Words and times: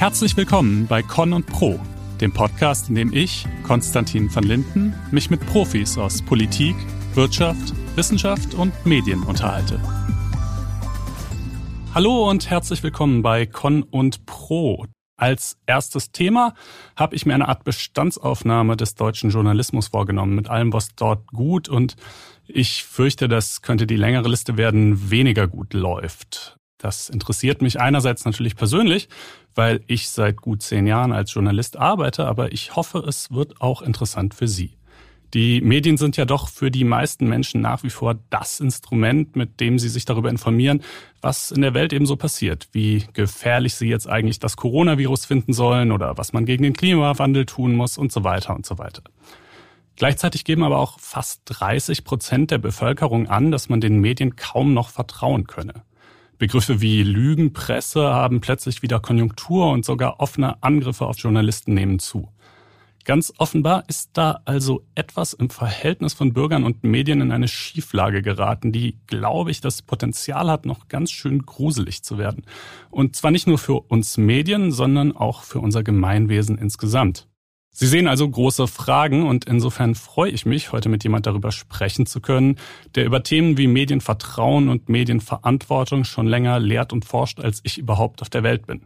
Herzlich 0.00 0.34
willkommen 0.34 0.86
bei 0.86 1.02
Con 1.02 1.34
und 1.34 1.44
Pro, 1.44 1.78
dem 2.22 2.32
Podcast, 2.32 2.88
in 2.88 2.94
dem 2.94 3.12
ich, 3.12 3.44
Konstantin 3.64 4.34
van 4.34 4.44
Linden, 4.44 4.94
mich 5.10 5.28
mit 5.28 5.44
Profis 5.44 5.98
aus 5.98 6.22
Politik, 6.22 6.74
Wirtschaft, 7.12 7.74
Wissenschaft 7.96 8.54
und 8.54 8.72
Medien 8.86 9.22
unterhalte. 9.22 9.78
Hallo 11.94 12.30
und 12.30 12.48
herzlich 12.48 12.82
willkommen 12.82 13.20
bei 13.20 13.44
Con 13.44 13.82
und 13.82 14.24
Pro. 14.24 14.86
Als 15.18 15.58
erstes 15.66 16.12
Thema 16.12 16.54
habe 16.96 17.14
ich 17.14 17.26
mir 17.26 17.34
eine 17.34 17.48
Art 17.48 17.64
Bestandsaufnahme 17.64 18.78
des 18.78 18.94
deutschen 18.94 19.28
Journalismus 19.28 19.88
vorgenommen, 19.88 20.34
mit 20.34 20.48
allem, 20.48 20.72
was 20.72 20.94
dort 20.96 21.26
gut 21.26 21.68
und 21.68 21.96
ich 22.46 22.84
fürchte, 22.84 23.28
das 23.28 23.60
könnte 23.60 23.86
die 23.86 23.96
längere 23.96 24.30
Liste 24.30 24.56
werden, 24.56 25.10
weniger 25.10 25.46
gut 25.46 25.74
läuft. 25.74 26.56
Das 26.80 27.10
interessiert 27.10 27.60
mich 27.60 27.78
einerseits 27.78 28.24
natürlich 28.24 28.56
persönlich, 28.56 29.08
weil 29.54 29.82
ich 29.86 30.08
seit 30.08 30.38
gut 30.38 30.62
zehn 30.62 30.86
Jahren 30.86 31.12
als 31.12 31.32
Journalist 31.34 31.76
arbeite, 31.76 32.26
aber 32.26 32.52
ich 32.52 32.74
hoffe, 32.74 33.04
es 33.06 33.30
wird 33.30 33.60
auch 33.60 33.82
interessant 33.82 34.34
für 34.34 34.48
Sie. 34.48 34.76
Die 35.34 35.60
Medien 35.60 35.96
sind 35.96 36.16
ja 36.16 36.24
doch 36.24 36.48
für 36.48 36.70
die 36.72 36.82
meisten 36.82 37.28
Menschen 37.28 37.60
nach 37.60 37.84
wie 37.84 37.90
vor 37.90 38.18
das 38.30 38.58
Instrument, 38.58 39.36
mit 39.36 39.60
dem 39.60 39.78
sie 39.78 39.88
sich 39.88 40.04
darüber 40.04 40.28
informieren, 40.28 40.82
was 41.20 41.52
in 41.52 41.62
der 41.62 41.72
Welt 41.72 41.92
eben 41.92 42.06
so 42.06 42.16
passiert, 42.16 42.68
wie 42.72 43.04
gefährlich 43.12 43.76
sie 43.76 43.88
jetzt 43.88 44.08
eigentlich 44.08 44.40
das 44.40 44.56
Coronavirus 44.56 45.26
finden 45.26 45.52
sollen 45.52 45.92
oder 45.92 46.18
was 46.18 46.32
man 46.32 46.46
gegen 46.46 46.64
den 46.64 46.72
Klimawandel 46.72 47.46
tun 47.46 47.76
muss 47.76 47.96
und 47.96 48.10
so 48.10 48.24
weiter 48.24 48.56
und 48.56 48.66
so 48.66 48.78
weiter. 48.78 49.02
Gleichzeitig 49.94 50.44
geben 50.44 50.64
aber 50.64 50.78
auch 50.78 50.98
fast 50.98 51.42
30 51.44 52.04
Prozent 52.04 52.50
der 52.50 52.58
Bevölkerung 52.58 53.28
an, 53.28 53.52
dass 53.52 53.68
man 53.68 53.80
den 53.80 54.00
Medien 54.00 54.34
kaum 54.34 54.74
noch 54.74 54.88
vertrauen 54.88 55.46
könne. 55.46 55.84
Begriffe 56.40 56.80
wie 56.80 57.02
Lügenpresse 57.02 58.02
haben 58.02 58.40
plötzlich 58.40 58.80
wieder 58.80 58.98
Konjunktur 58.98 59.70
und 59.70 59.84
sogar 59.84 60.20
offene 60.20 60.62
Angriffe 60.62 61.04
auf 61.04 61.18
Journalisten 61.18 61.74
nehmen 61.74 61.98
zu. 61.98 62.30
Ganz 63.04 63.32
offenbar 63.36 63.84
ist 63.88 64.10
da 64.14 64.40
also 64.46 64.86
etwas 64.94 65.34
im 65.34 65.50
Verhältnis 65.50 66.14
von 66.14 66.32
Bürgern 66.32 66.64
und 66.64 66.82
Medien 66.82 67.20
in 67.20 67.30
eine 67.30 67.46
Schieflage 67.46 68.22
geraten, 68.22 68.72
die, 68.72 68.98
glaube 69.06 69.50
ich, 69.50 69.60
das 69.60 69.82
Potenzial 69.82 70.50
hat, 70.50 70.64
noch 70.64 70.88
ganz 70.88 71.10
schön 71.10 71.44
gruselig 71.44 72.02
zu 72.04 72.16
werden. 72.16 72.44
Und 72.90 73.16
zwar 73.16 73.30
nicht 73.30 73.46
nur 73.46 73.58
für 73.58 73.74
uns 73.74 74.16
Medien, 74.16 74.72
sondern 74.72 75.14
auch 75.14 75.42
für 75.42 75.60
unser 75.60 75.82
Gemeinwesen 75.82 76.56
insgesamt. 76.56 77.29
Sie 77.72 77.86
sehen 77.86 78.08
also 78.08 78.28
große 78.28 78.66
Fragen 78.66 79.26
und 79.26 79.44
insofern 79.44 79.94
freue 79.94 80.30
ich 80.30 80.44
mich, 80.44 80.72
heute 80.72 80.88
mit 80.88 81.04
jemand 81.04 81.26
darüber 81.26 81.52
sprechen 81.52 82.04
zu 82.04 82.20
können, 82.20 82.56
der 82.94 83.04
über 83.04 83.22
Themen 83.22 83.56
wie 83.58 83.68
Medienvertrauen 83.68 84.68
und 84.68 84.88
Medienverantwortung 84.88 86.04
schon 86.04 86.26
länger 86.26 86.58
lehrt 86.58 86.92
und 86.92 87.04
forscht, 87.04 87.40
als 87.40 87.60
ich 87.62 87.78
überhaupt 87.78 88.22
auf 88.22 88.30
der 88.30 88.42
Welt 88.42 88.66
bin. 88.66 88.82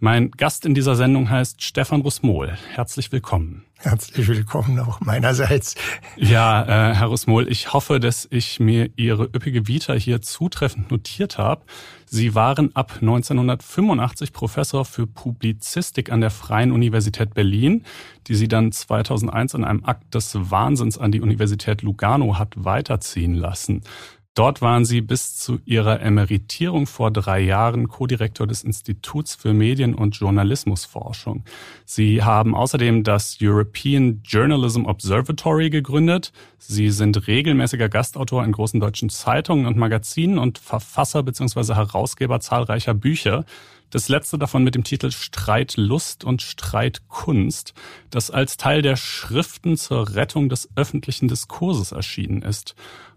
Mein 0.00 0.30
Gast 0.32 0.66
in 0.66 0.74
dieser 0.74 0.96
Sendung 0.96 1.30
heißt 1.30 1.62
Stefan 1.62 2.02
Rusmol. 2.02 2.58
Herzlich 2.74 3.12
willkommen. 3.12 3.65
Herzlich 3.78 4.26
willkommen 4.26 4.78
auch 4.80 5.00
meinerseits. 5.00 5.74
Ja, 6.16 6.62
äh, 6.62 6.94
Herr 6.94 7.08
Rusmol, 7.08 7.46
ich 7.48 7.74
hoffe, 7.74 8.00
dass 8.00 8.26
ich 8.30 8.58
mir 8.58 8.88
Ihre 8.96 9.24
üppige 9.24 9.68
Vita 9.68 9.92
hier 9.92 10.22
zutreffend 10.22 10.90
notiert 10.90 11.36
habe. 11.36 11.62
Sie 12.06 12.34
waren 12.34 12.74
ab 12.74 12.98
1985 13.00 14.32
Professor 14.32 14.84
für 14.86 15.06
Publizistik 15.06 16.10
an 16.10 16.22
der 16.22 16.30
Freien 16.30 16.72
Universität 16.72 17.34
Berlin, 17.34 17.84
die 18.28 18.34
Sie 18.34 18.48
dann 18.48 18.72
2001 18.72 19.54
in 19.54 19.64
einem 19.64 19.84
Akt 19.84 20.14
des 20.14 20.32
Wahnsinns 20.34 20.96
an 20.96 21.12
die 21.12 21.20
Universität 21.20 21.82
Lugano 21.82 22.38
hat 22.38 22.54
weiterziehen 22.56 23.34
lassen. 23.34 23.82
Dort 24.36 24.60
waren 24.60 24.84
Sie 24.84 25.00
bis 25.00 25.34
zu 25.34 25.60
Ihrer 25.64 26.02
Emeritierung 26.02 26.86
vor 26.86 27.10
drei 27.10 27.40
Jahren 27.40 27.88
Co-Direktor 27.88 28.46
des 28.46 28.64
Instituts 28.64 29.34
für 29.34 29.54
Medien- 29.54 29.94
und 29.94 30.14
Journalismusforschung. 30.14 31.44
Sie 31.86 32.22
haben 32.22 32.54
außerdem 32.54 33.02
das 33.02 33.38
European 33.40 34.20
Journalism 34.26 34.84
Observatory 34.84 35.70
gegründet. 35.70 36.34
Sie 36.58 36.90
sind 36.90 37.26
regelmäßiger 37.26 37.88
Gastautor 37.88 38.44
in 38.44 38.52
großen 38.52 38.78
deutschen 38.78 39.08
Zeitungen 39.08 39.64
und 39.64 39.78
Magazinen 39.78 40.36
und 40.36 40.58
Verfasser 40.58 41.22
bzw. 41.22 41.72
Herausgeber 41.72 42.38
zahlreicher 42.38 42.92
Bücher. 42.92 43.46
Das 43.88 44.10
letzte 44.10 44.36
davon 44.36 44.64
mit 44.64 44.74
dem 44.74 44.84
Titel 44.84 45.12
Streitlust 45.12 46.24
und 46.24 46.42
Streitkunst, 46.42 47.72
das 48.10 48.30
als 48.30 48.58
Teil 48.58 48.82
der 48.82 48.96
Schriften 48.96 49.78
zur 49.78 50.14
Rettung 50.14 50.50
des 50.50 50.68
öffentlichen 50.76 51.28
Diskurses 51.28 51.92
erschienen 51.92 52.42
ist. 52.42 52.74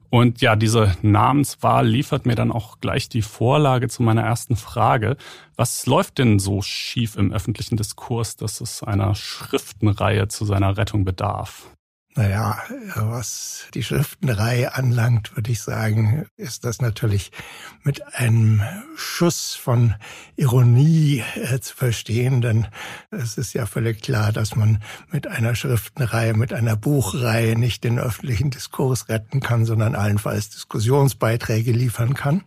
Und 0.09 0.41
ja, 0.41 0.55
diese 0.55 0.95
Namenswahl 1.01 1.87
liefert 1.87 2.25
mir 2.25 2.35
dann 2.35 2.51
auch 2.51 2.79
gleich 2.79 3.09
die 3.09 3.21
Vorlage 3.21 3.89
zu 3.89 4.01
meiner 4.01 4.23
ersten 4.23 4.55
Frage. 4.55 5.17
Was 5.55 5.85
läuft 5.85 6.17
denn 6.17 6.39
so 6.39 6.61
schief 6.61 7.15
im 7.15 7.31
öffentlichen 7.31 7.77
Diskurs, 7.77 8.35
dass 8.35 8.59
es 8.59 8.81
einer 8.81 9.13
Schriftenreihe 9.13 10.27
zu 10.27 10.45
seiner 10.45 10.77
Rettung 10.77 11.05
bedarf? 11.05 11.67
Naja, 12.15 12.57
was 12.95 13.67
die 13.75 13.83
Schriftenreihe 13.83 14.73
anlangt, 14.73 15.35
würde 15.35 15.51
ich 15.51 15.61
sagen, 15.61 16.25
ist 16.37 16.65
das 16.65 16.81
natürlich 16.81 17.31
mit 17.83 18.15
einem 18.15 18.61
Schuss 18.95 19.53
von 19.53 19.93
Ironie 20.35 21.23
äh, 21.35 21.59
zu 21.59 21.75
verstehen, 21.75 22.41
denn 22.41 22.67
es 23.11 23.37
ist 23.37 23.53
ja 23.53 23.67
völlig 23.67 24.01
klar, 24.01 24.31
dass 24.31 24.55
man 24.55 24.81
mit 25.11 25.27
einer 25.27 25.53
Schriftenreihe, 25.53 26.33
mit 26.33 26.51
einer 26.51 26.75
Buchreihe 26.75 27.57
nicht 27.57 27.83
den 27.83 27.99
öffentlichen 27.99 28.49
Diskurs 28.49 29.07
retten 29.07 29.39
kann, 29.39 29.65
sondern 29.65 29.93
allenfalls 29.93 30.49
Diskussionsbeiträge 30.49 31.71
liefern 31.71 32.15
kann. 32.15 32.43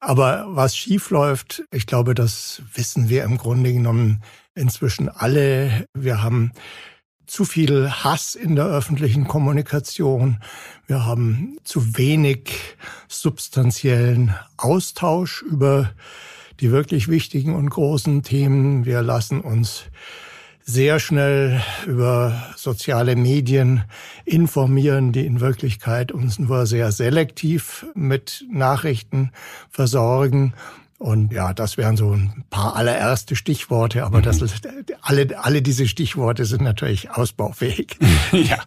Aber 0.00 0.46
was 0.48 0.76
schief 0.76 1.10
läuft, 1.10 1.62
ich 1.70 1.86
glaube, 1.86 2.14
das 2.14 2.62
wissen 2.72 3.08
wir 3.10 3.24
im 3.24 3.36
Grunde 3.36 3.72
genommen 3.72 4.22
inzwischen 4.54 5.08
alle. 5.08 5.86
Wir 5.92 6.22
haben 6.22 6.52
zu 7.28 7.44
viel 7.44 7.90
Hass 7.90 8.34
in 8.34 8.56
der 8.56 8.66
öffentlichen 8.66 9.28
Kommunikation. 9.28 10.38
Wir 10.86 11.04
haben 11.04 11.58
zu 11.62 11.96
wenig 11.96 12.50
substanziellen 13.06 14.34
Austausch 14.56 15.42
über 15.42 15.90
die 16.60 16.72
wirklich 16.72 17.08
wichtigen 17.08 17.54
und 17.54 17.68
großen 17.70 18.22
Themen. 18.22 18.84
Wir 18.86 19.02
lassen 19.02 19.40
uns 19.40 19.84
sehr 20.64 21.00
schnell 21.00 21.62
über 21.86 22.42
soziale 22.56 23.14
Medien 23.14 23.84
informieren, 24.24 25.12
die 25.12 25.24
in 25.24 25.40
Wirklichkeit 25.40 26.12
uns 26.12 26.38
nur 26.38 26.66
sehr 26.66 26.92
selektiv 26.92 27.86
mit 27.94 28.44
Nachrichten 28.50 29.30
versorgen. 29.70 30.54
Und 30.98 31.32
ja, 31.32 31.54
das 31.54 31.76
wären 31.76 31.96
so 31.96 32.10
ein 32.10 32.44
paar 32.50 32.74
allererste 32.74 33.36
Stichworte, 33.36 34.04
aber 34.04 34.18
mhm. 34.18 34.22
das 34.22 34.42
ist, 34.42 34.68
alle, 35.00 35.28
alle 35.44 35.62
diese 35.62 35.86
Stichworte 35.86 36.44
sind 36.44 36.60
natürlich 36.62 37.10
ausbaufähig. 37.10 37.96
ja. 38.32 38.58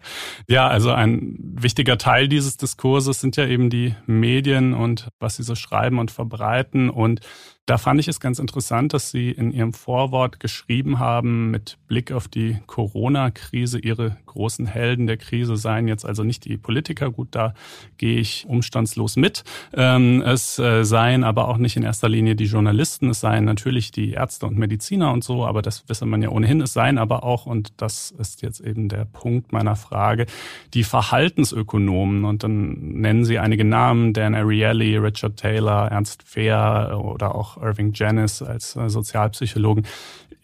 ja, 0.48 0.66
also 0.66 0.92
ein 0.92 1.36
wichtiger 1.38 1.98
Teil 1.98 2.28
dieses 2.28 2.56
Diskurses 2.56 3.20
sind 3.20 3.36
ja 3.36 3.46
eben 3.46 3.68
die 3.68 3.94
Medien 4.06 4.72
und 4.72 5.08
was 5.20 5.36
sie 5.36 5.42
so 5.42 5.54
schreiben 5.54 5.98
und 5.98 6.10
verbreiten. 6.10 6.88
Und 6.88 7.20
da 7.66 7.78
fand 7.78 8.00
ich 8.00 8.08
es 8.08 8.18
ganz 8.18 8.40
interessant, 8.40 8.92
dass 8.92 9.12
Sie 9.12 9.30
in 9.30 9.52
Ihrem 9.52 9.72
Vorwort 9.72 10.40
geschrieben 10.40 10.98
haben, 10.98 11.52
mit 11.52 11.78
Blick 11.86 12.10
auf 12.10 12.26
die 12.26 12.58
Corona-Krise, 12.66 13.78
Ihre 13.78 14.16
großen 14.26 14.66
Helden 14.66 15.06
der 15.06 15.16
Krise 15.16 15.56
seien 15.56 15.86
jetzt 15.86 16.04
also 16.04 16.24
nicht 16.24 16.44
die 16.44 16.56
Politiker, 16.56 17.10
gut, 17.12 17.28
da 17.30 17.54
gehe 17.98 18.18
ich 18.18 18.46
umstandslos 18.48 19.14
mit. 19.14 19.44
Ähm, 19.74 20.22
es 20.22 20.58
äh, 20.58 20.84
seien 20.84 21.22
aber 21.22 21.46
auch 21.46 21.56
nicht 21.56 21.76
in 21.76 21.84
erster 21.84 22.08
Linie 22.08 22.34
die 22.34 22.46
Journalisten, 22.46 23.10
es 23.10 23.20
seien 23.20 23.44
natürlich 23.44 23.92
die 23.92 24.10
Ärzte 24.10 24.46
und 24.46 24.58
Mediziner 24.58 25.12
und 25.12 25.22
so, 25.22 25.46
aber 25.46 25.62
das 25.62 25.88
wisse 25.88 26.04
man 26.04 26.20
ja 26.20 26.30
ohnehin. 26.30 26.60
Es 26.62 26.72
seien 26.72 26.98
aber 26.98 27.22
auch, 27.22 27.46
und 27.46 27.80
das 27.80 28.10
ist 28.10 28.42
jetzt 28.42 28.60
eben 28.60 28.88
der 28.88 29.04
Punkt 29.04 29.52
meiner 29.52 29.76
Frage, 29.76 30.26
die 30.74 30.82
Verhaltensökonomen. 30.82 32.24
Und 32.24 32.42
dann 32.42 33.00
nennen 33.00 33.24
Sie 33.24 33.38
einige 33.38 33.64
Namen, 33.64 34.14
Dan 34.14 34.34
Ariely, 34.34 34.96
Richard 34.96 35.36
Taylor, 35.36 35.88
Ernst 35.92 36.24
Fehr 36.24 37.00
oder 37.00 37.36
auch 37.36 37.51
Irving 37.56 37.92
Janis 37.94 38.42
als 38.42 38.76
äh, 38.76 38.88
Sozialpsychologen, 38.88 39.86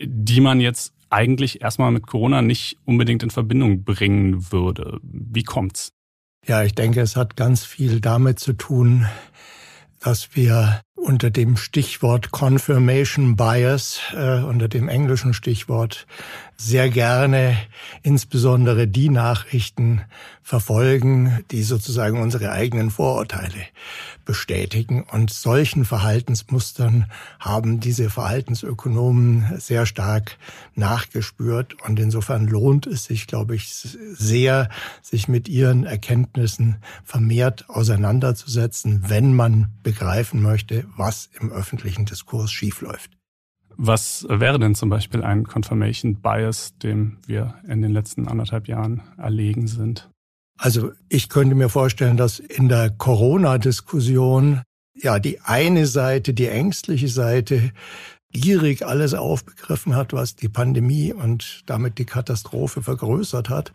die 0.01 0.41
man 0.41 0.61
jetzt 0.61 0.95
eigentlich 1.11 1.63
erstmal 1.63 1.91
mit 1.91 2.07
Corona 2.07 2.43
nicht 2.43 2.79
unbedingt 2.85 3.23
in 3.23 3.31
Verbindung 3.31 3.85
bringen 3.85 4.53
würde. 4.53 5.01
Wie 5.03 5.43
kommt's? 5.43 5.93
Ja, 6.47 6.63
ich 6.63 6.75
denke, 6.75 7.01
es 7.01 7.17
hat 7.17 7.37
ganz 7.37 7.65
viel 7.65 8.01
damit 8.01 8.39
zu 8.39 8.53
tun, 8.53 9.07
dass 10.01 10.37
wir 10.37 10.81
unter 10.95 11.31
dem 11.31 11.57
Stichwort 11.57 12.31
Confirmation 12.31 13.37
Bias, 13.37 14.01
äh, 14.15 14.43
unter 14.43 14.69
dem 14.69 14.89
englischen 14.89 15.35
Stichwort, 15.35 16.07
sehr 16.61 16.91
gerne 16.91 17.57
insbesondere 18.03 18.89
die 18.89 19.11
Nachrichten 19.11 20.01
verfolgen, 20.43 21.45
die 21.53 21.63
sozusagen 21.63 22.21
unsere 22.21 22.51
eigenen 22.51 22.91
Vorurteile 22.91 23.63
bestätigen. 24.25 25.05
Und 25.05 25.31
solchen 25.31 25.85
Verhaltensmustern 25.85 27.07
haben 27.39 27.79
diese 27.79 28.11
Verhaltensökonomen 28.11 29.59
sehr 29.59 29.87
stark 29.87 30.37
nachgespürt. 30.75 31.81
Und 31.83 32.01
insofern 32.01 32.47
lohnt 32.47 32.89
es 32.89 33.05
sich, 33.05 33.29
glaube 33.29 33.55
ich, 33.55 33.73
sehr, 33.73 34.69
sich 35.01 35.29
mit 35.29 35.49
ihren 35.49 35.85
Erkenntnissen 35.85 36.79
vermehrt 37.05 37.69
auseinanderzusetzen, 37.69 39.05
wenn 39.07 39.33
man 39.33 39.71
begreifen 39.85 40.43
möchte, 40.43 40.87
was 40.97 41.31
im 41.41 41.53
öffentlichen 41.53 42.05
Diskurs 42.05 42.51
schiefläuft. 42.51 43.18
Was 43.81 44.27
wäre 44.29 44.59
denn 44.59 44.75
zum 44.75 44.91
Beispiel 44.91 45.23
ein 45.23 45.47
Confirmation 45.47 46.17
Bias, 46.17 46.77
dem 46.83 47.19
wir 47.27 47.55
in 47.69 47.81
den 47.81 47.93
letzten 47.93 48.27
anderthalb 48.27 48.67
Jahren 48.67 49.03
erlegen 49.17 49.69
sind? 49.69 50.11
Also 50.59 50.91
ich 51.09 51.29
könnte 51.29 51.55
mir 51.55 51.69
vorstellen, 51.69 52.17
dass 52.17 52.41
in 52.41 52.69
der 52.69 52.91
Corona-Diskussion 52.91 54.63
ja 54.95 55.21
die 55.21 55.41
eine 55.41 55.87
Seite, 55.87 56.35
die 56.35 56.49
ängstliche 56.49 57.07
Seite, 57.07 57.71
gierig 58.33 58.85
alles 58.85 59.15
aufbegriffen 59.15 59.95
hat, 59.95 60.13
was 60.13 60.35
die 60.35 60.49
Pandemie 60.49 61.13
und 61.13 61.63
damit 61.67 61.99
die 61.99 62.05
Katastrophe 62.05 62.83
vergrößert 62.83 63.49
hat 63.49 63.73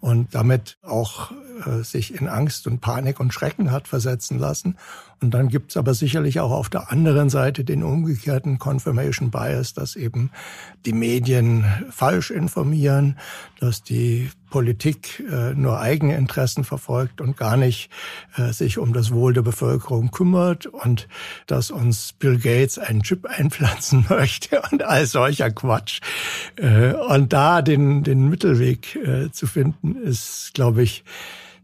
und 0.00 0.34
damit 0.34 0.78
auch 0.80 1.30
äh, 1.64 1.82
sich 1.82 2.14
in 2.14 2.28
Angst 2.28 2.66
und 2.66 2.80
Panik 2.80 3.20
und 3.20 3.32
Schrecken 3.32 3.70
hat 3.70 3.88
versetzen 3.88 4.38
lassen. 4.38 4.76
Und 5.22 5.30
dann 5.30 5.48
gibt's 5.48 5.78
aber 5.78 5.94
sicherlich 5.94 6.40
auch 6.40 6.50
auf 6.50 6.68
der 6.68 6.92
anderen 6.92 7.30
Seite 7.30 7.64
den 7.64 7.82
umgekehrten 7.82 8.58
Confirmation 8.58 9.30
Bias, 9.30 9.72
dass 9.72 9.96
eben 9.96 10.30
die 10.84 10.92
Medien 10.92 11.64
falsch 11.90 12.30
informieren, 12.30 13.16
dass 13.58 13.82
die 13.82 14.28
Politik 14.50 15.24
äh, 15.30 15.54
nur 15.54 15.80
eigene 15.80 16.16
Interessen 16.16 16.64
verfolgt 16.64 17.20
und 17.20 17.36
gar 17.36 17.56
nicht 17.56 17.90
äh, 18.36 18.52
sich 18.52 18.78
um 18.78 18.92
das 18.92 19.10
Wohl 19.10 19.32
der 19.32 19.42
Bevölkerung 19.42 20.10
kümmert 20.10 20.66
und 20.66 21.08
dass 21.46 21.70
uns 21.70 22.12
Bill 22.12 22.38
Gates 22.38 22.78
einen 22.78 23.02
Chip 23.02 23.26
einpflanzen 23.38 24.04
möchte 24.08 24.62
und 24.70 24.82
all 24.82 25.06
solcher 25.06 25.50
Quatsch. 25.50 26.00
Äh, 26.56 26.92
und 26.92 27.32
da 27.32 27.62
den, 27.62 28.02
den 28.02 28.28
Mittelweg 28.28 28.96
äh, 28.96 29.30
zu 29.32 29.46
finden, 29.46 29.96
ist, 29.96 30.52
glaube 30.54 30.82
ich, 30.82 31.04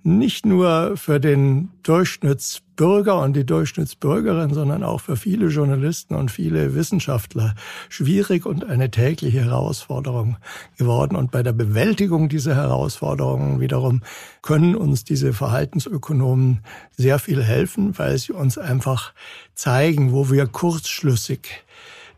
nicht 0.05 0.45
nur 0.45 0.97
für 0.97 1.21
den 1.21 1.71
Durchschnittsbürger 1.85 3.21
und 3.21 3.35
die 3.35 3.47
Durchschnittsbürgerin, 3.47 4.53
sondern 4.53 4.83
auch 4.83 5.01
für 5.01 5.17
viele 5.17 5.47
Journalisten 5.47 6.15
und 6.15 6.31
viele 6.31 6.75
Wissenschaftler 6.75 7.55
schwierig 7.89 8.45
und 8.45 8.65
eine 8.65 8.91
tägliche 8.91 9.45
Herausforderung 9.45 10.39
geworden. 10.77 11.15
Und 11.15 11.31
bei 11.31 11.43
der 11.43 11.53
Bewältigung 11.53 12.29
dieser 12.29 12.57
Herausforderungen 12.57 13.61
wiederum 13.61 14.03
können 14.43 14.75
uns 14.75 15.05
diese 15.05 15.33
Verhaltensökonomen 15.33 16.61
sehr 16.97 17.21
viel 17.21 17.43
helfen, 17.43 17.97
weil 17.97 18.19
sie 18.19 18.33
uns 18.33 18.59
einfach 18.59 19.13
zeigen, 19.55 20.13
wo 20.13 20.31
wir 20.31 20.47
kurzschlüssig 20.47 21.65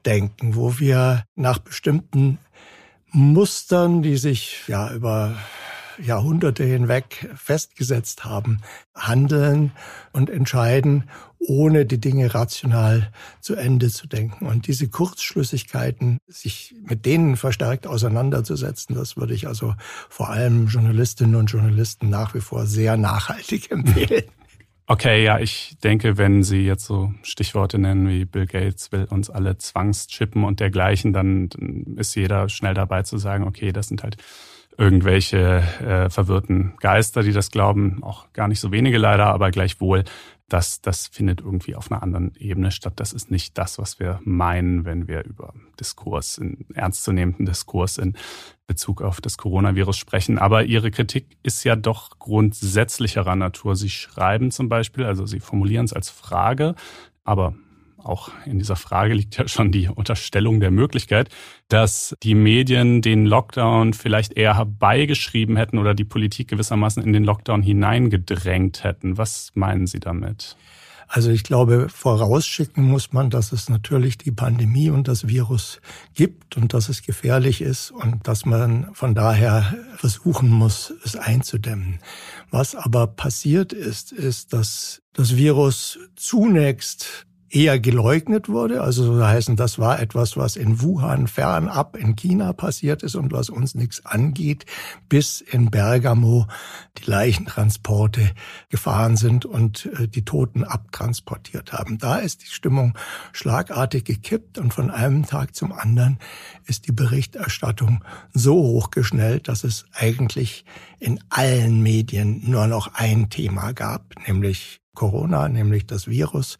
denken, 0.06 0.54
wo 0.54 0.78
wir 0.78 1.24
nach 1.36 1.58
bestimmten 1.58 2.38
Mustern, 3.10 4.02
die 4.02 4.16
sich 4.16 4.64
ja 4.66 4.92
über 4.92 5.36
Jahrhunderte 6.02 6.64
hinweg 6.64 7.30
festgesetzt 7.36 8.24
haben, 8.24 8.60
handeln 8.94 9.72
und 10.12 10.30
entscheiden, 10.30 11.04
ohne 11.38 11.86
die 11.86 12.00
Dinge 12.00 12.34
rational 12.34 13.10
zu 13.40 13.54
Ende 13.54 13.90
zu 13.90 14.06
denken. 14.06 14.46
Und 14.46 14.66
diese 14.66 14.88
Kurzschlüssigkeiten, 14.88 16.18
sich 16.26 16.74
mit 16.82 17.06
denen 17.06 17.36
verstärkt 17.36 17.86
auseinanderzusetzen, 17.86 18.94
das 18.94 19.16
würde 19.16 19.34
ich 19.34 19.46
also 19.46 19.74
vor 20.08 20.30
allem 20.30 20.68
Journalistinnen 20.68 21.36
und 21.36 21.46
Journalisten 21.46 22.08
nach 22.08 22.34
wie 22.34 22.40
vor 22.40 22.66
sehr 22.66 22.96
nachhaltig 22.96 23.70
empfehlen. 23.70 24.24
Okay, 24.86 25.24
ja, 25.24 25.38
ich 25.38 25.78
denke, 25.82 26.18
wenn 26.18 26.42
Sie 26.42 26.66
jetzt 26.66 26.84
so 26.84 27.14
Stichworte 27.22 27.78
nennen 27.78 28.06
wie 28.06 28.26
Bill 28.26 28.46
Gates 28.46 28.92
will 28.92 29.06
uns 29.08 29.30
alle 29.30 29.56
zwangschippen 29.56 30.44
und 30.44 30.60
dergleichen, 30.60 31.14
dann 31.14 31.48
ist 31.96 32.14
jeder 32.14 32.50
schnell 32.50 32.74
dabei 32.74 33.02
zu 33.02 33.16
sagen, 33.16 33.44
okay, 33.44 33.72
das 33.72 33.88
sind 33.88 34.02
halt 34.02 34.18
irgendwelche 34.76 35.62
äh, 35.80 36.10
verwirrten 36.10 36.74
Geister, 36.80 37.22
die 37.22 37.32
das 37.32 37.50
glauben, 37.50 38.02
auch 38.02 38.32
gar 38.32 38.48
nicht 38.48 38.60
so 38.60 38.72
wenige 38.72 38.98
leider, 38.98 39.26
aber 39.26 39.50
gleichwohl, 39.50 40.04
das, 40.48 40.82
das 40.82 41.06
findet 41.06 41.40
irgendwie 41.40 41.74
auf 41.74 41.90
einer 41.90 42.02
anderen 42.02 42.34
Ebene 42.36 42.70
statt. 42.70 42.94
Das 42.96 43.12
ist 43.12 43.30
nicht 43.30 43.56
das, 43.56 43.78
was 43.78 43.98
wir 43.98 44.20
meinen, 44.24 44.84
wenn 44.84 45.08
wir 45.08 45.24
über 45.24 45.54
Diskurs, 45.80 46.38
in 46.38 46.66
ernstzunehmenden 46.74 47.46
Diskurs 47.46 47.98
in 47.98 48.14
Bezug 48.66 49.00
auf 49.00 49.20
das 49.20 49.38
Coronavirus 49.38 49.96
sprechen. 49.96 50.38
Aber 50.38 50.64
Ihre 50.64 50.90
Kritik 50.90 51.38
ist 51.42 51.64
ja 51.64 51.76
doch 51.76 52.18
grundsätzlicherer 52.18 53.36
Natur. 53.36 53.74
Sie 53.74 53.90
schreiben 53.90 54.50
zum 54.50 54.68
Beispiel, 54.68 55.04
also 55.04 55.24
Sie 55.24 55.40
formulieren 55.40 55.86
es 55.86 55.92
als 55.94 56.10
Frage, 56.10 56.74
aber 57.24 57.54
auch 58.04 58.30
in 58.46 58.58
dieser 58.58 58.76
Frage 58.76 59.14
liegt 59.14 59.36
ja 59.36 59.48
schon 59.48 59.72
die 59.72 59.88
Unterstellung 59.88 60.60
der 60.60 60.70
Möglichkeit, 60.70 61.28
dass 61.68 62.14
die 62.22 62.34
Medien 62.34 63.02
den 63.02 63.26
Lockdown 63.26 63.94
vielleicht 63.94 64.34
eher 64.34 64.56
herbeigeschrieben 64.56 65.56
hätten 65.56 65.78
oder 65.78 65.94
die 65.94 66.04
Politik 66.04 66.48
gewissermaßen 66.48 67.02
in 67.02 67.12
den 67.12 67.24
Lockdown 67.24 67.62
hineingedrängt 67.62 68.84
hätten. 68.84 69.18
Was 69.18 69.52
meinen 69.54 69.86
Sie 69.86 70.00
damit? 70.00 70.56
Also 71.06 71.30
ich 71.30 71.44
glaube, 71.44 71.88
vorausschicken 71.88 72.82
muss 72.82 73.12
man, 73.12 73.30
dass 73.30 73.52
es 73.52 73.68
natürlich 73.68 74.18
die 74.18 74.32
Pandemie 74.32 74.90
und 74.90 75.06
das 75.06 75.28
Virus 75.28 75.80
gibt 76.14 76.56
und 76.56 76.74
dass 76.74 76.88
es 76.88 77.02
gefährlich 77.02 77.60
ist 77.60 77.90
und 77.90 78.26
dass 78.26 78.44
man 78.44 78.92
von 78.94 79.14
daher 79.14 79.74
versuchen 79.96 80.50
muss, 80.50 80.92
es 81.04 81.16
einzudämmen. 81.16 81.98
Was 82.50 82.74
aber 82.74 83.06
passiert 83.06 83.72
ist, 83.72 84.12
ist, 84.12 84.52
dass 84.52 85.02
das 85.12 85.36
Virus 85.36 85.98
zunächst 86.16 87.26
eher 87.54 87.78
geleugnet 87.78 88.48
wurde. 88.48 88.82
Also 88.82 89.04
so 89.04 89.24
heißen, 89.24 89.54
das 89.54 89.78
war 89.78 90.00
etwas, 90.00 90.36
was 90.36 90.56
in 90.56 90.82
Wuhan 90.82 91.28
fernab 91.28 91.96
in 91.96 92.16
China 92.16 92.52
passiert 92.52 93.04
ist 93.04 93.14
und 93.14 93.32
was 93.32 93.48
uns 93.48 93.76
nichts 93.76 94.04
angeht, 94.04 94.66
bis 95.08 95.40
in 95.40 95.70
Bergamo 95.70 96.48
die 96.98 97.08
Leichentransporte 97.08 98.32
gefahren 98.70 99.16
sind 99.16 99.46
und 99.46 99.86
äh, 99.86 100.08
die 100.08 100.24
Toten 100.24 100.64
abtransportiert 100.64 101.72
haben. 101.72 101.98
Da 101.98 102.16
ist 102.16 102.42
die 102.42 102.50
Stimmung 102.50 102.98
schlagartig 103.32 104.04
gekippt 104.04 104.58
und 104.58 104.74
von 104.74 104.90
einem 104.90 105.24
Tag 105.24 105.54
zum 105.54 105.72
anderen 105.72 106.18
ist 106.66 106.88
die 106.88 106.92
Berichterstattung 106.92 108.02
so 108.32 108.54
hochgeschnellt, 108.54 109.46
dass 109.46 109.62
es 109.62 109.86
eigentlich 109.92 110.64
in 110.98 111.20
allen 111.28 111.82
Medien 111.82 112.42
nur 112.50 112.66
noch 112.66 112.94
ein 112.94 113.30
Thema 113.30 113.72
gab, 113.72 114.14
nämlich 114.26 114.80
Corona, 114.94 115.48
nämlich 115.48 115.86
das 115.86 116.08
Virus. 116.08 116.58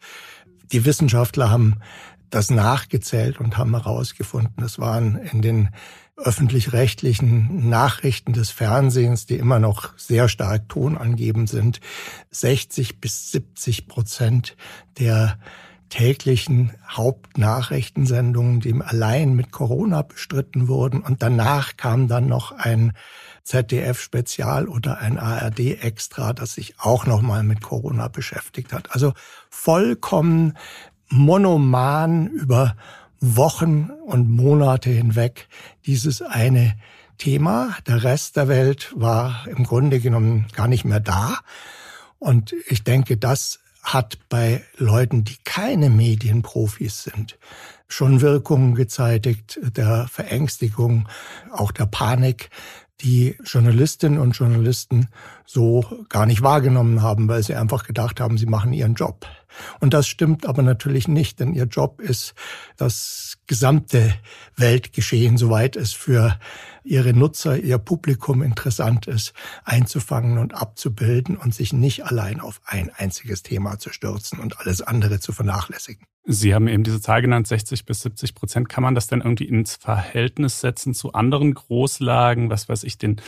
Die 0.71 0.85
Wissenschaftler 0.85 1.49
haben 1.49 1.77
das 2.29 2.49
nachgezählt 2.49 3.39
und 3.39 3.57
haben 3.57 3.71
herausgefunden, 3.71 4.63
es 4.63 4.79
waren 4.79 5.17
in 5.17 5.41
den 5.41 5.69
öffentlich-rechtlichen 6.17 7.69
Nachrichten 7.69 8.33
des 8.33 8.49
Fernsehens, 8.49 9.25
die 9.25 9.35
immer 9.35 9.59
noch 9.59 9.97
sehr 9.97 10.29
stark 10.29 10.69
tonangebend 10.69 11.49
sind, 11.49 11.81
60 12.31 13.01
bis 13.01 13.31
70 13.31 13.87
Prozent 13.87 14.55
der 14.97 15.37
täglichen 15.89 16.71
Hauptnachrichtensendungen, 16.89 18.59
die 18.59 18.73
allein 18.81 19.35
mit 19.35 19.51
Corona 19.51 20.01
bestritten 20.01 20.67
wurden. 20.67 21.01
Und 21.01 21.21
danach 21.21 21.77
kam 21.77 22.07
dann 22.07 22.27
noch 22.27 22.51
ein 22.51 22.93
ZDF-Spezial 23.45 24.67
oder 24.67 24.97
ein 24.97 25.17
ARD-Extra, 25.17 26.33
das 26.33 26.55
sich 26.55 26.75
auch 26.79 27.05
nochmal 27.05 27.43
mit 27.43 27.61
Corona 27.61 28.07
beschäftigt 28.07 28.73
hat. 28.73 28.91
Also 28.91 29.13
vollkommen 29.49 30.57
monoman 31.09 32.27
über 32.27 32.75
Wochen 33.21 33.91
und 34.05 34.29
Monate 34.29 34.89
hinweg 34.89 35.47
dieses 35.85 36.21
eine 36.21 36.75
Thema. 37.17 37.75
Der 37.87 38.03
Rest 38.03 38.35
der 38.35 38.47
Welt 38.47 38.91
war 38.95 39.47
im 39.47 39.63
Grunde 39.63 39.99
genommen 39.99 40.47
gar 40.53 40.67
nicht 40.67 40.83
mehr 40.83 40.99
da. 40.99 41.39
Und 42.19 42.53
ich 42.67 42.83
denke, 42.83 43.17
das 43.17 43.59
hat 43.83 44.17
bei 44.29 44.63
Leuten, 44.77 45.23
die 45.23 45.37
keine 45.43 45.91
Medienprofis 45.91 47.03
sind, 47.03 47.37
schon 47.87 48.21
Wirkungen 48.21 48.73
gezeitigt, 48.73 49.59
der 49.61 50.07
Verängstigung, 50.07 51.07
auch 51.51 51.71
der 51.71 51.85
Panik, 51.85 52.49
die 53.01 53.35
Journalistinnen 53.43 54.19
und 54.19 54.37
Journalisten 54.37 55.09
so 55.45 56.05
gar 56.09 56.25
nicht 56.25 56.41
wahrgenommen 56.41 57.01
haben, 57.01 57.27
weil 57.27 57.43
sie 57.43 57.55
einfach 57.55 57.83
gedacht 57.83 58.19
haben, 58.19 58.37
sie 58.37 58.45
machen 58.45 58.73
ihren 58.73 58.95
Job. 58.95 59.25
Und 59.79 59.93
das 59.93 60.07
stimmt 60.07 60.45
aber 60.45 60.61
natürlich 60.61 61.07
nicht, 61.07 61.39
denn 61.39 61.53
ihr 61.53 61.65
Job 61.65 62.01
ist, 62.01 62.33
das 62.77 63.37
gesamte 63.47 64.13
Weltgeschehen, 64.55 65.37
soweit 65.37 65.75
es 65.75 65.93
für 65.93 66.39
ihre 66.83 67.13
Nutzer, 67.13 67.57
ihr 67.57 67.77
Publikum 67.77 68.41
interessant 68.41 69.07
ist, 69.07 69.33
einzufangen 69.63 70.37
und 70.37 70.53
abzubilden 70.53 71.37
und 71.37 71.53
sich 71.53 71.73
nicht 71.73 72.05
allein 72.05 72.39
auf 72.39 72.61
ein 72.65 72.91
einziges 72.95 73.43
Thema 73.43 73.77
zu 73.77 73.91
stürzen 73.91 74.39
und 74.39 74.59
alles 74.59 74.81
andere 74.81 75.19
zu 75.19 75.31
vernachlässigen. 75.31 76.05
Sie 76.27 76.55
haben 76.55 76.67
eben 76.67 76.83
diese 76.83 76.99
Zahl 76.99 77.21
genannt, 77.21 77.45
60 77.45 77.85
bis 77.85 78.01
70 78.01 78.33
Prozent. 78.33 78.67
Kann 78.67 78.81
man 78.81 78.95
das 78.95 79.05
denn 79.05 79.21
irgendwie 79.21 79.45
ins 79.45 79.75
Verhältnis 79.75 80.59
setzen 80.59 80.95
zu 80.95 81.13
anderen 81.13 81.53
Großlagen, 81.53 82.49
was 82.49 82.67
weiß 82.67 82.83
ich, 82.83 82.97
den 82.97 83.21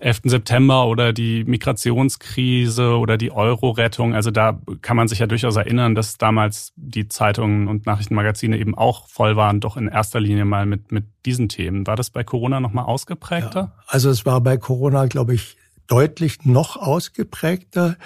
11. 0.00 0.22
September 0.24 0.86
oder 0.86 1.12
die 1.12 1.44
Migrationskrise 1.44 2.96
oder 2.96 3.18
die 3.18 3.32
Euro-Rettung? 3.32 4.14
Also 4.14 4.30
da 4.30 4.58
kann 4.80 4.96
man 4.96 5.08
sich 5.08 5.18
ja 5.18 5.26
durchaus 5.26 5.56
erinnern, 5.56 5.94
dass 5.94 6.16
damals 6.16 6.72
die 6.76 7.08
Zeitungen 7.08 7.68
und 7.68 7.84
Nachrichtenmagazine 7.84 8.56
eben 8.56 8.74
auch 8.74 9.08
voll 9.08 9.36
waren, 9.36 9.60
doch 9.60 9.76
in 9.76 9.88
erster 9.88 10.18
Linie 10.18 10.46
mal 10.46 10.64
mit, 10.64 10.90
mit 10.90 11.04
diesen 11.26 11.50
Themen. 11.50 11.86
War 11.86 11.96
das 11.96 12.08
bei 12.08 12.24
Corona 12.24 12.60
nochmal 12.60 12.86
ausgeprägter? 12.86 13.60
Ja, 13.60 13.82
also 13.86 14.08
es 14.08 14.24
war 14.24 14.40
bei 14.40 14.56
Corona, 14.56 15.06
glaube 15.06 15.34
ich, 15.34 15.56
deutlich 15.88 16.44
noch 16.44 16.76
ausgeprägter. 16.76 17.96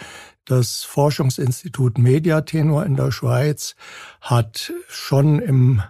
Das 0.47 0.83
Forschungsinstitut 0.83 1.99
Mediatenor 1.99 2.87
in 2.87 2.97
der 2.97 3.13
Schweiz 3.13 3.77
hat 4.21 4.73
schon 4.89 5.39
im 5.39 5.83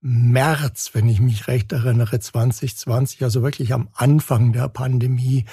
März, 0.00 0.90
wenn 0.92 1.08
ich 1.08 1.20
mich 1.20 1.48
recht 1.48 1.72
erinnere, 1.72 2.18
2020, 2.18 3.22
also 3.22 3.42
wirklich 3.42 3.72
am 3.72 3.88
Anfang 3.94 4.52
der 4.52 4.68
Pandemie, 4.68 5.44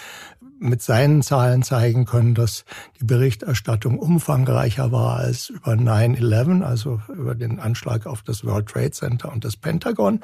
mit 0.62 0.82
seinen 0.84 1.24
Zahlen 1.24 1.64
zeigen 1.64 2.06
können, 2.06 2.36
dass 2.36 2.66
die 3.00 3.06
Berichterstattung 3.06 3.98
umfangreicher 3.98 4.92
war 4.92 5.18
als 5.18 5.50
über 5.50 5.74
9-11, 5.74 6.62
also 6.62 7.02
über 7.08 7.34
den 7.34 7.60
Anschlag 7.60 8.06
auf 8.06 8.22
das 8.22 8.46
World 8.46 8.68
Trade 8.68 8.92
Center 8.92 9.32
und 9.32 9.44
das 9.44 9.58
Pentagon. 9.58 10.22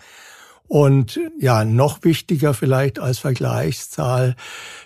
Und 0.68 1.20
ja, 1.40 1.64
noch 1.64 2.04
wichtiger 2.04 2.54
vielleicht 2.54 3.00
als 3.00 3.20
Vergleichszahl, 3.20 4.36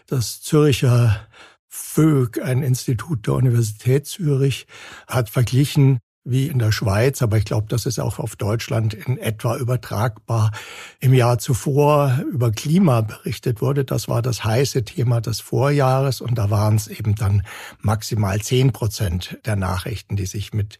das 0.07 0.41
Zürcher 0.41 1.27
FÖG, 1.67 2.41
ein 2.41 2.63
Institut 2.63 3.27
der 3.27 3.35
Universität 3.35 4.05
Zürich, 4.05 4.67
hat 5.07 5.29
verglichen, 5.29 5.99
wie 6.23 6.47
in 6.47 6.59
der 6.59 6.71
Schweiz, 6.71 7.21
aber 7.21 7.37
ich 7.37 7.45
glaube, 7.45 7.67
das 7.69 7.85
ist 7.85 7.99
auch 7.99 8.19
auf 8.19 8.35
Deutschland 8.35 8.93
in 8.93 9.17
etwa 9.17 9.57
übertragbar. 9.57 10.51
Im 10.99 11.13
Jahr 11.13 11.39
zuvor 11.39 12.19
über 12.31 12.51
Klima 12.51 13.01
berichtet 13.01 13.61
wurde, 13.61 13.85
das 13.85 14.07
war 14.07 14.21
das 14.21 14.43
heiße 14.43 14.85
Thema 14.85 15.19
des 15.19 15.39
Vorjahres 15.39 16.21
und 16.21 16.37
da 16.37 16.49
waren 16.49 16.75
es 16.75 16.87
eben 16.87 17.15
dann 17.15 17.41
maximal 17.79 18.39
zehn 18.39 18.71
Prozent 18.71 19.39
der 19.45 19.55
Nachrichten, 19.55 20.15
die 20.15 20.27
sich 20.27 20.53
mit 20.53 20.79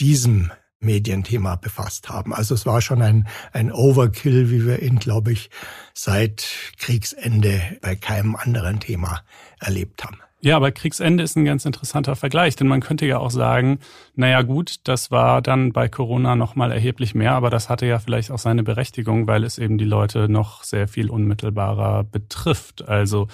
diesem 0.00 0.50
Medienthema 0.80 1.56
befasst 1.56 2.08
haben. 2.08 2.34
Also 2.34 2.54
es 2.54 2.66
war 2.66 2.80
schon 2.80 3.02
ein, 3.02 3.28
ein 3.52 3.70
Overkill, 3.70 4.50
wie 4.50 4.66
wir 4.66 4.82
ihn, 4.82 4.98
glaube 4.98 5.32
ich, 5.32 5.50
seit 5.94 6.46
Kriegsende 6.78 7.60
bei 7.82 7.96
keinem 7.96 8.34
anderen 8.34 8.80
Thema 8.80 9.20
erlebt 9.60 10.04
haben. 10.04 10.18
Ja, 10.42 10.56
aber 10.56 10.72
Kriegsende 10.72 11.22
ist 11.22 11.36
ein 11.36 11.44
ganz 11.44 11.66
interessanter 11.66 12.16
Vergleich, 12.16 12.56
denn 12.56 12.66
man 12.66 12.80
könnte 12.80 13.04
ja 13.04 13.18
auch 13.18 13.30
sagen, 13.30 13.78
naja 14.14 14.40
gut, 14.40 14.76
das 14.84 15.10
war 15.10 15.42
dann 15.42 15.72
bei 15.72 15.90
Corona 15.90 16.34
nochmal 16.34 16.72
erheblich 16.72 17.14
mehr, 17.14 17.32
aber 17.32 17.50
das 17.50 17.68
hatte 17.68 17.84
ja 17.84 17.98
vielleicht 17.98 18.30
auch 18.30 18.38
seine 18.38 18.62
Berechtigung, 18.62 19.26
weil 19.26 19.44
es 19.44 19.58
eben 19.58 19.76
die 19.76 19.84
Leute 19.84 20.30
noch 20.30 20.64
sehr 20.64 20.88
viel 20.88 21.10
unmittelbarer 21.10 22.04
betrifft. 22.04 22.88
Also 22.88 23.28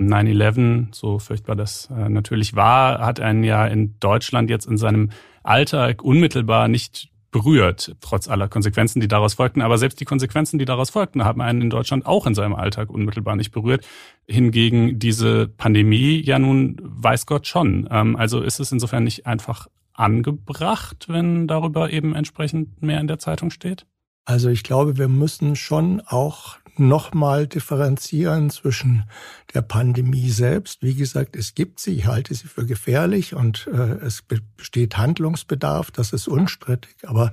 9-11, 0.00 0.88
so 0.92 1.20
furchtbar 1.20 1.54
das 1.54 1.90
äh, 1.96 2.08
natürlich 2.08 2.56
war, 2.56 3.00
hat 3.00 3.20
einen 3.20 3.44
ja 3.44 3.64
in 3.66 3.98
Deutschland 4.00 4.50
jetzt 4.50 4.66
in 4.66 4.78
seinem 4.78 5.10
Alltag 5.48 6.02
unmittelbar 6.02 6.68
nicht 6.68 7.10
berührt, 7.30 7.94
trotz 8.00 8.28
aller 8.28 8.48
Konsequenzen, 8.48 9.00
die 9.00 9.08
daraus 9.08 9.34
folgten. 9.34 9.60
Aber 9.60 9.78
selbst 9.78 10.00
die 10.00 10.04
Konsequenzen, 10.04 10.58
die 10.58 10.64
daraus 10.64 10.90
folgten, 10.90 11.24
haben 11.24 11.40
einen 11.40 11.62
in 11.62 11.70
Deutschland 11.70 12.06
auch 12.06 12.26
in 12.26 12.34
seinem 12.34 12.54
Alltag 12.54 12.90
unmittelbar 12.90 13.36
nicht 13.36 13.52
berührt. 13.52 13.86
Hingegen 14.26 14.98
diese 14.98 15.46
Pandemie 15.48 16.20
ja 16.20 16.38
nun 16.38 16.76
weiß 16.82 17.26
Gott 17.26 17.46
schon. 17.46 17.88
Ähm, 17.90 18.16
also 18.16 18.40
ist 18.40 18.60
es 18.60 18.72
insofern 18.72 19.04
nicht 19.04 19.26
einfach 19.26 19.66
angebracht, 19.92 21.06
wenn 21.08 21.48
darüber 21.48 21.90
eben 21.90 22.14
entsprechend 22.14 22.82
mehr 22.82 23.00
in 23.00 23.08
der 23.08 23.18
Zeitung 23.18 23.50
steht? 23.50 23.84
Also 24.24 24.48
ich 24.48 24.62
glaube, 24.62 24.98
wir 24.98 25.08
müssen 25.08 25.56
schon 25.56 26.02
auch 26.06 26.56
nochmal 26.78 27.46
differenzieren 27.46 28.50
zwischen 28.50 29.04
der 29.54 29.62
Pandemie 29.62 30.30
selbst. 30.30 30.82
Wie 30.82 30.94
gesagt, 30.94 31.36
es 31.36 31.54
gibt 31.54 31.80
sie, 31.80 31.92
ich 31.92 32.06
halte 32.06 32.34
sie 32.34 32.48
für 32.48 32.66
gefährlich 32.66 33.34
und 33.34 33.68
äh, 33.72 34.04
es 34.04 34.22
besteht 34.22 34.96
Handlungsbedarf, 34.96 35.90
das 35.90 36.12
ist 36.12 36.28
unstrittig. 36.28 36.96
Aber 37.06 37.32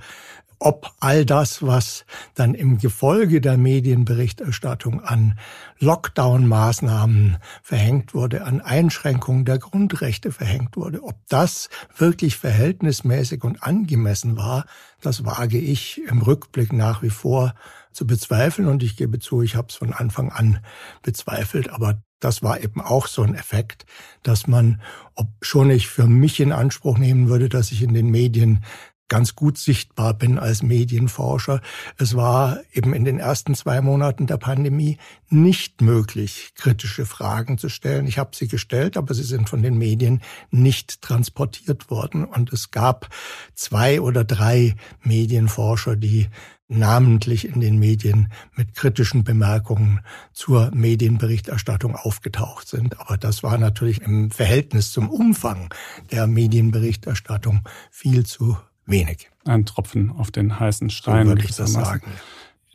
ob 0.60 0.94
all 1.00 1.26
das, 1.26 1.62
was 1.64 2.06
dann 2.34 2.54
im 2.54 2.78
Gefolge 2.78 3.42
der 3.42 3.58
Medienberichterstattung 3.58 5.04
an 5.04 5.38
Lockdown-Maßnahmen 5.80 7.38
verhängt 7.62 8.14
wurde, 8.14 8.46
an 8.46 8.62
Einschränkungen 8.62 9.46
der 9.46 9.60
Grundrechte 9.60 10.32
verhängt 10.32 10.78
wurde, 10.78 11.04
ob 11.04 11.16
das 11.28 11.70
wirklich 11.98 12.38
verhältnismäßig 12.38 13.44
und 13.44 13.64
angemessen 13.64 14.38
war, 14.38 14.66
das 15.02 15.26
wage 15.26 15.60
ich 15.60 16.02
im 16.08 16.22
Rückblick 16.22 16.74
nach 16.74 17.04
wie 17.04 17.10
vor 17.10 17.54
zu 17.96 18.06
bezweifeln. 18.06 18.68
Und 18.68 18.84
ich 18.84 18.98
gebe 18.98 19.20
zu, 19.20 19.42
ich 19.42 19.56
habe 19.56 19.68
es 19.70 19.76
von 19.76 19.94
Anfang 19.94 20.32
an 20.32 20.60
bezweifelt. 21.02 21.70
Aber 21.70 22.02
das 22.20 22.44
war 22.44 22.62
eben 22.62 22.82
auch 22.82 23.08
so 23.08 23.22
ein 23.24 23.36
Effekt, 23.36 23.86
dass 24.24 24.48
man, 24.48 24.82
ob 25.16 25.28
schon 25.42 25.70
ich 25.70 25.88
für 25.88 26.08
mich 26.08 26.40
in 26.40 26.52
Anspruch 26.52 26.98
nehmen 26.98 27.30
würde, 27.30 27.50
dass 27.50 27.72
ich 27.72 27.82
in 27.82 27.94
den 27.94 28.10
Medien 28.10 28.64
ganz 29.08 29.36
gut 29.36 29.58
sichtbar 29.58 30.14
bin 30.14 30.40
als 30.40 30.64
Medienforscher. 30.64 31.62
Es 31.98 32.16
war 32.16 32.60
eben 32.74 32.94
in 32.94 33.06
den 33.06 33.20
ersten 33.20 33.54
zwei 33.54 33.82
Monaten 33.82 34.26
der 34.26 34.38
Pandemie 34.38 34.98
nicht 35.30 35.82
möglich, 35.82 36.54
kritische 36.56 37.06
Fragen 37.06 37.58
zu 37.58 37.70
stellen. 37.70 38.08
Ich 38.08 38.18
habe 38.18 38.36
sie 38.36 38.48
gestellt, 38.48 38.98
aber 38.98 39.14
sie 39.14 39.24
sind 39.24 39.50
von 39.50 39.62
den 39.62 39.78
Medien 39.78 40.22
nicht 40.50 41.02
transportiert 41.02 41.90
worden. 41.92 42.26
Und 42.26 42.52
es 42.52 42.72
gab 42.72 43.10
zwei 43.54 44.02
oder 44.02 44.24
drei 44.24 44.76
Medienforscher, 45.04 45.96
die 45.96 46.28
namentlich 46.68 47.48
in 47.48 47.62
den 47.62 47.78
Medien 47.78 48.30
mit 48.56 48.74
kritischen 48.74 49.24
Bemerkungen 49.24 50.00
zur 50.34 50.72
Medienberichterstattung 50.74 51.96
aufgetaucht 51.96 52.68
sind. 52.68 53.00
Aber 53.00 53.18
das 53.18 53.44
war 53.44 53.58
natürlich 53.58 54.02
im 54.02 54.32
Verhältnis 54.32 54.92
zum 54.92 55.10
Umfang 55.10 55.74
der 56.12 56.28
Medienberichterstattung 56.28 57.62
viel 57.92 58.26
zu 58.26 58.58
wenig. 58.86 59.30
Ein 59.46 59.66
Tropfen 59.66 60.12
auf 60.12 60.32
den 60.32 60.60
heißen 60.60 60.90
Stein. 60.90 61.26
So 61.26 61.30
würde 61.30 61.46
ich 61.46 61.56
das 61.56 61.74
sagen. 61.74 62.12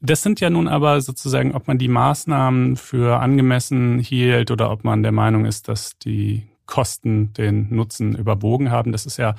Das 0.03 0.23
sind 0.23 0.41
ja 0.41 0.49
nun 0.49 0.67
aber 0.67 1.01
sozusagen, 1.01 1.55
ob 1.55 1.69
man 1.69 1.79
die 1.79 1.89
Maßnahmen 1.89 2.77
für 2.77 3.21
angemessen 3.21 3.99
hielt 3.99 4.51
oder 4.51 4.71
ob 4.71 4.83
man 4.83 5.03
der 5.03 5.13
Meinung 5.13 5.45
ist, 5.45 5.69
dass 5.69 5.99
die 5.99 6.47
Kosten 6.65 7.33
den 7.35 7.75
Nutzen 7.75 8.15
überwogen 8.15 8.71
haben. 8.71 8.93
Das 8.93 9.05
ist 9.05 9.19
ja 9.19 9.35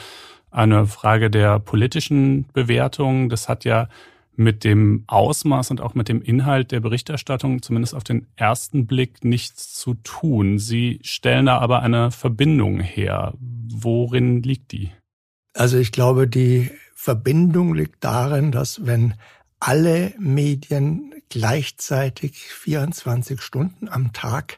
eine 0.52 0.86
Frage 0.86 1.32
der 1.32 1.60
politischen 1.60 2.46
Bewertung. 2.54 3.30
Das 3.30 3.50
hat 3.50 3.64
ja 3.64 3.88
mit 4.36 4.64
dem 4.64 5.04
Ausmaß 5.08 5.72
und 5.72 5.82
auch 5.82 5.94
mit 5.94 6.08
dem 6.10 6.22
Inhalt 6.22 6.72
der 6.72 6.80
Berichterstattung 6.80 7.62
zumindest 7.62 7.96
auf 7.96 8.04
den 8.04 8.28
ersten 8.36 8.88
Blick 8.88 9.24
nichts 9.24 9.74
zu 9.74 9.96
tun. 9.96 10.58
Sie 10.58 11.00
stellen 11.04 11.46
da 11.46 11.60
aber 11.60 11.82
eine 11.82 12.12
Verbindung 12.12 12.80
her. 12.80 13.34
Worin 13.40 14.42
liegt 14.42 14.72
die? 14.72 14.92
Also 15.54 15.78
ich 15.78 15.92
glaube, 15.92 16.28
die 16.28 16.72
Verbindung 16.96 17.74
liegt 17.74 18.04
darin, 18.04 18.52
dass 18.52 18.86
wenn 18.86 19.16
alle 19.60 20.14
Medien 20.18 21.14
gleichzeitig 21.30 22.34
24 22.38 23.42
Stunden 23.42 23.88
am 23.88 24.12
Tag 24.12 24.58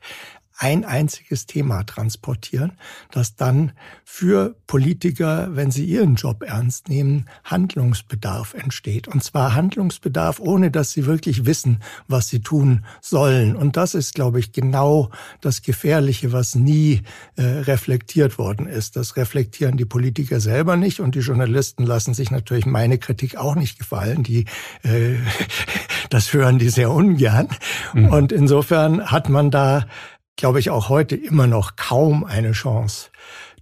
ein 0.58 0.86
einziges 0.86 1.46
Thema 1.46 1.84
transportieren, 1.84 2.74
das 3.12 3.36
dann 3.36 3.72
für 4.06 4.56
Politiker, 4.68 5.50
wenn 5.56 5.72
sie 5.72 5.86
ihren 5.86 6.16
Job 6.16 6.44
ernst 6.44 6.90
nehmen, 6.90 7.26
Handlungsbedarf 7.44 8.54
entsteht. 8.54 9.08
Und 9.08 9.24
zwar 9.24 9.56
Handlungsbedarf, 9.56 10.40
ohne 10.40 10.70
dass 10.70 10.92
sie 10.92 11.06
wirklich 11.06 11.46
wissen, 11.46 11.80
was 12.08 12.28
sie 12.30 12.42
tun 12.42 12.86
sollen. 13.02 13.56
Und 13.56 13.78
das 13.78 13.96
ist, 13.96 14.14
glaube 14.14 14.40
ich, 14.40 14.52
genau 14.52 15.10
das 15.42 15.64
Gefährliche, 15.64 16.32
was 16.32 16.56
nie 16.56 17.02
äh, 17.36 17.44
reflektiert 17.44 18.38
worden 18.38 18.68
ist. 18.68 18.96
Das 18.96 19.16
reflektieren 19.18 19.78
die 19.78 19.86
Politiker 19.86 20.40
selber 20.40 20.78
nicht 20.78 21.00
und 21.00 21.16
die 21.16 21.20
Journalisten 21.20 21.84
lassen 21.84 22.14
sich 22.14 22.30
natürlich 22.30 22.66
meine 22.66 23.00
Kritik 23.00 23.38
auch 23.38 23.56
nicht 23.56 23.80
gefallen. 23.80 24.24
Die, 24.24 24.46
äh, 24.84 25.16
das 26.10 26.32
hören 26.34 26.60
die 26.60 26.70
sehr 26.70 26.92
ungern. 26.92 27.48
Mhm. 27.94 28.06
Und 28.10 28.32
insofern 28.32 29.12
hat 29.12 29.30
man 29.30 29.50
da 29.50 29.86
glaube 30.36 30.60
ich, 30.60 30.70
auch 30.70 30.90
heute 30.90 31.16
immer 31.16 31.48
noch 31.48 31.76
kaum 31.76 32.24
eine 32.24 32.52
Chance 32.52 33.10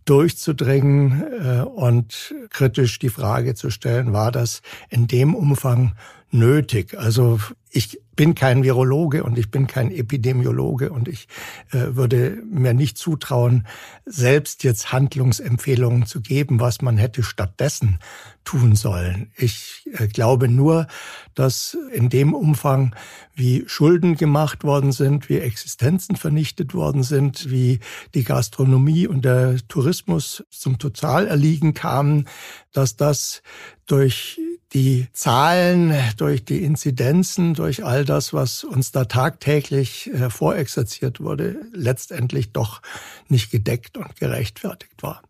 durchzudringen 0.05 1.23
äh, 1.43 1.61
und 1.61 2.33
kritisch 2.49 2.99
die 2.99 3.09
Frage 3.09 3.55
zu 3.55 3.69
stellen, 3.69 4.13
war 4.13 4.31
das 4.31 4.61
in 4.89 5.07
dem 5.07 5.35
Umfang 5.35 5.95
nötig? 6.31 6.97
Also 6.97 7.39
ich 7.69 7.99
bin 8.15 8.35
kein 8.35 8.63
Virologe 8.63 9.23
und 9.23 9.37
ich 9.37 9.49
bin 9.49 9.65
kein 9.65 9.89
Epidemiologe 9.89 10.91
und 10.91 11.07
ich 11.07 11.27
äh, 11.71 11.95
würde 11.95 12.43
mir 12.51 12.73
nicht 12.73 12.97
zutrauen, 12.97 13.65
selbst 14.05 14.63
jetzt 14.63 14.91
Handlungsempfehlungen 14.91 16.05
zu 16.05 16.21
geben, 16.21 16.59
was 16.59 16.81
man 16.81 16.97
hätte 16.97 17.23
stattdessen 17.23 17.99
tun 18.43 18.75
sollen. 18.75 19.31
Ich 19.37 19.89
äh, 19.93 20.07
glaube 20.07 20.49
nur, 20.49 20.87
dass 21.33 21.77
in 21.93 22.09
dem 22.09 22.33
Umfang, 22.33 22.93
wie 23.33 23.63
Schulden 23.67 24.17
gemacht 24.17 24.65
worden 24.65 24.91
sind, 24.91 25.29
wie 25.29 25.39
Existenzen 25.39 26.17
vernichtet 26.17 26.73
worden 26.73 27.03
sind, 27.03 27.49
wie 27.49 27.79
die 28.13 28.25
Gastronomie 28.25 29.07
und 29.07 29.23
der 29.23 29.55
Tourismus 29.69 30.43
zum 30.49 30.77
Totalerliegen 30.77 31.73
kamen, 31.73 32.27
dass 32.73 32.97
das 32.97 33.41
durch 33.87 34.39
die 34.73 35.07
Zahlen, 35.11 35.93
durch 36.17 36.45
die 36.45 36.63
Inzidenzen, 36.63 37.53
durch 37.53 37.83
all 37.83 38.05
das, 38.05 38.33
was 38.33 38.63
uns 38.63 38.91
da 38.91 39.05
tagtäglich 39.05 40.09
vorexerziert 40.29 41.19
wurde, 41.19 41.57
letztendlich 41.73 42.53
doch 42.53 42.81
nicht 43.27 43.51
gedeckt 43.51 43.97
und 43.97 44.15
gerechtfertigt 44.15 45.03
war. 45.03 45.21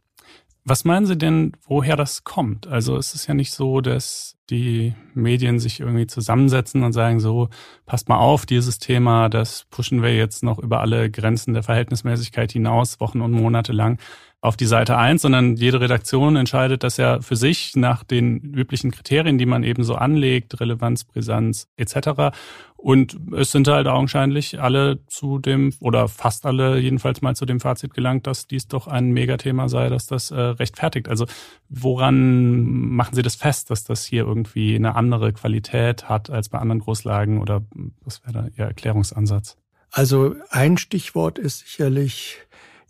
Was 0.64 0.86
meinen 0.86 1.08
Sie 1.08 1.18
denn, 1.18 1.54
woher 1.64 1.96
das 1.96 2.24
kommt? 2.24 2.68
Also 2.68 2.96
es 2.96 3.16
ist 3.16 3.26
ja 3.26 3.34
nicht 3.34 3.52
so, 3.52 3.82
dass 3.82 4.38
die 4.52 4.94
Medien 5.16 5.58
sich 5.58 5.80
irgendwie 5.80 6.06
zusammensetzen 6.06 6.84
und 6.84 6.94
sagen, 6.94 7.20
so, 7.20 7.50
passt 7.88 8.10
mal 8.10 8.20
auf, 8.20 8.46
dieses 8.46 8.78
Thema, 8.78 9.28
das 9.28 9.66
pushen 9.72 10.04
wir 10.04 10.16
jetzt 10.16 10.44
noch 10.44 10.60
über 10.60 10.82
alle 10.82 11.10
Grenzen 11.10 11.56
der 11.56 11.64
Verhältnismäßigkeit 11.64 12.52
hinaus, 12.52 13.00
Wochen 13.00 13.22
und 13.22 13.32
Monate 13.32 13.74
lang. 13.74 13.98
Auf 14.42 14.58
die 14.58 14.66
Seite 14.66 14.98
1, 14.98 15.22
sondern 15.22 15.56
jede 15.56 15.80
Redaktion 15.80 16.36
entscheidet 16.36 16.84
das 16.84 16.98
ja 16.98 17.22
für 17.22 17.36
sich 17.36 17.76
nach 17.76 18.04
den 18.04 18.40
üblichen 18.40 18.90
Kriterien, 18.90 19.38
die 19.38 19.46
man 19.46 19.64
eben 19.64 19.84
so 19.84 19.94
anlegt, 19.94 20.60
Relevanz, 20.60 21.04
Brisanz 21.04 21.68
etc. 21.78 22.36
Und 22.76 23.20
es 23.38 23.52
sind 23.52 23.68
halt 23.68 23.86
augenscheinlich 23.86 24.60
alle 24.60 25.06
zu 25.06 25.38
dem, 25.38 25.74
oder 25.80 26.08
fast 26.08 26.48
alle 26.48 26.80
jedenfalls 26.80 27.22
mal 27.22 27.36
zu 27.36 27.46
dem 27.46 27.60
Fazit 27.60 27.94
gelangt, 27.94 28.26
dass 28.26 28.48
dies 28.48 28.68
doch 28.68 28.88
ein 28.88 29.12
Megathema 29.12 29.70
sei, 29.70 29.90
dass 29.90 30.08
das 30.08 30.32
äh, 30.32 30.40
rechtfertigt. 30.40 31.08
Also 31.08 31.28
woran 31.70 32.90
machen 32.90 33.14
Sie 33.14 33.22
das 33.22 33.36
fest, 33.36 33.70
dass 33.70 33.84
das 33.84 34.04
hier 34.06 34.24
irgendwie 34.24 34.76
eine 34.76 34.96
andere 34.96 35.34
Qualität 35.34 36.10
hat 36.10 36.32
als 36.32 36.50
bei 36.50 36.58
anderen 36.58 36.80
Großlagen 36.80 37.40
oder 37.40 37.62
was 38.04 38.24
wäre 38.24 38.34
da 38.34 38.48
Ihr 38.58 38.66
Erklärungsansatz? 38.66 39.58
Also 39.92 40.36
ein 40.50 40.78
Stichwort 40.78 41.38
ist 41.38 41.60
sicherlich 41.60 42.40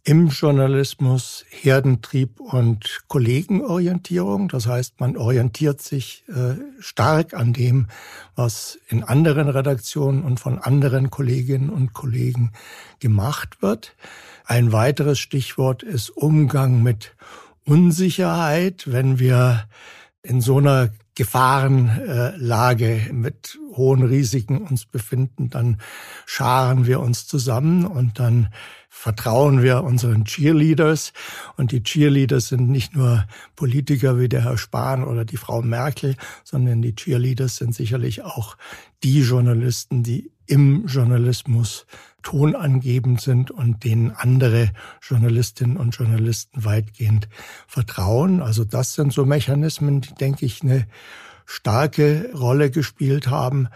im 0.03 0.29
Journalismus 0.29 1.45
Herdentrieb 1.49 2.39
und 2.39 3.01
Kollegenorientierung. 3.07 4.47
Das 4.47 4.65
heißt, 4.65 4.99
man 4.99 5.15
orientiert 5.15 5.81
sich 5.81 6.23
äh, 6.27 6.55
stark 6.79 7.33
an 7.33 7.53
dem, 7.53 7.87
was 8.35 8.79
in 8.87 9.03
anderen 9.03 9.47
Redaktionen 9.47 10.23
und 10.23 10.39
von 10.39 10.57
anderen 10.57 11.11
Kolleginnen 11.11 11.69
und 11.69 11.93
Kollegen 11.93 12.51
gemacht 12.99 13.61
wird. 13.61 13.95
Ein 14.45 14.71
weiteres 14.71 15.19
Stichwort 15.19 15.83
ist 15.83 16.09
Umgang 16.09 16.81
mit 16.81 17.15
Unsicherheit, 17.63 18.91
wenn 18.91 19.19
wir 19.19 19.65
in 20.23 20.41
so 20.41 20.57
einer 20.57 20.89
Gefahrenlage 21.15 23.09
mit 23.11 23.59
hohen 23.71 24.03
Risiken 24.03 24.59
uns 24.59 24.85
befinden, 24.85 25.49
dann 25.49 25.81
scharen 26.25 26.85
wir 26.85 26.99
uns 26.99 27.27
zusammen 27.27 27.85
und 27.85 28.19
dann 28.19 28.49
vertrauen 28.89 29.63
wir 29.63 29.83
unseren 29.83 30.25
Cheerleaders. 30.25 31.13
Und 31.55 31.71
die 31.71 31.81
Cheerleaders 31.81 32.49
sind 32.49 32.69
nicht 32.69 32.95
nur 32.95 33.25
Politiker 33.55 34.19
wie 34.19 34.27
der 34.27 34.43
Herr 34.43 34.57
Spahn 34.57 35.03
oder 35.03 35.23
die 35.23 35.37
Frau 35.37 35.61
Merkel, 35.61 36.15
sondern 36.43 36.81
die 36.81 36.93
Cheerleaders 36.93 37.55
sind 37.55 37.73
sicherlich 37.73 38.23
auch 38.23 38.57
die 39.03 39.21
Journalisten, 39.21 40.03
die 40.03 40.31
im 40.45 40.85
Journalismus 40.87 41.85
tonangebend 42.21 43.21
sind 43.21 43.49
und 43.49 43.83
denen 43.83 44.11
andere 44.11 44.71
Journalistinnen 45.01 45.77
und 45.77 45.95
Journalisten 45.95 46.65
weitgehend 46.65 47.29
vertrauen. 47.67 48.41
Also 48.41 48.65
das 48.65 48.93
sind 48.93 49.13
so 49.13 49.25
Mechanismen, 49.25 50.01
die, 50.01 50.13
denke 50.13 50.45
ich, 50.45 50.61
eine 50.61 50.85
starke 51.51 52.31
Rolle 52.33 52.71
gespielt 52.71 53.27
haben. 53.29 53.67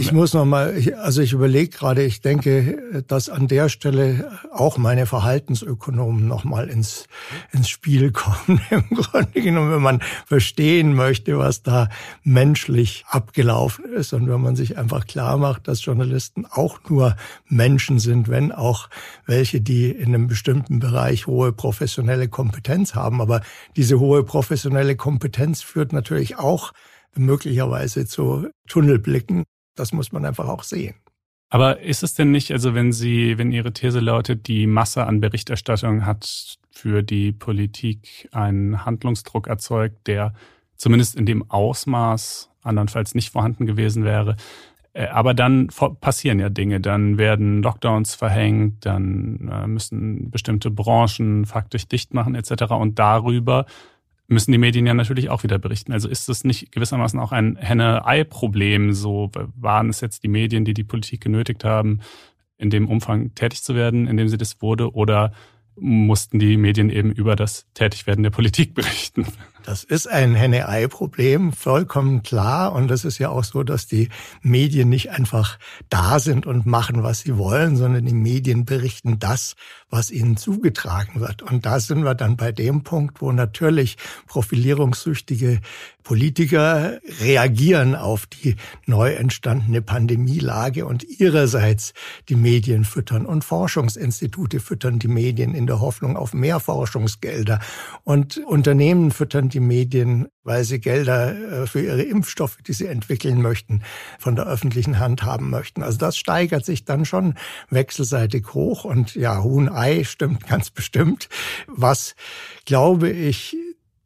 Ich 0.00 0.12
muss 0.12 0.32
noch 0.32 0.46
mal, 0.46 0.74
also 1.02 1.20
ich 1.20 1.34
überlege 1.34 1.68
gerade, 1.68 2.02
ich 2.02 2.22
denke, 2.22 3.04
dass 3.06 3.28
an 3.28 3.48
der 3.48 3.68
Stelle 3.68 4.32
auch 4.50 4.78
meine 4.78 5.04
Verhaltensökonomen 5.04 6.26
noch 6.26 6.42
mal 6.42 6.70
ins, 6.70 7.06
ins 7.52 7.68
Spiel 7.68 8.10
kommen. 8.10 8.62
Im 8.70 8.96
Grunde 8.96 9.42
genommen, 9.42 9.70
wenn 9.70 9.82
man 9.82 10.00
verstehen 10.26 10.94
möchte, 10.94 11.36
was 11.38 11.62
da 11.62 11.90
menschlich 12.22 13.04
abgelaufen 13.08 13.84
ist 13.92 14.14
und 14.14 14.26
wenn 14.26 14.40
man 14.40 14.56
sich 14.56 14.78
einfach 14.78 15.06
klar 15.06 15.36
macht, 15.36 15.68
dass 15.68 15.84
Journalisten 15.84 16.46
auch 16.46 16.80
nur 16.88 17.14
Menschen 17.46 17.98
sind, 17.98 18.28
wenn 18.28 18.52
auch 18.52 18.88
welche, 19.26 19.60
die 19.60 19.90
in 19.90 20.14
einem 20.14 20.28
bestimmten 20.28 20.78
Bereich 20.78 21.26
hohe 21.26 21.52
professionelle 21.52 22.28
Kompetenz 22.28 22.94
haben. 22.94 23.20
Aber 23.20 23.42
diese 23.76 24.00
hohe 24.00 24.24
professionelle 24.24 24.96
Kompetenz 24.96 25.60
führt 25.60 25.92
natürlich 25.92 26.38
auch 26.38 26.72
möglicherweise 27.14 28.06
zu 28.06 28.48
Tunnelblicken 28.66 29.44
das 29.74 29.92
muss 29.92 30.12
man 30.12 30.24
einfach 30.24 30.48
auch 30.48 30.62
sehen. 30.62 30.94
Aber 31.50 31.80
ist 31.80 32.04
es 32.04 32.14
denn 32.14 32.30
nicht, 32.30 32.52
also 32.52 32.74
wenn 32.74 32.92
Sie, 32.92 33.36
wenn 33.36 33.50
Ihre 33.50 33.72
These 33.72 33.98
lautet, 33.98 34.46
die 34.46 34.66
Masse 34.68 35.04
an 35.06 35.20
Berichterstattung 35.20 36.06
hat 36.06 36.58
für 36.70 37.02
die 37.02 37.32
Politik 37.32 38.28
einen 38.30 38.84
Handlungsdruck 38.84 39.48
erzeugt, 39.48 40.06
der 40.06 40.32
zumindest 40.76 41.16
in 41.16 41.26
dem 41.26 41.50
Ausmaß 41.50 42.50
andernfalls 42.62 43.14
nicht 43.14 43.30
vorhanden 43.30 43.66
gewesen 43.66 44.04
wäre. 44.04 44.36
Äh, 44.92 45.06
aber 45.08 45.34
dann 45.34 45.68
passieren 46.00 46.38
ja 46.38 46.48
Dinge, 46.48 46.80
dann 46.80 47.18
werden 47.18 47.62
Lockdowns 47.62 48.14
verhängt, 48.14 48.86
dann 48.86 49.50
äh, 49.52 49.66
müssen 49.66 50.30
bestimmte 50.30 50.70
Branchen 50.70 51.46
faktisch 51.46 51.86
dicht 51.88 52.14
machen 52.14 52.34
etc. 52.34 52.72
Und 52.72 52.98
darüber 52.98 53.66
müssen 54.30 54.52
die 54.52 54.58
Medien 54.58 54.86
ja 54.86 54.94
natürlich 54.94 55.28
auch 55.28 55.42
wieder 55.42 55.58
berichten. 55.58 55.92
Also 55.92 56.08
ist 56.08 56.28
das 56.28 56.44
nicht 56.44 56.70
gewissermaßen 56.70 57.18
auch 57.18 57.32
ein 57.32 57.56
Henne-Ei-Problem? 57.56 58.92
So 58.92 59.30
waren 59.56 59.90
es 59.90 60.00
jetzt 60.00 60.22
die 60.22 60.28
Medien, 60.28 60.64
die 60.64 60.72
die 60.72 60.84
Politik 60.84 61.20
genötigt 61.20 61.64
haben, 61.64 62.00
in 62.56 62.70
dem 62.70 62.88
Umfang 62.88 63.34
tätig 63.34 63.62
zu 63.62 63.74
werden, 63.74 64.06
in 64.06 64.16
dem 64.16 64.28
sie 64.28 64.38
das 64.38 64.62
wurde, 64.62 64.94
oder 64.94 65.32
mussten 65.74 66.38
die 66.38 66.56
Medien 66.56 66.90
eben 66.90 67.10
über 67.10 67.34
das 67.34 67.66
Tätigwerden 67.74 68.22
der 68.22 68.30
Politik 68.30 68.74
berichten? 68.74 69.26
Das 69.70 69.84
ist 69.84 70.08
ein 70.08 70.34
Henne-Ei-Problem, 70.34 71.52
vollkommen 71.52 72.24
klar. 72.24 72.72
Und 72.72 72.88
das 72.88 73.04
ist 73.04 73.18
ja 73.18 73.28
auch 73.28 73.44
so, 73.44 73.62
dass 73.62 73.86
die 73.86 74.08
Medien 74.42 74.88
nicht 74.88 75.12
einfach 75.12 75.60
da 75.88 76.18
sind 76.18 76.44
und 76.44 76.66
machen, 76.66 77.04
was 77.04 77.20
sie 77.20 77.38
wollen, 77.38 77.76
sondern 77.76 78.04
die 78.04 78.12
Medien 78.12 78.64
berichten 78.64 79.20
das, 79.20 79.54
was 79.88 80.10
ihnen 80.10 80.36
zugetragen 80.36 81.20
wird. 81.20 81.42
Und 81.42 81.66
da 81.66 81.78
sind 81.78 82.02
wir 82.02 82.16
dann 82.16 82.36
bei 82.36 82.50
dem 82.50 82.82
Punkt, 82.82 83.22
wo 83.22 83.30
natürlich 83.30 83.96
profilierungssüchtige 84.26 85.60
Politiker 86.02 86.98
reagieren 87.20 87.94
auf 87.94 88.26
die 88.26 88.56
neu 88.86 89.12
entstandene 89.12 89.82
Pandemielage 89.82 90.86
und 90.86 91.04
ihrerseits 91.04 91.92
die 92.28 92.34
Medien 92.34 92.84
füttern 92.84 93.26
und 93.26 93.44
Forschungsinstitute 93.44 94.60
füttern 94.60 94.98
die 94.98 95.08
Medien 95.08 95.54
in 95.54 95.66
der 95.66 95.80
Hoffnung 95.80 96.16
auf 96.16 96.32
mehr 96.32 96.58
Forschungsgelder 96.58 97.60
und 98.02 98.38
Unternehmen 98.38 99.10
füttern 99.10 99.50
die 99.50 99.59
Medien, 99.60 100.28
weil 100.42 100.64
sie 100.64 100.80
Gelder 100.80 101.62
äh, 101.62 101.66
für 101.66 101.80
ihre 101.80 102.02
Impfstoffe, 102.02 102.58
die 102.66 102.72
sie 102.72 102.86
entwickeln 102.86 103.40
möchten, 103.40 103.82
von 104.18 104.36
der 104.36 104.46
öffentlichen 104.46 104.98
Hand 104.98 105.22
haben 105.22 105.50
möchten. 105.50 105.82
Also 105.82 105.98
das 105.98 106.16
steigert 106.16 106.64
sich 106.64 106.84
dann 106.84 107.04
schon 107.04 107.34
wechselseitig 107.70 108.54
hoch 108.54 108.84
und 108.84 109.14
ja, 109.14 109.42
Huhn-Ei 109.42 110.04
stimmt 110.04 110.46
ganz 110.48 110.70
bestimmt. 110.70 111.28
Was, 111.66 112.14
glaube 112.64 113.10
ich, 113.10 113.56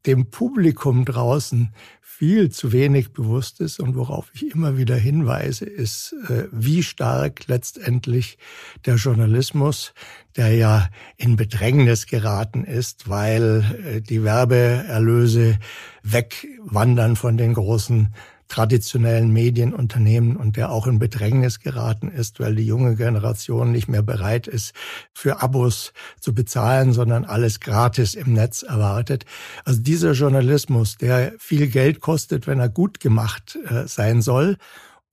dem 0.07 0.31
Publikum 0.31 1.05
draußen 1.05 1.75
viel 2.17 2.51
zu 2.51 2.71
wenig 2.71 3.13
bewusst 3.13 3.61
ist 3.61 3.81
und 3.81 3.97
worauf 3.97 4.31
ich 4.35 4.55
immer 4.55 4.77
wieder 4.77 4.95
hinweise, 4.95 5.65
ist, 5.65 6.15
äh, 6.29 6.45
wie 6.53 6.85
stark 6.85 7.49
letztendlich 7.49 8.39
der 8.87 8.95
Journalismus, 8.97 9.95
der 10.37 10.55
ja 10.55 10.89
in 11.17 11.35
Bedrängnis 11.35 12.07
geraten 12.07 12.63
ist, 12.65 13.09
weil 13.09 13.65
äh, 13.85 14.01
die 14.01 14.23
Werbeerlöse 14.23 15.59
wegwandern 16.05 17.17
von 17.17 17.37
den 17.37 17.55
großen 17.55 18.15
traditionellen 18.49 19.33
Medienunternehmen 19.33 20.37
und 20.37 20.57
der 20.57 20.71
auch 20.71 20.87
in 20.87 20.99
Bedrängnis 20.99 21.61
geraten 21.61 22.09
ist, 22.09 22.41
weil 22.41 22.55
die 22.55 22.67
junge 22.67 22.95
Generation 22.95 23.73
nicht 23.73 23.89
mehr 23.89 24.03
bereit 24.03 24.47
ist, 24.47 24.75
für 25.13 25.43
Abos 25.43 25.93
zu 26.21 26.35
bezahlen, 26.35 26.93
sondern 26.93 27.25
alles 27.25 27.61
gratis 27.61 28.15
im 28.15 28.33
Netz 28.33 28.63
erwartet. 28.63 29.25
Also 29.65 29.81
dieser 29.81 30.13
Journalismus, 30.13 30.97
der 30.97 31.33
viel 31.39 31.69
Geld 31.69 32.01
kostet, 32.01 32.47
wenn 32.47 32.61
er 32.61 32.69
gut 32.69 33.01
gemacht 33.01 33.59
äh, 33.69 33.87
sein 33.87 34.23
soll, 34.23 34.57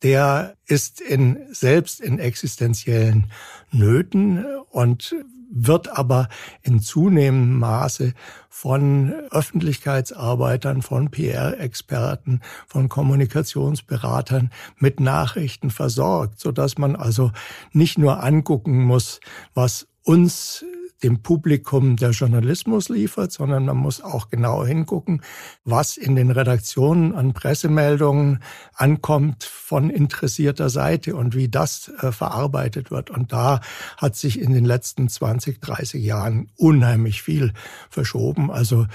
der 0.03 0.55
ist 0.65 0.99
in, 0.99 1.37
selbst 1.51 2.01
in 2.01 2.17
existenziellen 2.19 3.31
Nöten 3.71 4.43
und 4.69 5.15
wird 5.51 5.89
aber 5.95 6.29
in 6.61 6.79
zunehmendem 6.79 7.59
Maße 7.59 8.13
von 8.49 9.11
Öffentlichkeitsarbeitern, 9.31 10.81
von 10.81 11.11
PR-Experten, 11.11 12.41
von 12.67 12.89
Kommunikationsberatern 12.89 14.51
mit 14.77 14.99
Nachrichten 14.99 15.69
versorgt, 15.69 16.39
so 16.39 16.51
dass 16.51 16.77
man 16.77 16.95
also 16.95 17.31
nicht 17.73 17.97
nur 17.97 18.23
angucken 18.23 18.83
muss, 18.83 19.19
was 19.53 19.87
uns 20.03 20.65
dem 21.03 21.21
Publikum 21.21 21.95
der 21.95 22.11
Journalismus 22.11 22.89
liefert, 22.89 23.31
sondern 23.31 23.65
man 23.65 23.77
muss 23.77 24.01
auch 24.01 24.29
genau 24.29 24.65
hingucken, 24.65 25.21
was 25.63 25.97
in 25.97 26.15
den 26.15 26.31
Redaktionen 26.31 27.13
an 27.15 27.33
Pressemeldungen 27.33 28.39
ankommt 28.73 29.43
von 29.43 29.89
interessierter 29.89 30.69
Seite 30.69 31.15
und 31.15 31.35
wie 31.35 31.49
das 31.49 31.91
äh, 32.01 32.11
verarbeitet 32.11 32.91
wird. 32.91 33.09
Und 33.09 33.31
da 33.31 33.61
hat 33.97 34.15
sich 34.15 34.39
in 34.39 34.53
den 34.53 34.65
letzten 34.65 35.09
20, 35.09 35.59
30 35.61 36.03
Jahren 36.03 36.49
unheimlich 36.57 37.21
viel 37.21 37.53
verschoben. 37.89 38.51
Also 38.51 38.85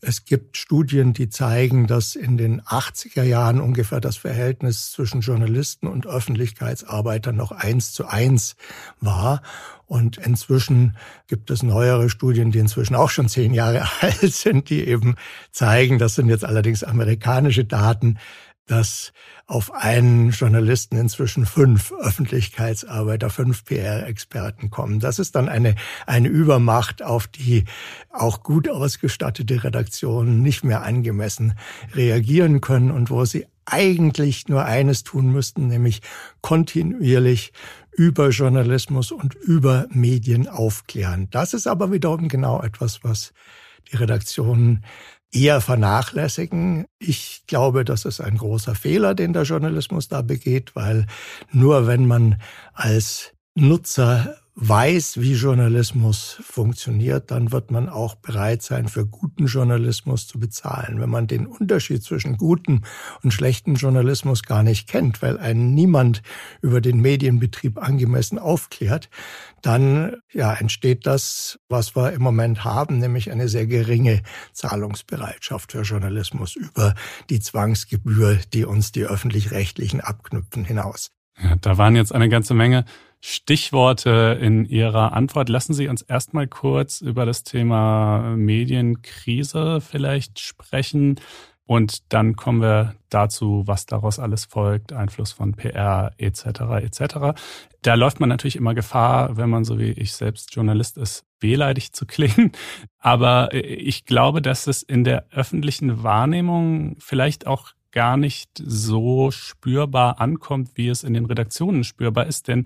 es 0.00 0.24
gibt 0.24 0.56
Studien, 0.56 1.14
die 1.14 1.30
zeigen, 1.30 1.86
dass 1.86 2.14
in 2.14 2.36
den 2.36 2.60
80er 2.60 3.22
Jahren 3.22 3.60
ungefähr 3.60 4.00
das 4.00 4.16
Verhältnis 4.16 4.92
zwischen 4.92 5.20
Journalisten 5.20 5.86
und 5.86 6.06
Öffentlichkeitsarbeitern 6.06 7.34
noch 7.34 7.50
eins 7.50 7.92
zu 7.92 8.06
eins 8.06 8.56
war. 9.00 9.42
Und 9.86 10.18
inzwischen 10.18 10.96
gibt 11.28 11.50
es 11.50 11.62
neuere 11.62 12.10
Studien, 12.10 12.50
die 12.50 12.58
inzwischen 12.58 12.96
auch 12.96 13.10
schon 13.10 13.28
zehn 13.28 13.54
Jahre 13.54 13.86
alt 14.00 14.34
sind, 14.34 14.68
die 14.68 14.86
eben 14.86 15.14
zeigen, 15.52 15.98
das 15.98 16.16
sind 16.16 16.28
jetzt 16.28 16.44
allerdings 16.44 16.82
amerikanische 16.82 17.64
Daten, 17.64 18.18
dass 18.66 19.12
auf 19.46 19.72
einen 19.72 20.30
Journalisten 20.30 20.96
inzwischen 20.96 21.46
fünf 21.46 21.92
Öffentlichkeitsarbeiter, 21.92 23.30
fünf 23.30 23.64
PR-Experten 23.64 24.70
kommen. 24.70 24.98
Das 24.98 25.20
ist 25.20 25.36
dann 25.36 25.48
eine, 25.48 25.76
eine 26.04 26.28
Übermacht, 26.28 27.00
auf 27.00 27.28
die 27.28 27.64
auch 28.10 28.42
gut 28.42 28.68
ausgestattete 28.68 29.62
Redaktionen 29.62 30.42
nicht 30.42 30.64
mehr 30.64 30.82
angemessen 30.82 31.54
reagieren 31.94 32.60
können 32.60 32.90
und 32.90 33.08
wo 33.08 33.24
sie 33.24 33.46
eigentlich 33.66 34.48
nur 34.48 34.64
eines 34.64 35.04
tun 35.04 35.30
müssten, 35.32 35.68
nämlich 35.68 36.00
kontinuierlich 36.40 37.52
über 37.96 38.28
Journalismus 38.28 39.10
und 39.10 39.34
über 39.34 39.86
Medien 39.90 40.48
aufklären. 40.48 41.28
Das 41.30 41.54
ist 41.54 41.66
aber 41.66 41.90
wiederum 41.90 42.28
genau 42.28 42.62
etwas, 42.62 43.02
was 43.02 43.32
die 43.90 43.96
Redaktionen 43.96 44.84
eher 45.32 45.60
vernachlässigen. 45.60 46.86
Ich 46.98 47.44
glaube, 47.46 47.84
das 47.84 48.04
ist 48.04 48.20
ein 48.20 48.36
großer 48.36 48.74
Fehler, 48.74 49.14
den 49.14 49.32
der 49.32 49.42
Journalismus 49.42 50.08
da 50.08 50.22
begeht, 50.22 50.76
weil 50.76 51.06
nur 51.50 51.86
wenn 51.86 52.06
man 52.06 52.40
als 52.74 53.32
Nutzer 53.54 54.36
weiß, 54.58 55.20
wie 55.20 55.34
Journalismus 55.34 56.40
funktioniert, 56.42 57.30
dann 57.30 57.52
wird 57.52 57.70
man 57.70 57.90
auch 57.90 58.14
bereit 58.14 58.62
sein, 58.62 58.88
für 58.88 59.06
guten 59.06 59.46
Journalismus 59.46 60.26
zu 60.26 60.40
bezahlen. 60.40 60.98
Wenn 60.98 61.10
man 61.10 61.26
den 61.26 61.46
Unterschied 61.46 62.02
zwischen 62.02 62.38
gutem 62.38 62.82
und 63.22 63.32
schlechtem 63.34 63.74
Journalismus 63.74 64.44
gar 64.44 64.62
nicht 64.62 64.88
kennt, 64.88 65.20
weil 65.20 65.36
einen 65.38 65.74
niemand 65.74 66.22
über 66.62 66.80
den 66.80 67.00
Medienbetrieb 67.00 67.76
angemessen 67.76 68.38
aufklärt, 68.38 69.10
dann 69.60 70.16
ja, 70.32 70.54
entsteht 70.54 71.06
das, 71.06 71.58
was 71.68 71.94
wir 71.94 72.14
im 72.14 72.22
Moment 72.22 72.64
haben, 72.64 72.98
nämlich 72.98 73.30
eine 73.30 73.48
sehr 73.48 73.66
geringe 73.66 74.22
Zahlungsbereitschaft 74.54 75.72
für 75.72 75.82
Journalismus 75.82 76.56
über 76.56 76.94
die 77.28 77.40
Zwangsgebühr, 77.40 78.38
die 78.54 78.64
uns 78.64 78.90
die 78.90 79.04
öffentlich-rechtlichen 79.04 80.00
abknüpfen, 80.00 80.64
hinaus. 80.64 81.10
Ja, 81.38 81.56
da 81.56 81.76
waren 81.76 81.94
jetzt 81.94 82.14
eine 82.14 82.30
ganze 82.30 82.54
Menge 82.54 82.86
Stichworte 83.28 84.38
in 84.40 84.64
Ihrer 84.66 85.12
Antwort. 85.12 85.48
Lassen 85.48 85.74
Sie 85.74 85.88
uns 85.88 86.00
erstmal 86.02 86.46
kurz 86.46 87.00
über 87.00 87.26
das 87.26 87.42
Thema 87.42 88.36
Medienkrise 88.36 89.80
vielleicht 89.80 90.38
sprechen. 90.38 91.16
Und 91.64 92.12
dann 92.12 92.36
kommen 92.36 92.62
wir 92.62 92.94
dazu, 93.10 93.64
was 93.66 93.84
daraus 93.84 94.20
alles 94.20 94.44
folgt, 94.44 94.92
Einfluss 94.92 95.32
von 95.32 95.54
PR 95.54 96.12
etc. 96.18 96.44
etc. 96.82 97.36
Da 97.82 97.94
läuft 97.94 98.20
man 98.20 98.28
natürlich 98.28 98.54
immer 98.54 98.74
Gefahr, 98.74 99.36
wenn 99.36 99.50
man 99.50 99.64
so 99.64 99.80
wie 99.80 99.90
ich 99.90 100.12
selbst 100.12 100.54
Journalist 100.54 100.96
ist, 100.96 101.24
wehleidig 101.40 101.92
zu 101.92 102.06
klingen. 102.06 102.52
Aber 103.00 103.52
ich 103.52 104.04
glaube, 104.04 104.40
dass 104.40 104.68
es 104.68 104.84
in 104.84 105.02
der 105.02 105.26
öffentlichen 105.32 106.04
Wahrnehmung 106.04 106.94
vielleicht 107.00 107.48
auch 107.48 107.72
gar 107.90 108.16
nicht 108.16 108.50
so 108.62 109.32
spürbar 109.32 110.20
ankommt, 110.20 110.72
wie 110.74 110.88
es 110.88 111.02
in 111.02 111.14
den 111.14 111.24
Redaktionen 111.24 111.82
spürbar 111.82 112.26
ist. 112.26 112.46
Denn 112.46 112.64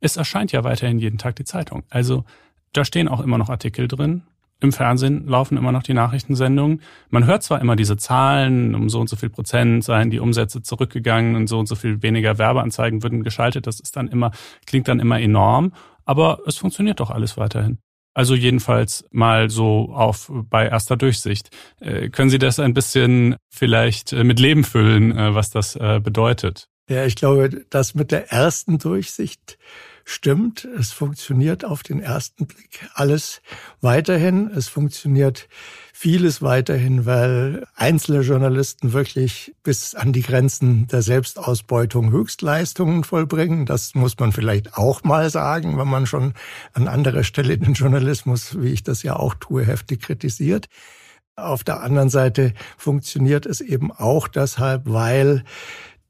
es 0.00 0.16
erscheint 0.16 0.52
ja 0.52 0.64
weiterhin 0.64 0.98
jeden 0.98 1.18
Tag 1.18 1.36
die 1.36 1.44
Zeitung. 1.44 1.84
Also 1.90 2.24
da 2.72 2.84
stehen 2.84 3.08
auch 3.08 3.20
immer 3.20 3.38
noch 3.38 3.48
Artikel 3.48 3.88
drin. 3.88 4.22
Im 4.60 4.72
Fernsehen 4.72 5.26
laufen 5.26 5.58
immer 5.58 5.72
noch 5.72 5.82
die 5.82 5.94
Nachrichtensendungen. 5.94 6.80
Man 7.10 7.26
hört 7.26 7.42
zwar 7.42 7.60
immer 7.60 7.76
diese 7.76 7.96
Zahlen, 7.96 8.74
um 8.74 8.88
so 8.88 9.00
und 9.00 9.08
so 9.08 9.16
viel 9.16 9.28
Prozent 9.28 9.84
seien 9.84 10.10
die 10.10 10.20
Umsätze 10.20 10.62
zurückgegangen 10.62 11.36
und 11.36 11.48
so 11.48 11.58
und 11.58 11.66
so 11.66 11.74
viel 11.74 12.02
weniger 12.02 12.38
Werbeanzeigen 12.38 13.02
würden 13.02 13.22
geschaltet. 13.24 13.66
Das 13.66 13.80
ist 13.80 13.96
dann 13.96 14.08
immer, 14.08 14.30
klingt 14.66 14.88
dann 14.88 15.00
immer 15.00 15.20
enorm, 15.20 15.72
aber 16.04 16.38
es 16.46 16.56
funktioniert 16.56 17.00
doch 17.00 17.10
alles 17.10 17.36
weiterhin. 17.36 17.78
Also 18.14 18.36
jedenfalls 18.36 19.04
mal 19.10 19.50
so 19.50 19.92
auf 19.92 20.30
bei 20.32 20.68
erster 20.68 20.96
Durchsicht. 20.96 21.50
Äh, 21.80 22.10
können 22.10 22.30
Sie 22.30 22.38
das 22.38 22.60
ein 22.60 22.72
bisschen 22.72 23.34
vielleicht 23.50 24.12
äh, 24.12 24.22
mit 24.22 24.38
Leben 24.38 24.62
füllen, 24.62 25.16
äh, 25.16 25.34
was 25.34 25.50
das 25.50 25.74
äh, 25.74 26.00
bedeutet? 26.02 26.68
Ja, 26.88 27.06
ich 27.06 27.16
glaube, 27.16 27.64
das 27.70 27.94
mit 27.94 28.12
der 28.12 28.30
ersten 28.30 28.78
Durchsicht 28.78 29.58
stimmt. 30.04 30.68
Es 30.78 30.92
funktioniert 30.92 31.64
auf 31.64 31.82
den 31.82 32.00
ersten 32.00 32.46
Blick 32.46 32.86
alles 32.92 33.40
weiterhin. 33.80 34.50
Es 34.50 34.68
funktioniert 34.68 35.48
vieles 35.94 36.42
weiterhin, 36.42 37.06
weil 37.06 37.66
einzelne 37.74 38.20
Journalisten 38.20 38.92
wirklich 38.92 39.54
bis 39.62 39.94
an 39.94 40.12
die 40.12 40.20
Grenzen 40.20 40.86
der 40.88 41.00
Selbstausbeutung 41.00 42.10
Höchstleistungen 42.10 43.02
vollbringen. 43.02 43.64
Das 43.64 43.94
muss 43.94 44.18
man 44.18 44.32
vielleicht 44.32 44.76
auch 44.76 45.04
mal 45.04 45.30
sagen, 45.30 45.78
wenn 45.78 45.88
man 45.88 46.04
schon 46.04 46.34
an 46.74 46.86
anderer 46.86 47.24
Stelle 47.24 47.56
den 47.56 47.72
Journalismus, 47.72 48.60
wie 48.60 48.72
ich 48.72 48.82
das 48.82 49.02
ja 49.02 49.16
auch 49.16 49.34
tue, 49.34 49.64
heftig 49.64 50.02
kritisiert. 50.02 50.68
Auf 51.36 51.64
der 51.64 51.80
anderen 51.80 52.10
Seite 52.10 52.52
funktioniert 52.76 53.46
es 53.46 53.60
eben 53.60 53.90
auch 53.90 54.28
deshalb, 54.28 54.82
weil 54.84 55.44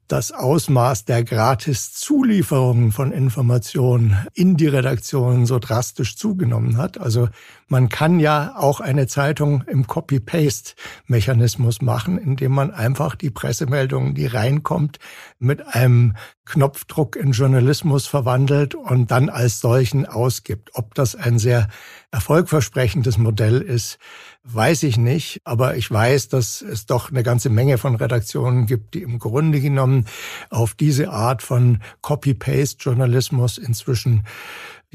das 0.07 0.31
Ausmaß 0.31 1.05
der 1.05 1.23
Gratis-Zulieferungen 1.23 2.91
von 2.91 3.11
Informationen 3.11 4.17
in 4.33 4.55
die 4.55 4.67
Redaktionen 4.67 5.47
so 5.47 5.57
drastisch 5.57 6.15
zugenommen 6.15 6.77
hat. 6.77 6.99
Also 6.99 7.29
man 7.67 7.89
kann 7.89 8.19
ja 8.19 8.53
auch 8.55 8.79
eine 8.79 9.07
Zeitung 9.07 9.63
im 9.65 9.87
Copy-Paste-Mechanismus 9.87 11.81
machen, 11.81 12.19
indem 12.19 12.51
man 12.51 12.71
einfach 12.71 13.15
die 13.15 13.31
Pressemeldungen, 13.31 14.13
die 14.13 14.27
reinkommt, 14.27 14.99
mit 15.39 15.65
einem 15.67 16.15
Knopfdruck 16.45 17.15
in 17.15 17.31
Journalismus 17.31 18.05
verwandelt 18.05 18.75
und 18.75 19.09
dann 19.09 19.29
als 19.29 19.59
solchen 19.59 20.05
ausgibt. 20.05 20.71
Ob 20.75 20.93
das 20.93 21.15
ein 21.15 21.39
sehr 21.39 21.67
erfolgversprechendes 22.11 23.17
Modell 23.17 23.61
ist, 23.61 23.97
weiß 24.45 24.83
ich 24.83 24.97
nicht. 24.97 25.41
Aber 25.43 25.75
ich 25.75 25.89
weiß, 25.89 26.29
dass 26.29 26.61
es 26.61 26.85
doch 26.85 27.09
eine 27.09 27.23
ganze 27.23 27.49
Menge 27.49 27.77
von 27.77 27.95
Redaktionen 27.95 28.65
gibt, 28.67 28.93
die 28.93 29.01
im 29.01 29.19
Grunde 29.19 29.59
genommen 29.59 30.05
auf 30.49 30.73
diese 30.73 31.09
Art 31.09 31.41
von 31.41 31.79
Copy-Paste-Journalismus 32.01 33.57
inzwischen 33.57 34.23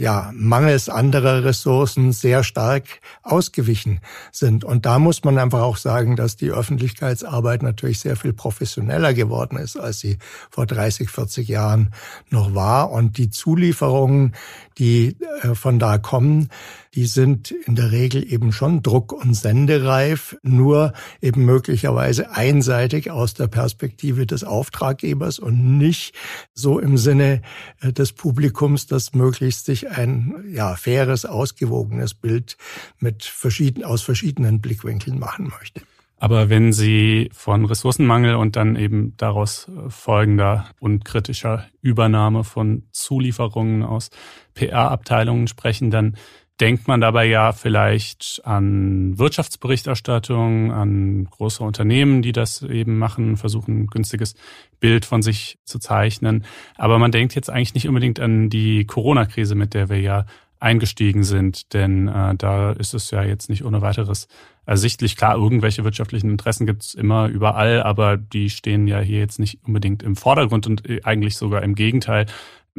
ja, 0.00 0.30
mangels 0.34 0.88
anderer 0.88 1.44
Ressourcen 1.44 2.12
sehr 2.12 2.42
stark 2.42 2.84
ausgewichen 3.22 4.00
sind. 4.32 4.64
Und 4.64 4.86
da 4.86 4.98
muss 4.98 5.24
man 5.24 5.36
einfach 5.36 5.60
auch 5.60 5.76
sagen, 5.76 6.16
dass 6.16 6.36
die 6.36 6.50
Öffentlichkeitsarbeit 6.50 7.62
natürlich 7.62 8.00
sehr 8.00 8.16
viel 8.16 8.32
professioneller 8.32 9.12
geworden 9.12 9.58
ist, 9.58 9.76
als 9.76 10.00
sie 10.00 10.16
vor 10.50 10.64
30, 10.64 11.10
40 11.10 11.48
Jahren 11.48 11.92
noch 12.30 12.54
war. 12.54 12.90
Und 12.92 13.18
die 13.18 13.28
Zulieferungen, 13.28 14.34
die 14.78 15.18
äh, 15.42 15.54
von 15.54 15.78
da 15.78 15.98
kommen, 15.98 16.48
die 16.94 17.07
sind 17.07 17.50
in 17.50 17.76
der 17.76 17.92
Regel 17.92 18.31
eben 18.33 18.53
schon 18.53 18.83
druck- 18.83 19.12
und 19.12 19.35
sendereif, 19.35 20.37
nur 20.42 20.92
eben 21.20 21.44
möglicherweise 21.44 22.33
einseitig 22.33 23.11
aus 23.11 23.35
der 23.35 23.46
Perspektive 23.46 24.26
des 24.26 24.42
Auftraggebers 24.42 25.38
und 25.38 25.79
nicht 25.79 26.14
so 26.53 26.81
im 26.81 26.96
Sinne 26.96 27.42
äh, 27.81 27.92
des 27.92 28.12
Publikums, 28.12 28.87
das 28.87 29.14
möglichst 29.14 29.66
sich 29.66 29.90
ein 29.90 30.44
ja, 30.53 30.74
faires, 30.74 31.24
ausgewogenes 31.24 32.14
Bild 32.14 32.57
mit 32.98 33.24
verschieden, 33.24 33.85
aus 33.85 34.03
verschiedenen 34.03 34.61
Blickwinkeln 34.61 35.18
machen 35.18 35.53
möchte. 35.59 35.83
Aber 36.22 36.50
wenn 36.50 36.74
Sie 36.74 37.31
von 37.33 37.64
Ressourcenmangel 37.64 38.35
und 38.35 38.55
dann 38.55 38.76
eben 38.76 39.14
daraus 39.16 39.68
äh, 39.68 39.88
folgender 39.88 40.66
unkritischer 40.79 41.64
Übernahme 41.81 42.44
von 42.44 42.83
Zulieferungen 42.92 43.83
aus 43.83 44.11
PR-Abteilungen 44.53 45.48
sprechen, 45.48 45.90
dann 45.90 46.16
denkt 46.61 46.88
man 46.88 47.01
dabei 47.01 47.27
ja 47.27 47.53
vielleicht 47.53 48.42
an 48.44 49.18
Wirtschaftsberichterstattung, 49.18 50.73
an 50.73 51.25
große 51.31 51.64
Unternehmen, 51.64 52.23
die 52.23 52.33
das 52.33 52.62
eben 52.62 52.99
machen, 52.99 53.37
versuchen 53.37 53.83
ein 53.83 53.87
günstiges 53.87 54.35
Bild 54.79 55.05
von 55.05 55.23
sich 55.23 55.59
zu 55.64 55.79
zeichnen. 55.79 56.44
Aber 56.77 56.99
man 56.99 57.12
denkt 57.12 57.35
jetzt 57.35 57.51
eigentlich 57.51 57.75
nicht 57.75 57.88
unbedingt 57.88 58.20
an 58.20 58.51
die 58.51 58.85
Corona-Krise, 58.87 59.55
mit 59.55 59.75
der 59.75 59.88
wir 59.88 60.01
ja 60.01 60.27
eingestiegen 60.61 61.25
sind, 61.25 61.73
denn 61.73 62.09
äh, 62.09 62.35
da 62.37 62.73
ist 62.73 62.92
es 62.92 63.11
ja 63.11 63.23
jetzt 63.23 63.49
nicht 63.49 63.64
ohne 63.64 63.81
weiteres 63.81 64.29
ersichtlich. 64.66 65.16
Klar, 65.16 65.37
irgendwelche 65.37 65.85
wirtschaftlichen 65.85 66.29
Interessen 66.29 66.66
gibt's 66.66 66.92
immer 66.92 67.29
überall, 67.29 67.83
aber 67.83 68.18
die 68.18 68.51
stehen 68.51 68.87
ja 68.87 69.01
hier 69.01 69.20
jetzt 69.20 69.38
nicht 69.38 69.59
unbedingt 69.66 70.03
im 70.03 70.16
Vordergrund 70.16 70.66
und 70.66 70.88
äh, 70.88 71.01
eigentlich 71.03 71.37
sogar 71.37 71.62
im 71.62 71.75
Gegenteil 71.75 72.27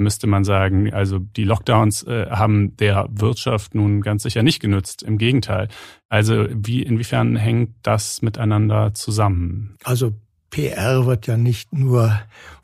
müsste 0.02 0.28
man 0.28 0.44
sagen, 0.44 0.94
also 0.94 1.20
die 1.20 1.44
Lockdowns 1.44 2.04
äh, 2.04 2.28
haben 2.30 2.76
der 2.78 3.08
Wirtschaft 3.12 3.76
nun 3.76 4.02
ganz 4.02 4.24
sicher 4.24 4.44
nicht 4.44 4.60
genützt. 4.60 5.04
Im 5.04 5.18
Gegenteil. 5.18 5.70
Also 6.10 6.46
wie, 6.52 6.84
inwiefern 6.84 7.36
hängt 7.36 7.76
das 7.84 8.22
miteinander 8.22 8.94
zusammen? 8.94 9.78
Also 9.84 10.14
PR 10.50 11.06
wird 11.06 11.28
ja 11.28 11.38
nicht 11.38 11.74
nur 11.74 12.20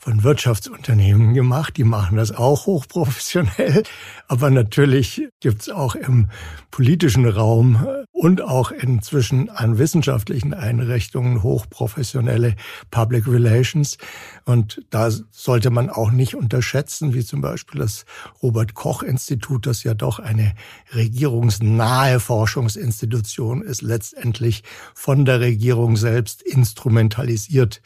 von 0.08 0.24
Wirtschaftsunternehmen 0.24 1.34
gemacht, 1.34 1.76
die 1.76 1.84
machen 1.84 2.16
das 2.16 2.32
auch 2.32 2.66
hochprofessionell, 2.66 3.84
aber 4.30 4.50
natürlich 4.50 5.28
gibt's 5.42 5.68
auch 5.68 5.96
im 5.96 6.30
politischen 6.72 7.28
Raum 7.28 7.86
und 8.14 8.42
auch 8.42 8.72
inzwischen 8.72 9.50
an 9.50 9.78
wissenschaftlichen 9.78 10.54
Einrichtungen 10.54 11.44
hochprofessionelle 11.44 12.56
Public 12.90 13.28
Relations. 13.28 13.98
Und 14.46 14.82
da 14.92 15.12
sollte 15.32 15.72
man 15.72 15.90
auch 15.90 16.12
nicht 16.12 16.36
unterschätzen, 16.36 17.14
wie 17.14 17.26
zum 17.26 17.42
Beispiel 17.42 17.82
das 17.82 18.06
Robert 18.42 18.76
Koch 18.76 19.04
Institut, 19.04 19.66
das 19.66 19.84
ja 19.84 19.94
doch 19.94 20.20
eine 20.20 20.54
regierungsnahe 20.94 22.22
Forschungsinstitution 22.22 23.62
ist, 23.62 23.82
letztendlich 23.82 24.64
von 24.94 25.26
der 25.26 25.42
Regierung 25.42 25.98
selbst 25.98 26.44
instrumentalisiert 26.44 27.82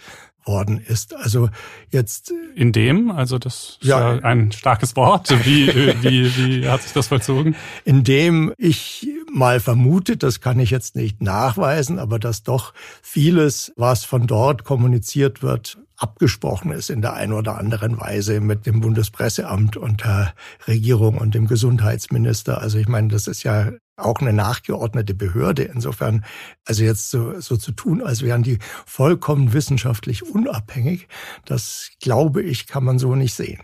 worden 0.46 0.80
ist. 0.80 1.16
Also 1.16 1.50
jetzt. 1.90 2.34
In 2.56 2.72
dem, 2.72 3.12
also 3.12 3.38
das 3.38 3.78
ist 3.82 3.88
ja, 3.88 4.16
ja 4.16 4.24
ein 4.24 4.52
starkes 4.52 4.96
Wort. 4.96 5.30
Wie, 5.46 5.68
wie, 6.02 6.36
wie 6.36 6.68
hat 6.68 6.84
sich 6.84 6.94
das 6.94 7.08
vollzogen? 7.08 7.56
In 7.86 8.04
dem 8.04 8.54
ich 8.58 9.08
mal 9.32 9.60
vermute, 9.60 10.18
das 10.18 10.42
kann 10.42 10.60
ich 10.60 10.70
jetzt 10.72 10.96
nicht 10.96 11.22
nachweisen, 11.22 12.00
aber 12.00 12.20
dass 12.20 12.44
doch 12.44 12.74
vieles, 13.02 13.72
was 13.76 14.04
von 14.06 14.28
dort 14.28 14.64
kommuniziert 14.64 15.42
wird, 15.42 15.78
abgesprochen 16.02 16.72
ist 16.72 16.90
in 16.90 17.02
der 17.02 17.14
einen 17.14 17.34
oder 17.34 17.58
anderen 17.58 18.00
Weise 18.00 18.42
mit 18.42 18.66
dem 18.66 18.82
Bundespresseamt 18.82 19.78
und 19.78 20.04
der 20.04 20.34
Regierung 20.68 21.18
und 21.18 21.36
dem 21.36 21.48
Gesundheitsminister. 21.48 22.60
Also 22.60 22.80
ich 22.80 22.88
meine, 22.88 23.10
das 23.10 23.28
ist 23.28 23.44
ja 23.44 23.72
auch 23.98 24.20
eine 24.20 24.34
nachgeordnete 24.34 25.14
Behörde. 25.14 25.64
Insofern, 25.64 26.26
also 26.66 26.84
jetzt 26.84 27.12
so, 27.12 27.40
so 27.40 27.56
zu 27.56 27.72
tun, 27.72 28.02
als 28.02 28.24
wären 28.24 28.42
die 28.42 28.58
vollkommen 28.86 29.54
wissenschaftlich 29.54 30.24
unabhängig, 30.24 31.08
das 31.46 31.92
glaube 32.00 32.42
ich, 32.42 32.66
kann 32.66 32.84
man 32.84 32.98
so 32.98 33.16
nicht 33.16 33.36
sehen. 33.36 33.62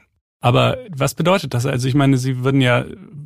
Aber 0.48 0.78
was 0.96 1.14
bedeutet 1.14 1.54
das? 1.54 1.66
Also 1.66 1.90
ich 1.90 1.94
meine, 1.94 2.18
Sie 2.18 2.42
würden 2.42 2.62
ja, 2.62 2.86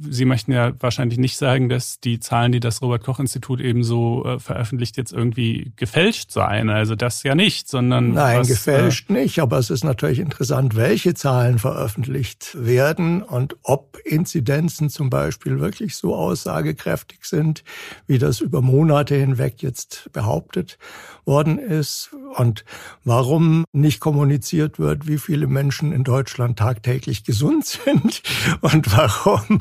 Sie 0.09 0.25
möchten 0.25 0.51
ja 0.51 0.71
wahrscheinlich 0.79 1.19
nicht 1.19 1.37
sagen, 1.37 1.69
dass 1.69 1.99
die 1.99 2.19
Zahlen, 2.19 2.51
die 2.51 2.59
das 2.59 2.81
Robert 2.81 3.03
Koch 3.03 3.19
Institut 3.19 3.61
eben 3.61 3.83
so 3.83 4.25
äh, 4.25 4.39
veröffentlicht, 4.39 4.97
jetzt 4.97 5.13
irgendwie 5.13 5.71
gefälscht 5.75 6.31
seien. 6.31 6.71
Also 6.71 6.95
das 6.95 7.21
ja 7.21 7.35
nicht, 7.35 7.69
sondern 7.69 8.13
nein, 8.13 8.39
was, 8.39 8.47
gefälscht 8.47 9.11
äh, 9.11 9.13
nicht. 9.13 9.37
Aber 9.37 9.59
es 9.59 9.69
ist 9.69 9.83
natürlich 9.83 10.17
interessant, 10.17 10.75
welche 10.75 11.13
Zahlen 11.13 11.59
veröffentlicht 11.59 12.57
werden 12.59 13.21
und 13.21 13.55
ob 13.61 13.99
Inzidenzen 14.03 14.89
zum 14.89 15.11
Beispiel 15.11 15.59
wirklich 15.59 15.97
so 15.97 16.15
aussagekräftig 16.15 17.19
sind, 17.25 17.63
wie 18.07 18.17
das 18.17 18.41
über 18.41 18.63
Monate 18.63 19.13
hinweg 19.13 19.61
jetzt 19.61 20.09
behauptet 20.11 20.79
worden 21.25 21.57
ist 21.59 22.11
und 22.37 22.65
warum 23.03 23.65
nicht 23.73 23.99
kommuniziert 23.99 24.79
wird, 24.79 25.07
wie 25.07 25.17
viele 25.17 25.47
Menschen 25.47 25.91
in 25.91 26.03
Deutschland 26.03 26.59
tagtäglich 26.59 27.23
gesund 27.23 27.65
sind 27.65 28.21
und 28.61 28.95
warum 28.95 29.59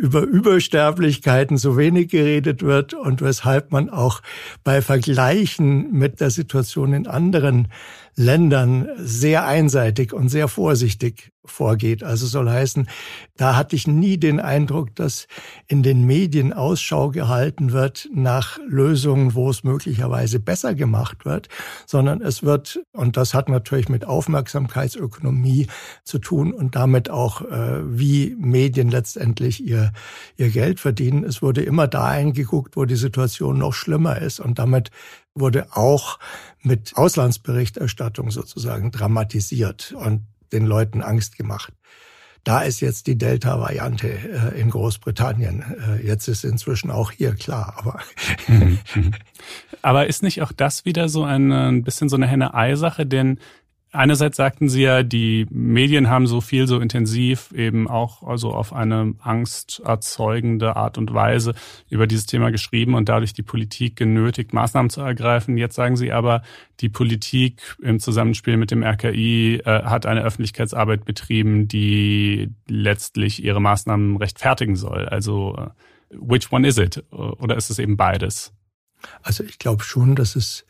über 0.00 0.20
Übersterblichkeiten 0.20 1.56
so 1.56 1.76
wenig 1.76 2.08
geredet 2.08 2.62
wird 2.62 2.94
und 2.94 3.22
weshalb 3.22 3.72
man 3.72 3.88
auch 3.88 4.20
bei 4.62 4.82
Vergleichen 4.82 5.92
mit 5.92 6.20
der 6.20 6.30
Situation 6.30 6.92
in 6.92 7.06
anderen 7.06 7.68
Ländern 8.16 8.88
sehr 8.96 9.46
einseitig 9.46 10.14
und 10.14 10.30
sehr 10.30 10.48
vorsichtig 10.48 11.32
vorgeht. 11.44 12.02
Also 12.02 12.26
soll 12.26 12.48
heißen, 12.48 12.88
da 13.36 13.56
hatte 13.56 13.76
ich 13.76 13.86
nie 13.86 14.18
den 14.18 14.40
Eindruck, 14.40 14.94
dass 14.96 15.28
in 15.68 15.82
den 15.82 16.04
Medien 16.04 16.52
Ausschau 16.52 17.10
gehalten 17.10 17.72
wird 17.72 18.08
nach 18.12 18.58
Lösungen, 18.66 19.34
wo 19.34 19.50
es 19.50 19.64
möglicherweise 19.64 20.40
besser 20.40 20.74
gemacht 20.74 21.24
wird, 21.24 21.48
sondern 21.86 22.20
es 22.20 22.42
wird, 22.42 22.80
und 22.92 23.16
das 23.16 23.34
hat 23.34 23.48
natürlich 23.48 23.88
mit 23.88 24.04
Aufmerksamkeitsökonomie 24.04 25.68
zu 26.02 26.18
tun 26.18 26.52
und 26.52 26.74
damit 26.74 27.10
auch, 27.10 27.42
äh, 27.42 27.80
wie 27.84 28.34
Medien 28.38 28.90
letztendlich 28.90 29.64
ihr, 29.64 29.92
ihr 30.36 30.50
Geld 30.50 30.80
verdienen. 30.80 31.22
Es 31.22 31.42
wurde 31.42 31.62
immer 31.62 31.86
dahin 31.86 32.32
geguckt, 32.32 32.76
wo 32.76 32.86
die 32.86 32.96
Situation 32.96 33.58
noch 33.58 33.74
schlimmer 33.74 34.20
ist 34.20 34.40
und 34.40 34.58
damit 34.58 34.90
wurde 35.38 35.68
auch 35.76 36.18
mit 36.62 36.96
Auslandsberichterstattung 36.96 38.30
sozusagen 38.30 38.90
dramatisiert. 38.90 39.92
Und 39.92 40.22
den 40.52 40.66
Leuten 40.66 41.02
Angst 41.02 41.36
gemacht. 41.36 41.72
Da 42.44 42.60
ist 42.60 42.80
jetzt 42.80 43.08
die 43.08 43.18
Delta-Variante 43.18 44.08
äh, 44.08 44.60
in 44.60 44.70
Großbritannien. 44.70 45.64
Äh, 45.84 46.06
jetzt 46.06 46.28
ist 46.28 46.44
inzwischen 46.44 46.92
auch 46.92 47.10
hier 47.10 47.34
klar, 47.34 47.74
aber. 47.76 47.98
Mhm, 48.46 48.78
mhm. 48.94 49.14
aber 49.82 50.06
ist 50.06 50.22
nicht 50.22 50.42
auch 50.42 50.52
das 50.52 50.84
wieder 50.84 51.08
so 51.08 51.24
ein, 51.24 51.50
ein 51.50 51.82
bisschen 51.82 52.08
so 52.08 52.14
eine 52.14 52.28
Henne-Ei-Sache? 52.28 53.04
Denn 53.04 53.40
Einerseits 53.96 54.36
sagten 54.36 54.68
Sie 54.68 54.82
ja, 54.82 55.02
die 55.02 55.46
Medien 55.50 56.10
haben 56.10 56.26
so 56.26 56.40
viel, 56.40 56.66
so 56.66 56.78
intensiv 56.80 57.50
eben 57.52 57.88
auch 57.88 58.22
also 58.22 58.52
auf 58.52 58.72
eine 58.72 59.14
angsterzeugende 59.20 60.76
Art 60.76 60.98
und 60.98 61.14
Weise 61.14 61.54
über 61.88 62.06
dieses 62.06 62.26
Thema 62.26 62.50
geschrieben 62.50 62.94
und 62.94 63.08
dadurch 63.08 63.32
die 63.32 63.42
Politik 63.42 63.96
genötigt, 63.96 64.52
Maßnahmen 64.52 64.90
zu 64.90 65.00
ergreifen. 65.00 65.56
Jetzt 65.56 65.76
sagen 65.76 65.96
Sie 65.96 66.12
aber, 66.12 66.42
die 66.80 66.90
Politik 66.90 67.76
im 67.82 67.98
Zusammenspiel 67.98 68.58
mit 68.58 68.70
dem 68.70 68.82
RKI 68.82 69.62
äh, 69.64 69.82
hat 69.84 70.04
eine 70.04 70.22
Öffentlichkeitsarbeit 70.22 71.06
betrieben, 71.06 71.66
die 71.66 72.50
letztlich 72.68 73.42
ihre 73.42 73.60
Maßnahmen 73.60 74.18
rechtfertigen 74.18 74.76
soll. 74.76 75.06
Also, 75.06 75.56
äh, 75.56 75.70
which 76.10 76.52
one 76.52 76.68
is 76.68 76.76
it? 76.76 77.02
Oder 77.10 77.56
ist 77.56 77.70
es 77.70 77.78
eben 77.78 77.96
beides? 77.96 78.52
Also 79.22 79.42
ich 79.44 79.58
glaube 79.58 79.84
schon, 79.84 80.14
dass 80.16 80.36
es 80.36 80.66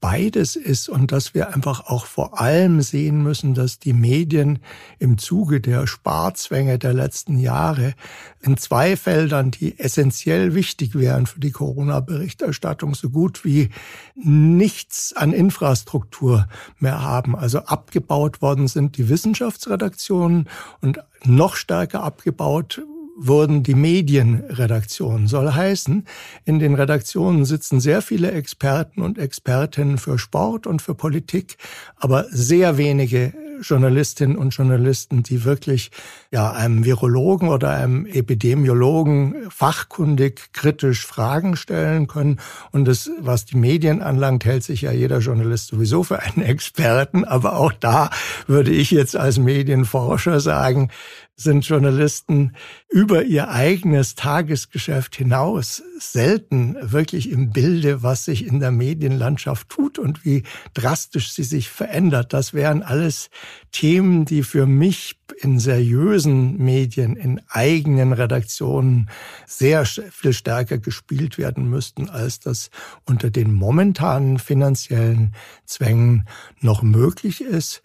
beides 0.00 0.56
ist 0.56 0.88
und 0.88 1.12
dass 1.12 1.34
wir 1.34 1.54
einfach 1.54 1.86
auch 1.86 2.06
vor 2.06 2.40
allem 2.40 2.82
sehen 2.82 3.22
müssen, 3.22 3.54
dass 3.54 3.78
die 3.78 3.92
Medien 3.92 4.58
im 4.98 5.18
Zuge 5.18 5.60
der 5.60 5.86
Sparzwänge 5.86 6.78
der 6.78 6.92
letzten 6.92 7.38
Jahre 7.38 7.94
in 8.40 8.56
zwei 8.56 8.96
Feldern, 8.96 9.50
die 9.50 9.78
essentiell 9.78 10.54
wichtig 10.54 10.94
wären 10.94 11.26
für 11.26 11.40
die 11.40 11.50
Corona-Berichterstattung, 11.50 12.94
so 12.94 13.10
gut 13.10 13.44
wie 13.44 13.70
nichts 14.14 15.12
an 15.14 15.32
Infrastruktur 15.32 16.46
mehr 16.78 17.02
haben. 17.02 17.34
Also 17.34 17.60
abgebaut 17.60 18.42
worden 18.42 18.68
sind 18.68 18.96
die 18.98 19.08
Wissenschaftsredaktionen 19.08 20.48
und 20.80 21.00
noch 21.24 21.56
stärker 21.56 22.02
abgebaut 22.02 22.82
wurden 23.16 23.62
die 23.62 23.74
Medienredaktionen. 23.74 25.26
Soll 25.26 25.52
heißen, 25.52 26.06
in 26.44 26.58
den 26.58 26.74
Redaktionen 26.74 27.44
sitzen 27.44 27.80
sehr 27.80 28.02
viele 28.02 28.30
Experten 28.30 29.00
und 29.00 29.18
Expertinnen 29.18 29.98
für 29.98 30.18
Sport 30.18 30.66
und 30.66 30.82
für 30.82 30.94
Politik, 30.94 31.56
aber 31.96 32.26
sehr 32.30 32.76
wenige 32.76 33.32
Journalistinnen 33.62 34.36
und 34.36 34.50
Journalisten, 34.50 35.22
die 35.22 35.44
wirklich 35.44 35.90
ja 36.30 36.52
einem 36.52 36.84
Virologen 36.84 37.48
oder 37.48 37.70
einem 37.70 38.06
Epidemiologen 38.06 39.50
fachkundig 39.50 40.52
kritisch 40.52 41.06
Fragen 41.06 41.56
stellen 41.56 42.06
können. 42.06 42.38
Und 42.72 42.86
das, 42.86 43.10
was 43.18 43.44
die 43.44 43.56
Medien 43.56 44.02
anlangt, 44.02 44.44
hält 44.44 44.64
sich 44.64 44.82
ja 44.82 44.92
jeder 44.92 45.18
Journalist 45.18 45.68
sowieso 45.68 46.02
für 46.02 46.20
einen 46.20 46.42
Experten. 46.42 47.24
Aber 47.24 47.56
auch 47.56 47.72
da 47.72 48.10
würde 48.46 48.72
ich 48.72 48.90
jetzt 48.90 49.16
als 49.16 49.38
Medienforscher 49.38 50.40
sagen, 50.40 50.90
sind 51.36 51.66
Journalisten 51.66 52.52
über 52.88 53.24
ihr 53.24 53.50
eigenes 53.50 54.14
Tagesgeschäft 54.14 55.16
hinaus 55.16 55.82
selten 55.98 56.76
wirklich 56.80 57.30
im 57.30 57.50
Bilde, 57.50 58.02
was 58.02 58.24
sich 58.24 58.46
in 58.46 58.58
der 58.58 58.70
Medienlandschaft 58.70 59.68
tut 59.68 59.98
und 59.98 60.24
wie 60.24 60.44
drastisch 60.72 61.32
sie 61.32 61.42
sich 61.42 61.68
verändert. 61.68 62.32
Das 62.32 62.54
wären 62.54 62.82
alles 62.82 63.28
Themen, 63.70 64.24
die 64.24 64.42
für 64.42 64.66
mich 64.66 65.18
in 65.38 65.58
seriösen 65.58 66.56
Medien, 66.56 67.16
in 67.16 67.42
eigenen 67.48 68.14
Redaktionen 68.14 69.10
sehr 69.46 69.84
viel 69.84 70.32
stärker 70.32 70.78
gespielt 70.78 71.36
werden 71.36 71.68
müssten, 71.68 72.08
als 72.08 72.40
das 72.40 72.70
unter 73.04 73.28
den 73.28 73.52
momentanen 73.52 74.38
finanziellen 74.38 75.34
Zwängen 75.66 76.26
noch 76.60 76.82
möglich 76.82 77.42
ist. 77.42 77.82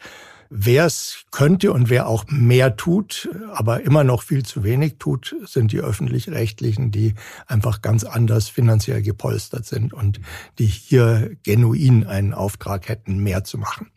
Wer 0.54 0.86
es 0.86 1.24
könnte 1.32 1.72
und 1.72 1.90
wer 1.90 2.08
auch 2.08 2.26
mehr 2.28 2.76
tut, 2.76 3.30
aber 3.54 3.84
immer 3.84 4.04
noch 4.04 4.22
viel 4.22 4.44
zu 4.44 4.66
wenig 4.66 4.98
tut, 5.00 5.34
sind 5.46 5.72
die 5.72 5.80
öffentlich-rechtlichen, 5.80 6.92
die 6.92 7.14
einfach 7.48 7.82
ganz 7.82 8.04
anders 8.04 8.50
finanziell 8.50 9.02
gepolstert 9.02 9.66
sind 9.66 9.94
und 9.94 10.20
die 10.60 10.66
hier 10.66 11.38
genuin 11.44 12.06
einen 12.06 12.34
Auftrag 12.34 12.90
hätten, 12.90 13.24
mehr 13.24 13.46
zu 13.46 13.60
machen. 13.60 13.92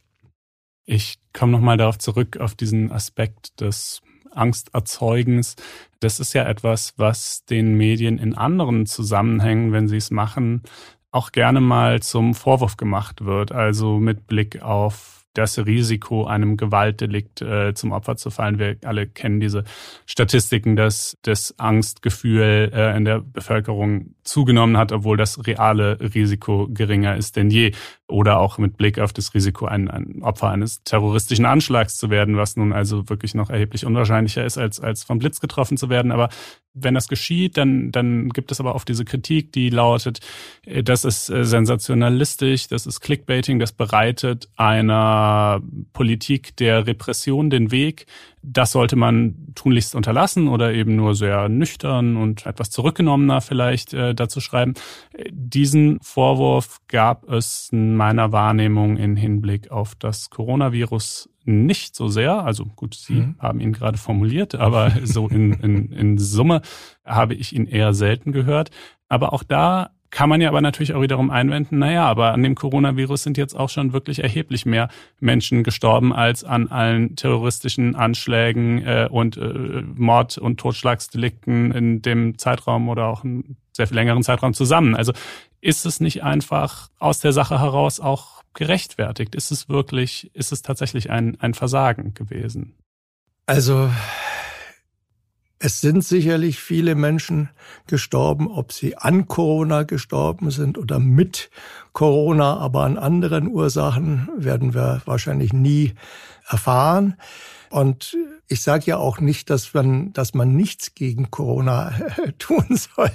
Ich 0.84 1.18
komme 1.32 1.50
nochmal 1.50 1.76
darauf 1.76 1.98
zurück, 1.98 2.36
auf 2.36 2.54
diesen 2.54 2.92
Aspekt 2.92 3.60
des 3.60 4.00
Angsterzeugens. 4.30 5.56
Das 5.98 6.20
ist 6.20 6.34
ja 6.34 6.44
etwas, 6.44 6.94
was 6.96 7.44
den 7.46 7.74
Medien 7.74 8.16
in 8.16 8.32
anderen 8.32 8.86
Zusammenhängen, 8.86 9.72
wenn 9.72 9.88
sie 9.88 9.96
es 9.96 10.12
machen, 10.12 10.62
auch 11.10 11.32
gerne 11.32 11.60
mal 11.60 12.00
zum 12.00 12.32
Vorwurf 12.32 12.76
gemacht 12.76 13.24
wird. 13.24 13.50
Also 13.50 13.98
mit 13.98 14.28
Blick 14.28 14.62
auf 14.62 15.23
das 15.34 15.58
Risiko, 15.58 16.24
einem 16.24 16.56
Gewaltdelikt 16.56 17.42
äh, 17.42 17.74
zum 17.74 17.92
Opfer 17.92 18.16
zu 18.16 18.30
fallen. 18.30 18.58
Wir 18.58 18.76
alle 18.84 19.06
kennen 19.06 19.40
diese 19.40 19.64
Statistiken, 20.06 20.76
dass 20.76 21.18
das 21.22 21.58
Angstgefühl 21.58 22.70
äh, 22.72 22.96
in 22.96 23.04
der 23.04 23.20
Bevölkerung 23.20 24.14
zugenommen 24.22 24.76
hat, 24.76 24.92
obwohl 24.92 25.16
das 25.16 25.46
reale 25.46 25.98
Risiko 26.00 26.68
geringer 26.70 27.16
ist 27.16 27.36
denn 27.36 27.50
je. 27.50 27.72
Oder 28.06 28.38
auch 28.38 28.58
mit 28.58 28.76
Blick 28.76 28.98
auf 28.98 29.14
das 29.14 29.32
Risiko, 29.32 29.64
ein, 29.64 29.88
ein 29.88 30.22
Opfer 30.22 30.50
eines 30.50 30.82
terroristischen 30.84 31.46
Anschlags 31.46 31.96
zu 31.96 32.10
werden, 32.10 32.36
was 32.36 32.54
nun 32.54 32.74
also 32.74 33.08
wirklich 33.08 33.34
noch 33.34 33.48
erheblich 33.48 33.86
unwahrscheinlicher 33.86 34.44
ist, 34.44 34.58
als, 34.58 34.78
als 34.78 35.04
vom 35.04 35.18
Blitz 35.18 35.40
getroffen 35.40 35.78
zu 35.78 35.88
werden. 35.88 36.12
Aber 36.12 36.28
wenn 36.74 36.94
das 36.94 37.08
geschieht, 37.08 37.56
dann, 37.56 37.92
dann 37.92 38.28
gibt 38.28 38.52
es 38.52 38.60
aber 38.60 38.74
oft 38.74 38.88
diese 38.88 39.06
Kritik, 39.06 39.52
die 39.52 39.70
lautet, 39.70 40.20
äh, 40.66 40.82
das 40.82 41.06
ist 41.06 41.30
äh, 41.30 41.44
sensationalistisch, 41.44 42.68
das 42.68 42.86
ist 42.86 43.00
Clickbaiting, 43.00 43.58
das 43.58 43.72
bereitet 43.72 44.48
einer 44.56 45.62
Politik 45.94 46.56
der 46.56 46.86
Repression 46.86 47.48
den 47.48 47.70
Weg. 47.70 48.06
Das 48.46 48.72
sollte 48.72 48.96
man 48.96 49.52
tunlichst 49.54 49.94
unterlassen 49.94 50.48
oder 50.48 50.72
eben 50.74 50.96
nur 50.96 51.14
sehr 51.14 51.48
nüchtern 51.48 52.16
und 52.16 52.44
etwas 52.44 52.70
zurückgenommener 52.70 53.40
vielleicht 53.40 53.94
äh, 53.94 54.14
dazu 54.14 54.40
schreiben. 54.40 54.74
Diesen 55.30 55.98
Vorwurf 56.02 56.80
gab 56.88 57.28
es 57.30 57.70
in 57.72 57.96
meiner 57.96 58.32
Wahrnehmung 58.32 58.98
in 58.98 59.16
Hinblick 59.16 59.70
auf 59.70 59.94
das 59.94 60.28
Coronavirus 60.28 61.30
nicht 61.44 61.94
so 61.94 62.08
sehr. 62.08 62.44
Also 62.44 62.66
gut, 62.66 62.94
Sie 62.94 63.14
mhm. 63.14 63.36
haben 63.38 63.60
ihn 63.60 63.72
gerade 63.72 63.98
formuliert, 63.98 64.54
aber 64.54 64.92
so 65.04 65.28
in, 65.28 65.54
in, 65.54 65.92
in 65.92 66.18
Summe 66.18 66.60
habe 67.04 67.34
ich 67.34 67.54
ihn 67.54 67.66
eher 67.66 67.94
selten 67.94 68.32
gehört. 68.32 68.70
Aber 69.08 69.32
auch 69.32 69.42
da 69.42 69.90
kann 70.14 70.28
man 70.28 70.40
ja 70.40 70.48
aber 70.48 70.60
natürlich 70.60 70.94
auch 70.94 71.02
wiederum 71.02 71.30
einwenden, 71.30 71.80
naja, 71.80 72.06
aber 72.06 72.32
an 72.32 72.42
dem 72.44 72.54
Coronavirus 72.54 73.24
sind 73.24 73.36
jetzt 73.36 73.54
auch 73.54 73.68
schon 73.68 73.92
wirklich 73.92 74.22
erheblich 74.22 74.64
mehr 74.64 74.88
Menschen 75.18 75.64
gestorben 75.64 76.12
als 76.12 76.44
an 76.44 76.68
allen 76.68 77.16
terroristischen 77.16 77.96
Anschlägen 77.96 78.86
äh, 78.86 79.08
und 79.10 79.36
äh, 79.36 79.82
Mord- 79.96 80.38
und 80.38 80.60
Totschlagsdelikten 80.60 81.72
in 81.72 82.00
dem 82.00 82.38
Zeitraum 82.38 82.88
oder 82.88 83.06
auch 83.08 83.24
einen 83.24 83.56
sehr 83.72 83.88
viel 83.88 83.96
längeren 83.96 84.22
Zeitraum 84.22 84.54
zusammen. 84.54 84.94
Also 84.94 85.12
ist 85.60 85.84
es 85.84 85.98
nicht 85.98 86.22
einfach 86.22 86.90
aus 87.00 87.18
der 87.18 87.32
Sache 87.32 87.58
heraus 87.58 87.98
auch 87.98 88.44
gerechtfertigt? 88.54 89.34
Ist 89.34 89.50
es 89.50 89.68
wirklich, 89.68 90.30
ist 90.32 90.52
es 90.52 90.62
tatsächlich 90.62 91.10
ein, 91.10 91.40
ein 91.40 91.54
Versagen 91.54 92.14
gewesen? 92.14 92.76
Also 93.46 93.90
es 95.64 95.80
sind 95.80 96.04
sicherlich 96.04 96.60
viele 96.60 96.94
Menschen 96.94 97.48
gestorben, 97.86 98.48
ob 98.48 98.70
sie 98.70 98.98
an 98.98 99.28
Corona 99.28 99.84
gestorben 99.84 100.50
sind 100.50 100.76
oder 100.76 100.98
mit 100.98 101.48
Corona, 101.94 102.58
aber 102.58 102.82
an 102.82 102.98
anderen 102.98 103.48
Ursachen 103.48 104.28
werden 104.36 104.74
wir 104.74 105.00
wahrscheinlich 105.06 105.54
nie 105.54 105.94
erfahren. 106.46 107.16
Und 107.74 108.16
ich 108.46 108.62
sage 108.62 108.84
ja 108.86 108.98
auch 108.98 109.18
nicht, 109.18 109.50
dass 109.50 109.74
man, 109.74 110.12
dass 110.12 110.32
man 110.32 110.54
nichts 110.54 110.94
gegen 110.94 111.32
Corona 111.32 111.92
tun 112.38 112.64
soll. 112.70 113.10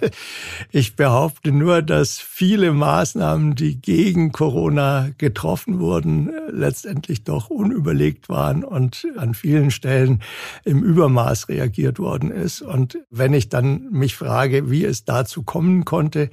Ich 0.69 0.97
behaupte 0.97 1.53
nur, 1.53 1.81
dass 1.81 2.19
viele 2.19 2.73
Maßnahmen, 2.73 3.55
die 3.55 3.81
gegen 3.81 4.33
Corona 4.33 5.11
getroffen 5.17 5.79
wurden, 5.79 6.29
letztendlich 6.51 7.23
doch 7.23 7.49
unüberlegt 7.49 8.27
waren 8.27 8.65
und 8.65 9.07
an 9.15 9.33
vielen 9.33 9.71
Stellen 9.71 10.21
im 10.65 10.83
Übermaß 10.83 11.47
reagiert 11.47 11.97
worden 11.97 12.29
ist. 12.29 12.61
Und 12.61 12.97
wenn 13.09 13.33
ich 13.33 13.47
dann 13.47 13.89
mich 13.91 14.17
frage, 14.17 14.69
wie 14.69 14.83
es 14.83 15.05
dazu 15.05 15.43
kommen 15.43 15.85
konnte, 15.85 16.29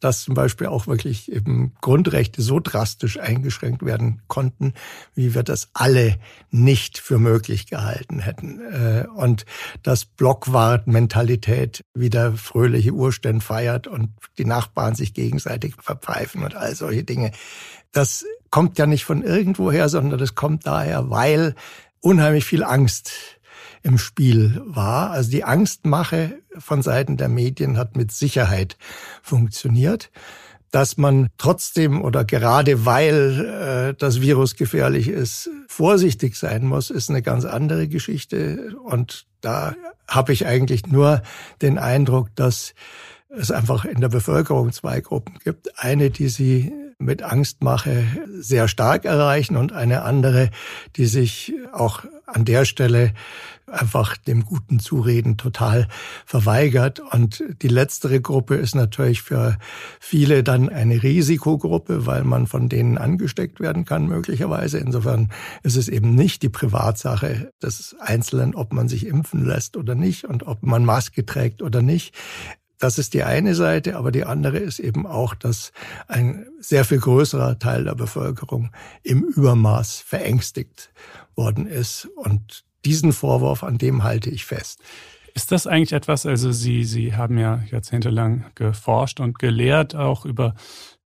dass 0.00 0.22
zum 0.22 0.34
Beispiel 0.34 0.66
auch 0.66 0.86
wirklich 0.86 1.30
eben 1.30 1.74
Grundrechte 1.80 2.42
so 2.42 2.58
drastisch 2.58 3.18
eingeschränkt 3.18 3.84
werden 3.84 4.22
konnten, 4.28 4.72
wie 5.14 5.34
wir 5.34 5.42
das 5.42 5.68
alle 5.74 6.16
nicht 6.50 6.98
für 6.98 7.18
möglich 7.18 7.66
gehalten 7.66 8.18
hätten. 8.18 8.60
Äh, 8.60 9.06
und 9.14 9.44
dass 9.82 10.06
Blockwart-Mentalität 10.06 11.84
wieder 11.94 12.32
fröhliche 12.32 12.92
Urstände 12.92 13.44
feiert 13.44 13.86
und 13.86 14.10
die 14.38 14.46
Nachbarn 14.46 14.94
sich 14.94 15.14
gegenseitig 15.14 15.74
verpfeifen 15.80 16.42
und 16.42 16.54
all 16.54 16.74
solche 16.74 17.04
Dinge. 17.04 17.30
Das 17.92 18.24
kommt 18.50 18.78
ja 18.78 18.86
nicht 18.86 19.04
von 19.04 19.22
irgendwoher, 19.22 19.88
sondern 19.88 20.18
das 20.18 20.34
kommt 20.34 20.66
daher, 20.66 21.10
weil 21.10 21.54
unheimlich 22.00 22.44
viel 22.44 22.64
Angst 22.64 23.12
im 23.82 23.98
Spiel 23.98 24.60
war. 24.64 25.10
Also 25.10 25.30
die 25.30 25.44
Angstmache 25.44 26.38
von 26.58 26.82
Seiten 26.82 27.16
der 27.16 27.28
Medien 27.28 27.76
hat 27.76 27.96
mit 27.96 28.12
Sicherheit 28.12 28.76
funktioniert. 29.22 30.10
Dass 30.70 30.96
man 30.96 31.30
trotzdem 31.36 32.00
oder 32.00 32.24
gerade 32.24 32.86
weil 32.86 33.90
äh, 33.90 33.94
das 33.98 34.20
Virus 34.20 34.54
gefährlich 34.54 35.08
ist, 35.08 35.50
vorsichtig 35.66 36.36
sein 36.36 36.64
muss, 36.64 36.90
ist 36.90 37.10
eine 37.10 37.22
ganz 37.22 37.44
andere 37.44 37.88
Geschichte. 37.88 38.76
Und 38.84 39.26
da 39.40 39.74
habe 40.06 40.32
ich 40.32 40.46
eigentlich 40.46 40.86
nur 40.86 41.22
den 41.60 41.76
Eindruck, 41.76 42.28
dass 42.36 42.74
es 43.30 43.50
einfach 43.50 43.84
in 43.84 44.00
der 44.00 44.10
Bevölkerung 44.10 44.72
zwei 44.72 45.00
Gruppen 45.00 45.38
gibt. 45.42 45.78
Eine, 45.78 46.10
die 46.10 46.28
sie 46.28 46.72
mit 47.00 47.22
Angstmache 47.22 48.04
sehr 48.38 48.68
stark 48.68 49.04
erreichen 49.04 49.56
und 49.56 49.72
eine 49.72 50.02
andere, 50.02 50.50
die 50.96 51.06
sich 51.06 51.52
auch 51.72 52.04
an 52.26 52.44
der 52.44 52.64
Stelle 52.64 53.12
einfach 53.70 54.16
dem 54.16 54.44
guten 54.44 54.80
Zureden 54.80 55.36
total 55.36 55.88
verweigert. 56.26 57.00
Und 57.00 57.42
die 57.62 57.68
letztere 57.68 58.20
Gruppe 58.20 58.56
ist 58.56 58.74
natürlich 58.74 59.22
für 59.22 59.58
viele 59.98 60.42
dann 60.42 60.68
eine 60.68 61.02
Risikogruppe, 61.02 62.06
weil 62.06 62.24
man 62.24 62.46
von 62.46 62.68
denen 62.68 62.98
angesteckt 62.98 63.60
werden 63.60 63.84
kann 63.84 64.06
möglicherweise. 64.06 64.78
Insofern 64.78 65.30
ist 65.62 65.76
es 65.76 65.88
eben 65.88 66.14
nicht 66.14 66.42
die 66.42 66.48
Privatsache 66.48 67.52
des 67.62 67.96
Einzelnen, 68.00 68.54
ob 68.54 68.72
man 68.72 68.88
sich 68.88 69.06
impfen 69.06 69.44
lässt 69.44 69.76
oder 69.76 69.94
nicht 69.94 70.24
und 70.24 70.46
ob 70.46 70.62
man 70.62 70.84
Maske 70.84 71.24
trägt 71.24 71.62
oder 71.62 71.82
nicht. 71.82 72.14
Das 72.80 72.96
ist 72.96 73.12
die 73.12 73.24
eine 73.24 73.54
Seite, 73.54 73.96
aber 73.96 74.10
die 74.10 74.24
andere 74.24 74.56
ist 74.56 74.78
eben 74.78 75.06
auch, 75.06 75.34
dass 75.34 75.70
ein 76.08 76.46
sehr 76.60 76.86
viel 76.86 76.98
größerer 76.98 77.58
Teil 77.58 77.84
der 77.84 77.94
Bevölkerung 77.94 78.70
im 79.02 79.22
Übermaß 79.22 79.98
verängstigt 80.00 80.90
worden 81.36 81.66
ist. 81.66 82.08
Und 82.16 82.64
diesen 82.84 83.12
Vorwurf, 83.12 83.62
an 83.62 83.78
dem 83.78 84.02
halte 84.02 84.30
ich 84.30 84.44
fest. 84.44 84.80
Ist 85.34 85.52
das 85.52 85.66
eigentlich 85.66 85.92
etwas, 85.92 86.26
also 86.26 86.50
Sie, 86.50 86.84
Sie 86.84 87.14
haben 87.14 87.38
ja 87.38 87.62
jahrzehntelang 87.70 88.46
geforscht 88.54 89.20
und 89.20 89.38
gelehrt, 89.38 89.94
auch 89.94 90.24
über 90.24 90.54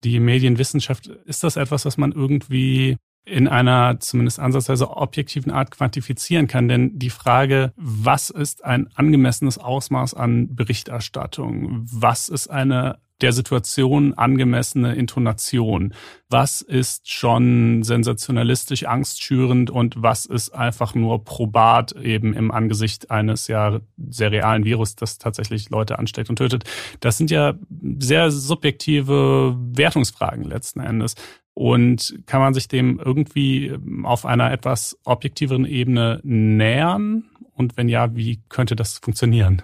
die 0.04 0.20
Medienwissenschaft. 0.20 1.06
Ist 1.06 1.44
das 1.44 1.56
etwas, 1.56 1.84
was 1.84 1.96
man 1.96 2.12
irgendwie 2.12 2.96
in 3.24 3.46
einer 3.46 4.00
zumindest 4.00 4.40
ansatzweise 4.40 4.90
objektiven 4.90 5.52
Art 5.52 5.70
quantifizieren 5.70 6.48
kann. 6.48 6.68
Denn 6.68 6.98
die 6.98 7.10
Frage, 7.10 7.72
was 7.76 8.30
ist 8.30 8.64
ein 8.64 8.88
angemessenes 8.94 9.58
Ausmaß 9.58 10.14
an 10.14 10.54
Berichterstattung? 10.54 11.84
Was 11.84 12.28
ist 12.28 12.48
eine 12.48 12.98
der 13.22 13.32
Situation 13.32 14.14
angemessene 14.14 14.94
Intonation? 14.94 15.94
Was 16.28 16.60
ist 16.60 17.10
schon 17.10 17.82
sensationalistisch 17.82 18.84
angstschürend 18.84 19.70
und 19.70 20.02
was 20.02 20.26
ist 20.26 20.50
einfach 20.50 20.94
nur 20.94 21.24
probat 21.24 21.92
eben 21.92 22.34
im 22.34 22.50
Angesicht 22.50 23.10
eines 23.10 23.48
ja 23.48 23.80
sehr 24.10 24.32
realen 24.32 24.64
Virus, 24.64 24.96
das 24.96 25.18
tatsächlich 25.18 25.70
Leute 25.70 25.98
ansteckt 25.98 26.30
und 26.30 26.36
tötet? 26.36 26.64
Das 27.00 27.16
sind 27.16 27.30
ja 27.30 27.54
sehr 27.98 28.30
subjektive 28.30 29.56
Wertungsfragen 29.58 30.44
letzten 30.44 30.80
Endes. 30.80 31.14
Und 31.54 32.22
kann 32.26 32.40
man 32.40 32.54
sich 32.54 32.68
dem 32.68 32.98
irgendwie 32.98 33.66
ähm, 33.66 34.06
auf 34.06 34.24
einer 34.24 34.50
etwas 34.52 34.98
objektiveren 35.04 35.66
Ebene 35.66 36.20
nähern? 36.22 37.24
Und 37.54 37.76
wenn 37.76 37.88
ja, 37.88 38.16
wie 38.16 38.40
könnte 38.48 38.74
das 38.74 38.98
funktionieren? 38.98 39.62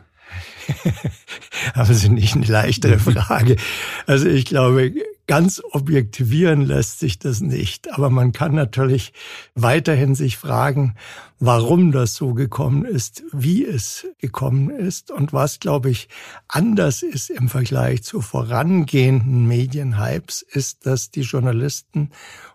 Aber 1.74 1.90
es 1.90 2.04
ist 2.04 2.10
nicht 2.10 2.34
eine 2.34 2.46
leichtere 2.46 2.98
Frage. 2.98 3.56
Also 4.06 4.28
ich 4.28 4.44
glaube, 4.44 4.92
Ganz 5.28 5.60
objektivieren 5.72 6.62
lässt 6.62 7.00
sich 7.00 7.18
das 7.18 7.42
nicht. 7.42 7.92
Aber 7.92 8.08
man 8.08 8.32
kann 8.32 8.54
natürlich 8.54 9.12
weiterhin 9.54 10.14
sich 10.14 10.38
fragen, 10.38 10.94
warum 11.38 11.92
das 11.92 12.14
so 12.14 12.32
gekommen 12.32 12.86
ist, 12.86 13.22
wie 13.30 13.62
es 13.62 14.06
gekommen 14.16 14.70
ist 14.70 15.10
und 15.10 15.34
was, 15.34 15.60
glaube 15.60 15.90
ich, 15.90 16.08
anders 16.48 17.02
ist 17.02 17.28
im 17.28 17.50
Vergleich 17.50 18.04
zu 18.04 18.22
vorangehenden 18.22 19.46
Medienhypes, 19.46 20.40
ist, 20.40 20.86
dass 20.86 21.10
die 21.10 21.20
Journalisten 21.20 22.08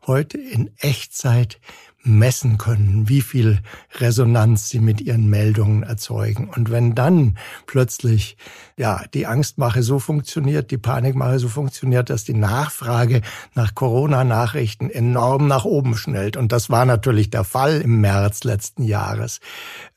heute 0.08 0.40
in 0.40 0.72
Echtzeit 0.78 1.62
messen 2.04 2.58
können, 2.58 3.08
wie 3.08 3.22
viel 3.22 3.60
Resonanz 3.96 4.70
sie 4.70 4.80
mit 4.80 5.02
ihren 5.02 5.30
Meldungen 5.30 5.84
erzeugen. 5.84 6.50
Und 6.50 6.70
wenn 6.70 6.96
dann 6.96 7.38
plötzlich 7.66 8.38
ja 8.78 9.04
die 9.14 9.26
Angstmache 9.26 9.84
so 9.84 10.00
funktioniert, 10.00 10.72
die 10.72 10.78
Panikmache 10.78 11.40
so 11.40 11.48
funktioniert, 11.48 12.10
dass 12.10 12.26
die 12.26 12.34
Nachfrage 12.34 13.22
nach 13.56 13.74
Corona-Nachrichten 13.74 14.90
enorm 14.90 15.48
nach 15.48 15.66
oben 15.66 15.96
schnellt, 15.96 16.36
und 16.36 16.52
das 16.52 16.70
war 16.70 16.86
natürlich 16.86 17.30
der 17.30 17.46
Fall 17.46 17.82
im 17.82 18.02
März 18.02 18.44
letzten 18.44 18.84
Jahres, 18.84 19.40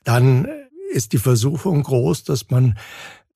dann 0.03 0.47
ist 0.91 1.11
die 1.11 1.17
Versuchung 1.17 1.83
groß, 1.83 2.23
dass 2.23 2.49
man 2.49 2.77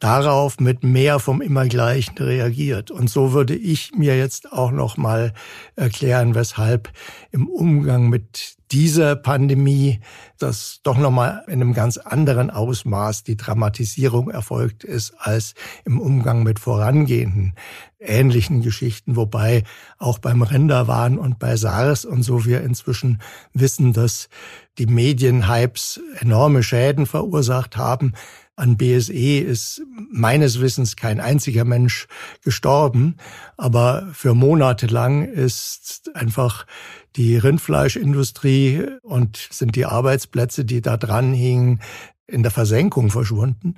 darauf 0.02 0.60
mit 0.60 0.84
mehr 0.84 1.20
vom 1.20 1.42
Immergleichen 1.42 2.18
reagiert. 2.18 2.92
Und 2.92 3.10
so 3.10 3.34
würde 3.34 3.56
ich 3.56 3.94
mir 3.96 4.18
jetzt 4.18 4.52
auch 4.52 4.72
noch 4.72 4.98
mal 4.98 5.34
erklären, 5.76 6.36
weshalb 6.36 6.92
im 7.32 7.48
Umgang 7.48 8.10
mit 8.10 8.58
dieser 8.72 9.16
Pandemie, 9.16 10.00
das 10.40 10.80
doch 10.84 10.98
noch 10.98 11.12
mal 11.12 11.44
in 11.48 11.62
einem 11.62 11.74
ganz 11.74 11.98
anderen 11.98 12.50
Ausmaß 12.50 13.24
die 13.24 13.36
Dramatisierung 13.36 14.30
erfolgt 14.30 14.84
ist 14.84 15.14
als 15.20 15.54
im 15.86 16.00
Umgang 16.00 16.44
mit 16.44 16.58
vorangehenden 16.58 17.54
ähnlichen 18.00 18.62
Geschichten, 18.62 19.16
wobei 19.16 19.64
auch 20.00 20.20
beim 20.20 20.42
Rinderwahn 20.42 21.20
und 21.20 21.38
bei 21.38 21.56
SARS 21.56 22.06
und 22.06 22.24
so 22.24 22.46
wir 22.46 22.62
inzwischen 22.62 23.22
wissen, 23.54 23.94
dass 23.94 24.30
die 24.78 24.88
Medienhypes 24.88 26.00
enorme 26.20 26.64
Schäden 26.64 27.06
verursacht 27.06 27.78
haben, 27.78 28.14
An 28.62 28.78
BSE 28.78 29.40
ist 29.40 29.82
meines 30.12 30.62
Wissens 30.62 30.96
kein 30.96 31.20
einziger 31.20 31.66
Mensch 31.66 32.08
gestorben, 32.44 33.16
aber 33.58 34.08
für 34.14 34.36
Monate 34.36 34.86
lang 34.86 35.26
ist 35.26 36.12
einfach 36.14 36.68
die 37.16 37.38
Rindfleischindustrie 37.38 38.86
und 39.02 39.48
sind 39.50 39.76
die 39.76 39.88
Arbeitsplätze, 39.88 40.64
die 40.64 40.82
da 40.82 40.98
dran 40.98 41.34
hingen, 41.34 41.80
in 42.28 42.44
der 42.44 42.52
Versenkung 42.52 43.10
verschwunden. 43.10 43.78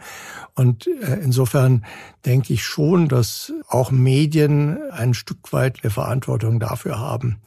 Und 0.54 0.88
äh, 0.88 1.16
insofern 1.24 1.86
denke 2.26 2.52
ich 2.52 2.66
schon, 2.66 3.08
dass 3.08 3.54
auch 3.70 3.90
Medien 3.90 4.78
ein 4.92 5.14
Stück 5.14 5.54
weit 5.54 5.80
eine 5.82 5.92
Verantwortung 5.92 6.60
dafür 6.60 7.00
haben, 7.00 7.38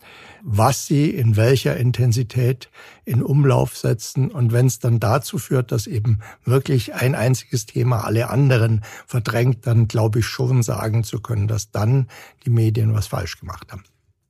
was 0.49 0.87
sie 0.87 1.11
in 1.11 1.35
welcher 1.35 1.77
Intensität 1.77 2.71
in 3.05 3.21
Umlauf 3.21 3.77
setzen. 3.77 4.31
Und 4.31 4.53
wenn 4.53 4.67
es 4.67 4.79
dann 4.79 5.01
dazu 5.01 5.39
führt, 5.39 5.73
dass 5.73 5.89
eben 5.89 6.21
wirklich 6.45 6.95
ein 6.95 7.17
einziges 7.17 7.67
Thema 7.67 8.05
alle 8.05 8.31
anderen 8.31 8.83
verdrängt, 9.07 9.67
dann 9.67 9.89
glaube 9.89 10.21
ich 10.21 10.27
schon 10.27 10.63
sagen 10.63 11.03
zu 11.03 11.21
können, 11.21 11.49
dass 11.49 11.73
dann 11.73 12.07
die 12.45 12.51
Medien 12.51 12.95
was 12.95 13.09
falsch 13.09 13.41
gemacht 13.41 13.73
haben. 13.73 13.83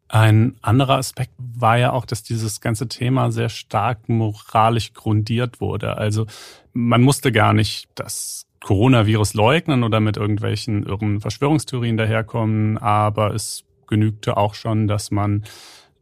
Ein 0.08 0.56
anderer 0.62 0.96
Aspekt 0.96 1.32
war 1.36 1.76
ja 1.76 1.92
auch, 1.92 2.06
dass 2.06 2.22
dieses 2.22 2.62
ganze 2.62 2.88
Thema 2.88 3.30
sehr 3.30 3.50
stark 3.50 4.08
moralisch 4.08 4.94
grundiert 4.94 5.60
wurde. 5.60 5.98
Also 5.98 6.26
man 6.72 7.02
musste 7.02 7.30
gar 7.30 7.52
nicht 7.52 7.90
das 7.94 8.46
Coronavirus 8.64 9.34
leugnen 9.34 9.82
oder 9.82 10.00
mit 10.00 10.16
irgendwelchen 10.16 10.84
irren 10.84 11.20
Verschwörungstheorien 11.20 11.98
daherkommen, 11.98 12.78
aber 12.78 13.34
es 13.34 13.64
genügte 13.86 14.38
auch 14.38 14.54
schon, 14.54 14.88
dass 14.88 15.10
man 15.10 15.44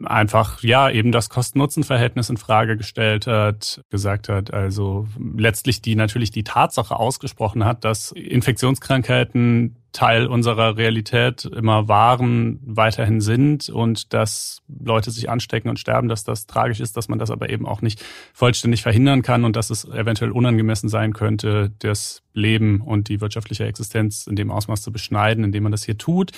einfach 0.03 0.63
ja 0.63 0.91
eben 0.91 1.13
das 1.13 1.29
Kosten-Nutzen-Verhältnis 1.29 2.31
in 2.31 2.37
Frage 2.37 2.77
gestellt 2.77 3.27
hat, 3.27 3.83
gesagt 3.91 4.29
hat, 4.29 4.53
also 4.53 5.07
letztlich 5.37 5.83
die 5.83 5.95
natürlich 5.95 6.31
die 6.31 6.45
Tatsache 6.45 6.97
ausgesprochen 6.97 7.65
hat, 7.65 7.85
dass 7.85 8.13
Infektionskrankheiten 8.13 9.77
Teil 9.95 10.27
unserer 10.27 10.77
Realität 10.77 11.45
immer 11.45 11.87
waren, 11.87 12.59
weiterhin 12.65 13.21
sind 13.21 13.69
und 13.69 14.13
dass 14.13 14.61
Leute 14.69 15.13
sich 15.13 15.31
anstecken 15.31 15.69
und 15.71 15.79
sterben, 15.79 16.09
dass 16.09 16.25
das 16.25 16.47
tragisch 16.47 16.81
ist, 16.81 16.97
dass 16.97 17.09
man 17.09 17.21
das 17.21 17.31
aber 17.31 17.49
eben 17.49 17.65
auch 17.65 17.81
nicht 17.81 18.05
vollständig 18.33 18.83
verhindern 18.83 19.23
kann 19.23 19.45
und 19.45 19.55
dass 19.55 19.71
es 19.71 19.85
eventuell 19.85 20.33
unangemessen 20.33 20.89
sein 20.89 21.13
könnte, 21.13 21.73
das 21.79 22.23
Leben 22.33 22.81
und 22.81 23.09
die 23.09 23.21
wirtschaftliche 23.21 23.67
Existenz 23.67 24.27
in 24.27 24.35
dem 24.35 24.51
Ausmaß 24.51 24.83
zu 24.83 24.91
beschneiden, 24.91 25.45
indem 25.45 25.63
man 25.63 25.73
das 25.73 25.85
hier 25.85 25.97
tut. 25.97 26.33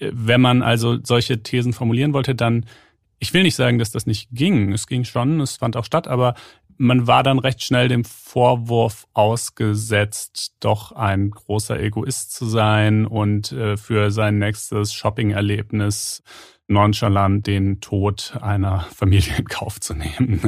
Wenn 0.00 0.40
man 0.40 0.62
also 0.62 0.98
solche 1.02 1.42
Thesen 1.42 1.74
formulieren 1.74 2.14
wollte, 2.14 2.34
dann 2.34 2.64
ich 3.22 3.32
will 3.32 3.44
nicht 3.44 3.54
sagen, 3.54 3.78
dass 3.78 3.92
das 3.92 4.04
nicht 4.04 4.30
ging. 4.32 4.72
Es 4.72 4.88
ging 4.88 5.04
schon, 5.04 5.40
es 5.40 5.56
fand 5.56 5.76
auch 5.76 5.84
statt, 5.84 6.08
aber 6.08 6.34
man 6.76 7.06
war 7.06 7.22
dann 7.22 7.38
recht 7.38 7.62
schnell 7.62 7.86
dem 7.86 8.04
Vorwurf 8.04 9.06
ausgesetzt, 9.12 10.56
doch 10.58 10.90
ein 10.90 11.30
großer 11.30 11.78
Egoist 11.78 12.32
zu 12.32 12.46
sein 12.46 13.06
und 13.06 13.52
äh, 13.52 13.76
für 13.76 14.10
sein 14.10 14.40
nächstes 14.40 14.92
Shopping-Erlebnis 14.92 16.24
nonchalant 16.66 17.46
den 17.46 17.80
Tod 17.80 18.36
einer 18.40 18.80
Familie 18.92 19.36
in 19.38 19.44
Kauf 19.44 19.78
zu 19.78 19.94
nehmen. 19.94 20.40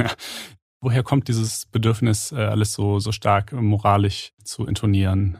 Woher 0.81 1.05
kommt 1.05 1.29
dieses 1.29 1.66
Bedürfnis, 1.66 2.33
äh, 2.33 2.37
alles 2.37 2.72
so, 2.72 2.99
so 2.99 3.12
stark 3.12 3.53
moralisch 3.53 4.33
zu 4.43 4.66
intonieren? 4.66 5.39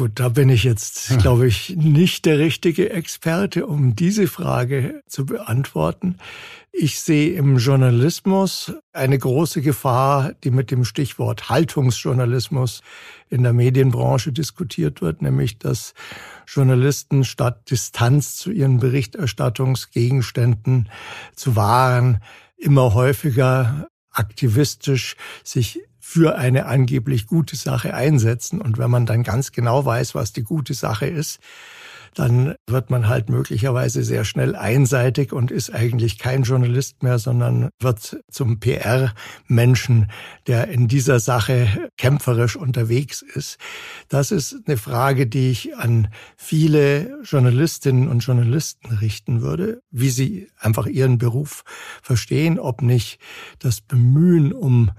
Gut, 0.00 0.12
da 0.14 0.30
bin 0.30 0.48
ich 0.48 0.64
jetzt, 0.64 1.18
glaube 1.22 1.46
ich, 1.46 1.76
nicht 1.76 2.24
der 2.24 2.38
richtige 2.38 2.88
Experte, 2.88 3.66
um 3.66 3.94
diese 3.94 4.28
Frage 4.28 5.02
zu 5.06 5.26
beantworten. 5.26 6.16
Ich 6.72 7.00
sehe 7.00 7.34
im 7.34 7.58
Journalismus 7.58 8.72
eine 8.94 9.18
große 9.18 9.60
Gefahr, 9.60 10.32
die 10.42 10.50
mit 10.50 10.70
dem 10.70 10.86
Stichwort 10.86 11.50
Haltungsjournalismus 11.50 12.80
in 13.28 13.42
der 13.42 13.52
Medienbranche 13.52 14.32
diskutiert 14.32 15.02
wird, 15.02 15.20
nämlich 15.20 15.58
dass 15.58 15.92
Journalisten 16.46 17.22
statt 17.22 17.70
Distanz 17.70 18.36
zu 18.36 18.50
ihren 18.50 18.80
Berichterstattungsgegenständen 18.80 20.88
zu 21.36 21.56
wahren, 21.56 22.22
immer 22.56 22.94
häufiger 22.94 23.86
aktivistisch 24.12 25.16
sich 25.44 25.78
für 26.10 26.36
eine 26.36 26.66
angeblich 26.66 27.28
gute 27.28 27.54
Sache 27.54 27.94
einsetzen. 27.94 28.60
Und 28.60 28.78
wenn 28.78 28.90
man 28.90 29.06
dann 29.06 29.22
ganz 29.22 29.52
genau 29.52 29.84
weiß, 29.84 30.16
was 30.16 30.32
die 30.32 30.42
gute 30.42 30.74
Sache 30.74 31.06
ist, 31.06 31.38
dann 32.14 32.56
wird 32.66 32.90
man 32.90 33.06
halt 33.06 33.28
möglicherweise 33.28 34.02
sehr 34.02 34.24
schnell 34.24 34.56
einseitig 34.56 35.32
und 35.32 35.52
ist 35.52 35.72
eigentlich 35.72 36.18
kein 36.18 36.42
Journalist 36.42 37.04
mehr, 37.04 37.20
sondern 37.20 37.70
wird 37.78 38.18
zum 38.28 38.58
PR-Menschen, 38.58 40.10
der 40.48 40.66
in 40.66 40.88
dieser 40.88 41.20
Sache 41.20 41.88
kämpferisch 41.96 42.56
unterwegs 42.56 43.22
ist. 43.22 43.58
Das 44.08 44.32
ist 44.32 44.56
eine 44.66 44.78
Frage, 44.78 45.28
die 45.28 45.52
ich 45.52 45.76
an 45.76 46.08
viele 46.36 47.20
Journalistinnen 47.22 48.08
und 48.08 48.24
Journalisten 48.24 48.96
richten 48.96 49.42
würde, 49.42 49.80
wie 49.92 50.10
sie 50.10 50.48
einfach 50.58 50.86
ihren 50.86 51.18
Beruf 51.18 51.62
verstehen, 52.02 52.58
ob 52.58 52.82
nicht 52.82 53.20
das 53.60 53.80
Bemühen 53.80 54.52
um 54.52 54.90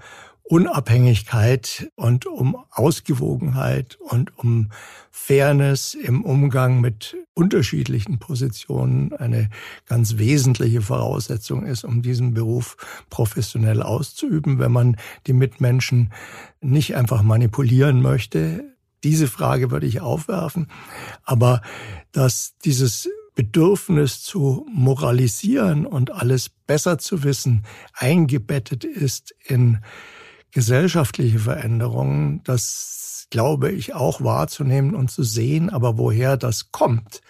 Unabhängigkeit 0.44 1.90
und 1.94 2.26
um 2.26 2.56
Ausgewogenheit 2.70 3.96
und 4.00 4.36
um 4.38 4.70
Fairness 5.10 5.94
im 5.94 6.24
Umgang 6.24 6.80
mit 6.80 7.16
unterschiedlichen 7.34 8.18
Positionen 8.18 9.12
eine 9.12 9.48
ganz 9.86 10.18
wesentliche 10.18 10.82
Voraussetzung 10.82 11.64
ist, 11.64 11.84
um 11.84 12.02
diesen 12.02 12.34
Beruf 12.34 12.76
professionell 13.08 13.82
auszuüben, 13.82 14.58
wenn 14.58 14.72
man 14.72 14.96
die 15.26 15.32
Mitmenschen 15.32 16.12
nicht 16.60 16.96
einfach 16.96 17.22
manipulieren 17.22 18.02
möchte. 18.02 18.64
Diese 19.04 19.28
Frage 19.28 19.70
würde 19.70 19.86
ich 19.86 20.00
aufwerfen. 20.00 20.66
Aber 21.24 21.62
dass 22.12 22.54
dieses 22.64 23.08
Bedürfnis 23.34 24.22
zu 24.22 24.66
moralisieren 24.70 25.86
und 25.86 26.10
alles 26.10 26.50
besser 26.50 26.98
zu 26.98 27.22
wissen 27.24 27.64
eingebettet 27.94 28.84
ist 28.84 29.34
in 29.46 29.78
gesellschaftliche 30.52 31.40
Veränderungen, 31.40 32.42
das 32.44 33.26
glaube 33.30 33.70
ich 33.70 33.94
auch 33.94 34.22
wahrzunehmen 34.22 34.94
und 34.94 35.10
zu 35.10 35.22
sehen, 35.22 35.70
aber 35.70 35.98
woher 35.98 36.36
das 36.36 36.70
kommt, 36.70 37.22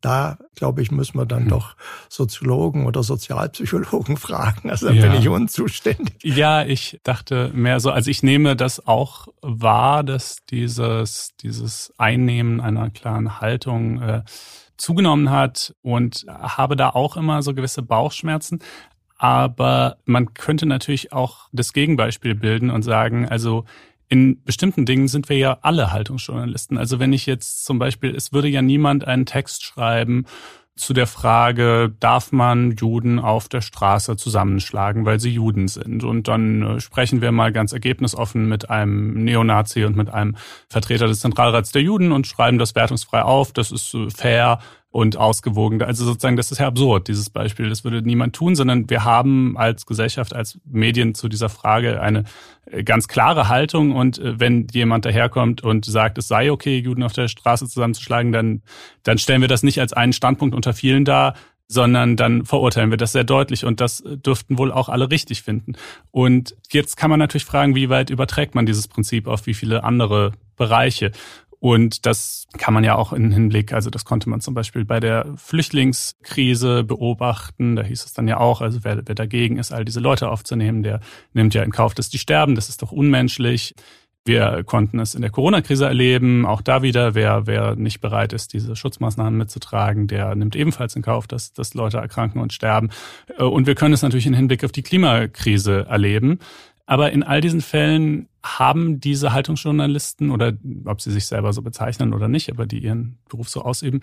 da, 0.00 0.38
glaube 0.54 0.80
ich, 0.80 0.90
müssen 0.90 1.18
wir 1.18 1.26
dann 1.26 1.42
hm. 1.42 1.48
doch 1.50 1.76
Soziologen 2.08 2.86
oder 2.86 3.02
Sozialpsychologen 3.02 4.16
fragen. 4.16 4.70
Also 4.70 4.88
da 4.88 4.92
ja. 4.92 5.02
bin 5.02 5.20
ich 5.20 5.28
unzuständig. 5.28 6.16
Ja, 6.22 6.64
ich 6.64 6.98
dachte 7.02 7.50
mehr 7.54 7.80
so, 7.80 7.90
also 7.90 8.10
ich 8.10 8.22
nehme 8.22 8.56
das 8.56 8.86
auch 8.86 9.28
wahr, 9.42 10.02
dass 10.02 10.38
dieses, 10.50 11.30
dieses 11.42 11.92
Einnehmen 11.98 12.60
einer 12.60 12.90
klaren 12.90 13.40
Haltung 13.40 14.00
äh, 14.00 14.22
zugenommen 14.78 15.30
hat 15.30 15.74
und 15.82 16.24
habe 16.28 16.76
da 16.76 16.90
auch 16.90 17.18
immer 17.18 17.42
so 17.42 17.52
gewisse 17.52 17.82
Bauchschmerzen. 17.82 18.60
Aber 19.22 19.98
man 20.06 20.32
könnte 20.32 20.64
natürlich 20.64 21.12
auch 21.12 21.50
das 21.52 21.74
Gegenbeispiel 21.74 22.34
bilden 22.34 22.70
und 22.70 22.82
sagen, 22.82 23.28
also 23.28 23.66
in 24.08 24.42
bestimmten 24.44 24.86
Dingen 24.86 25.08
sind 25.08 25.28
wir 25.28 25.36
ja 25.36 25.58
alle 25.60 25.92
Haltungsjournalisten. 25.92 26.78
Also 26.78 26.98
wenn 27.00 27.12
ich 27.12 27.26
jetzt 27.26 27.66
zum 27.66 27.78
Beispiel, 27.78 28.16
es 28.16 28.32
würde 28.32 28.48
ja 28.48 28.62
niemand 28.62 29.06
einen 29.06 29.26
Text 29.26 29.62
schreiben 29.62 30.24
zu 30.74 30.94
der 30.94 31.06
Frage, 31.06 31.94
darf 32.00 32.32
man 32.32 32.70
Juden 32.72 33.18
auf 33.18 33.50
der 33.50 33.60
Straße 33.60 34.16
zusammenschlagen, 34.16 35.04
weil 35.04 35.20
sie 35.20 35.28
Juden 35.28 35.68
sind? 35.68 36.02
Und 36.02 36.26
dann 36.26 36.62
äh, 36.62 36.80
sprechen 36.80 37.20
wir 37.20 37.30
mal 37.30 37.52
ganz 37.52 37.74
ergebnisoffen 37.74 38.48
mit 38.48 38.70
einem 38.70 39.22
Neonazi 39.22 39.84
und 39.84 39.96
mit 39.96 40.08
einem 40.08 40.36
Vertreter 40.70 41.06
des 41.06 41.20
Zentralrats 41.20 41.72
der 41.72 41.82
Juden 41.82 42.10
und 42.10 42.26
schreiben 42.26 42.56
das 42.56 42.74
wertungsfrei 42.74 43.20
auf. 43.20 43.52
Das 43.52 43.70
ist 43.70 43.92
äh, 43.92 44.08
fair 44.08 44.60
und 44.90 45.16
ausgewogen. 45.16 45.82
Also 45.82 46.04
sozusagen, 46.04 46.36
das 46.36 46.50
ist 46.50 46.58
ja 46.58 46.66
absurd, 46.66 47.06
dieses 47.06 47.30
Beispiel. 47.30 47.68
Das 47.68 47.84
würde 47.84 48.02
niemand 48.02 48.34
tun, 48.34 48.56
sondern 48.56 48.90
wir 48.90 49.04
haben 49.04 49.56
als 49.56 49.86
Gesellschaft, 49.86 50.34
als 50.34 50.58
Medien 50.64 51.14
zu 51.14 51.28
dieser 51.28 51.48
Frage 51.48 52.00
eine 52.00 52.24
äh, 52.66 52.82
ganz 52.82 53.06
klare 53.06 53.48
Haltung. 53.48 53.92
Und 53.92 54.18
äh, 54.18 54.40
wenn 54.40 54.66
jemand 54.72 55.04
daherkommt 55.04 55.62
und 55.62 55.84
sagt, 55.84 56.18
es 56.18 56.26
sei 56.26 56.50
okay, 56.50 56.78
Juden 56.78 57.04
auf 57.04 57.12
der 57.12 57.28
Straße 57.28 57.68
zusammenzuschlagen, 57.68 58.32
dann, 58.32 58.62
dann 59.04 59.18
stellen 59.18 59.42
wir 59.42 59.48
das 59.48 59.62
nicht 59.62 59.80
als 59.80 59.92
einen 59.92 60.12
Standpunkt 60.12 60.56
unter 60.56 60.72
vielen 60.72 61.04
dar, 61.04 61.34
sondern 61.68 62.16
dann 62.16 62.44
verurteilen 62.44 62.90
wir 62.90 62.96
das 62.96 63.12
sehr 63.12 63.22
deutlich 63.22 63.64
und 63.64 63.80
das 63.80 64.02
dürften 64.04 64.58
wohl 64.58 64.72
auch 64.72 64.88
alle 64.88 65.08
richtig 65.08 65.42
finden. 65.42 65.74
Und 66.10 66.56
jetzt 66.72 66.96
kann 66.96 67.10
man 67.10 67.20
natürlich 67.20 67.44
fragen, 67.44 67.76
wie 67.76 67.88
weit 67.88 68.10
überträgt 68.10 68.56
man 68.56 68.66
dieses 68.66 68.88
Prinzip 68.88 69.28
auf 69.28 69.46
wie 69.46 69.54
viele 69.54 69.84
andere 69.84 70.32
Bereiche? 70.56 71.12
Und 71.60 72.06
das 72.06 72.46
kann 72.56 72.72
man 72.72 72.84
ja 72.84 72.96
auch 72.96 73.12
in 73.12 73.30
Hinblick, 73.30 73.74
also 73.74 73.90
das 73.90 74.06
konnte 74.06 74.30
man 74.30 74.40
zum 74.40 74.54
Beispiel 74.54 74.86
bei 74.86 74.98
der 74.98 75.26
Flüchtlingskrise 75.36 76.84
beobachten. 76.84 77.76
Da 77.76 77.82
hieß 77.82 78.04
es 78.06 78.14
dann 78.14 78.26
ja 78.26 78.38
auch, 78.38 78.62
also 78.62 78.82
wer, 78.82 79.02
wer 79.06 79.14
dagegen 79.14 79.58
ist, 79.58 79.70
all 79.70 79.84
diese 79.84 80.00
Leute 80.00 80.30
aufzunehmen, 80.30 80.82
der 80.82 81.00
nimmt 81.34 81.52
ja 81.52 81.62
in 81.62 81.70
Kauf, 81.70 81.92
dass 81.92 82.08
die 82.08 82.18
sterben. 82.18 82.54
Das 82.54 82.70
ist 82.70 82.80
doch 82.80 82.92
unmenschlich. 82.92 83.74
Wir 84.24 84.64
konnten 84.64 84.98
es 85.00 85.14
in 85.14 85.22
der 85.22 85.30
Corona-Krise 85.30 85.86
erleben. 85.86 86.46
Auch 86.46 86.62
da 86.62 86.82
wieder, 86.82 87.14
wer, 87.14 87.46
wer 87.46 87.74
nicht 87.76 88.00
bereit 88.00 88.32
ist, 88.32 88.52
diese 88.52 88.76
Schutzmaßnahmen 88.76 89.36
mitzutragen, 89.36 90.08
der 90.08 90.34
nimmt 90.34 90.56
ebenfalls 90.56 90.94
in 90.94 91.02
Kauf, 91.02 91.26
dass, 91.26 91.52
dass 91.52 91.74
Leute 91.74 91.98
erkranken 91.98 92.40
und 92.40 92.52
sterben. 92.52 92.90
Und 93.38 93.66
wir 93.66 93.74
können 93.74 93.94
es 93.94 94.02
natürlich 94.02 94.26
in 94.26 94.34
Hinblick 94.34 94.62
auf 94.64 94.72
die 94.72 94.82
Klimakrise 94.82 95.86
erleben. 95.88 96.38
Aber 96.90 97.12
in 97.12 97.22
all 97.22 97.40
diesen 97.40 97.60
Fällen 97.60 98.28
haben 98.42 98.98
diese 98.98 99.32
Haltungsjournalisten 99.32 100.32
oder 100.32 100.54
ob 100.86 101.00
sie 101.00 101.12
sich 101.12 101.26
selber 101.26 101.52
so 101.52 101.62
bezeichnen 101.62 102.12
oder 102.12 102.26
nicht, 102.26 102.50
aber 102.50 102.66
die 102.66 102.80
ihren 102.80 103.16
Beruf 103.28 103.48
so 103.48 103.62
ausüben, 103.62 104.00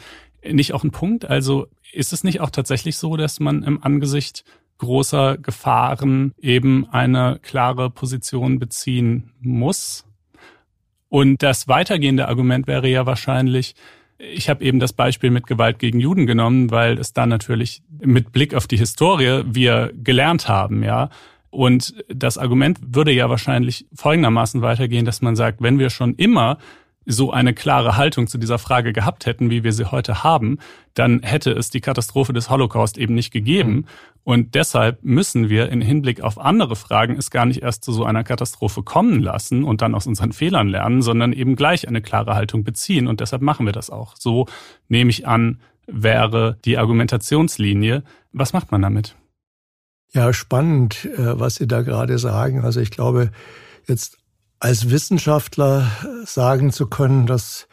nicht 0.49 0.71
auch 0.71 0.83
einen 0.83 0.91
Punkt? 0.91 1.25
Also 1.25 1.67
ist 1.91 2.13
es 2.13 2.23
nicht 2.23 2.39
auch 2.39 2.49
tatsächlich 2.49 2.95
so, 2.95 3.17
dass 3.17 3.41
man 3.41 3.63
im 3.63 3.83
Angesicht 3.83 4.45
großer 4.77 5.37
Gefahren 5.37 6.33
eben 6.39 6.87
eine 6.89 7.39
klare 7.41 7.89
Position 7.89 8.57
beziehen 8.57 9.33
muss? 9.41 10.05
Und 11.09 11.43
das 11.43 11.67
weitergehende 11.67 12.29
Argument 12.29 12.67
wäre 12.67 12.87
ja 12.87 13.05
wahrscheinlich, 13.05 13.75
ich 14.17 14.47
habe 14.49 14.63
eben 14.63 14.79
das 14.79 14.93
Beispiel 14.93 15.29
mit 15.29 15.45
Gewalt 15.45 15.79
gegen 15.79 15.99
Juden 15.99 16.25
genommen, 16.25 16.71
weil 16.71 16.97
es 16.99 17.11
da 17.11 17.25
natürlich 17.25 17.83
mit 17.99 18.31
Blick 18.31 18.53
auf 18.55 18.65
die 18.65 18.77
Historie 18.77 19.43
wir 19.45 19.91
gelernt 19.93 20.47
haben, 20.47 20.83
ja. 20.83 21.09
Und 21.57 21.95
das 22.07 22.37
Argument 22.37 22.77
würde 22.83 23.11
ja 23.11 23.31
wahrscheinlich 23.31 23.87
folgendermaßen 23.95 24.61
weitergehen, 24.61 25.05
dass 25.05 25.23
man 25.23 25.35
sagt, 25.35 25.59
wenn 25.59 25.79
wir 25.79 25.89
schon 25.89 26.13
immer 26.13 26.59
so 27.07 27.31
eine 27.31 27.55
klare 27.55 27.97
Haltung 27.97 28.27
zu 28.27 28.37
dieser 28.37 28.59
Frage 28.59 28.93
gehabt 28.93 29.25
hätten, 29.25 29.49
wie 29.49 29.63
wir 29.63 29.73
sie 29.73 29.89
heute 29.89 30.23
haben, 30.23 30.59
dann 30.93 31.23
hätte 31.23 31.49
es 31.49 31.71
die 31.71 31.81
Katastrophe 31.81 32.31
des 32.31 32.51
Holocaust 32.51 32.99
eben 32.99 33.15
nicht 33.15 33.31
gegeben. 33.31 33.71
Mhm. 33.71 33.85
Und 34.23 34.53
deshalb 34.53 35.03
müssen 35.03 35.49
wir 35.49 35.69
in 35.69 35.81
Hinblick 35.81 36.21
auf 36.21 36.37
andere 36.37 36.75
Fragen 36.75 37.17
es 37.17 37.31
gar 37.31 37.47
nicht 37.47 37.63
erst 37.63 37.83
zu 37.83 37.91
so 37.91 38.05
einer 38.05 38.23
Katastrophe 38.23 38.83
kommen 38.83 39.23
lassen 39.23 39.63
und 39.63 39.81
dann 39.81 39.95
aus 39.95 40.05
unseren 40.05 40.33
Fehlern 40.33 40.67
lernen, 40.67 41.01
sondern 41.01 41.33
eben 41.33 41.55
gleich 41.55 41.87
eine 41.87 42.03
klare 42.03 42.35
Haltung 42.35 42.65
beziehen. 42.65 43.07
Und 43.07 43.19
deshalb 43.19 43.41
machen 43.41 43.65
wir 43.65 43.73
das 43.73 43.89
auch. 43.89 44.13
So 44.15 44.45
nehme 44.89 45.09
ich 45.09 45.25
an, 45.25 45.59
wäre 45.87 46.59
die 46.65 46.77
Argumentationslinie. 46.77 48.03
Was 48.31 48.53
macht 48.53 48.71
man 48.71 48.83
damit? 48.83 49.15
Ja, 50.13 50.31
spannend, 50.33 51.05
äh, 51.05 51.39
was 51.39 51.55
Sie 51.55 51.67
da 51.67 51.81
gerade 51.81 52.17
sagen. 52.17 52.63
Also 52.63 52.79
ich 52.79 52.91
glaube, 52.91 53.31
jetzt 53.87 54.17
als 54.59 54.89
Wissenschaftler 54.89 55.91
sagen 56.25 56.71
zu 56.71 56.87
können, 56.87 57.27
dass 57.27 57.67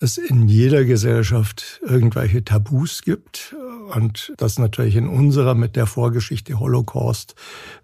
es 0.00 0.16
in 0.16 0.48
jeder 0.48 0.84
Gesellschaft 0.84 1.80
irgendwelche 1.82 2.42
Tabus 2.42 3.02
gibt 3.02 3.54
und 3.94 4.32
das 4.38 4.58
natürlich 4.58 4.96
in 4.96 5.08
unserer 5.08 5.54
mit 5.54 5.76
der 5.76 5.86
Vorgeschichte 5.86 6.58
Holocaust, 6.58 7.34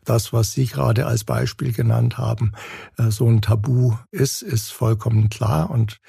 das, 0.04 0.32
was 0.32 0.52
Sie 0.52 0.66
gerade 0.66 1.06
als 1.06 1.24
Beispiel 1.24 1.72
genannt 1.72 2.16
haben, 2.16 2.52
äh, 2.96 3.10
so 3.10 3.28
ein 3.28 3.42
Tabu 3.42 3.94
ist, 4.10 4.42
ist 4.42 4.72
vollkommen 4.72 5.28
klar 5.28 5.70
und 5.70 6.00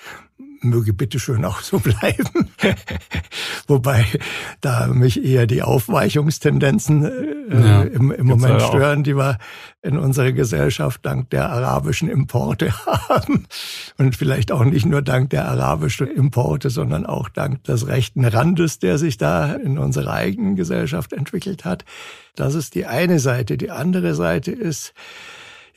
möge 0.70 0.94
bitteschön 0.94 1.46
auch 1.46 1.62
so 1.62 1.80
bleiben. 1.80 2.50
Wobei 3.68 4.06
da 4.62 4.88
mich 4.88 5.24
eher 5.24 5.48
die 5.48 5.62
Aufweichungstendenzen 5.62 7.06
äh, 7.52 7.60
ja, 7.60 7.82
im, 7.82 8.12
im 8.12 8.26
Moment 8.26 8.62
stören, 8.62 9.04
die 9.04 9.16
wir 9.16 9.38
in 9.82 9.98
unserer 9.98 10.32
Gesellschaft 10.32 11.06
dank 11.06 11.30
der 11.30 11.50
arabischen 11.50 12.10
Importe 12.10 12.74
haben. 12.86 13.48
Und 13.98 14.16
vielleicht 14.16 14.52
auch 14.52 14.64
nicht 14.64 14.86
nur 14.86 15.02
dank 15.02 15.30
der 15.30 15.48
arabischen 15.48 16.08
Importe, 16.08 16.70
sondern 16.70 17.06
auch 17.06 17.30
dank 17.30 17.64
des 17.64 17.88
rechten 17.88 18.26
Randes, 18.26 18.80
der 18.80 18.98
sich 18.98 19.18
da 19.18 19.54
in 19.54 19.78
unserer 19.78 20.14
eigenen 20.14 20.56
Gesellschaft 20.56 21.14
entwickelt 21.14 21.66
hat. 21.66 21.86
Das 22.36 22.54
ist 22.54 22.76
die 22.76 22.86
eine 22.86 23.20
Seite. 23.20 23.58
Die 23.58 23.72
andere 23.72 24.14
Seite 24.14 24.52
ist, 24.52 24.94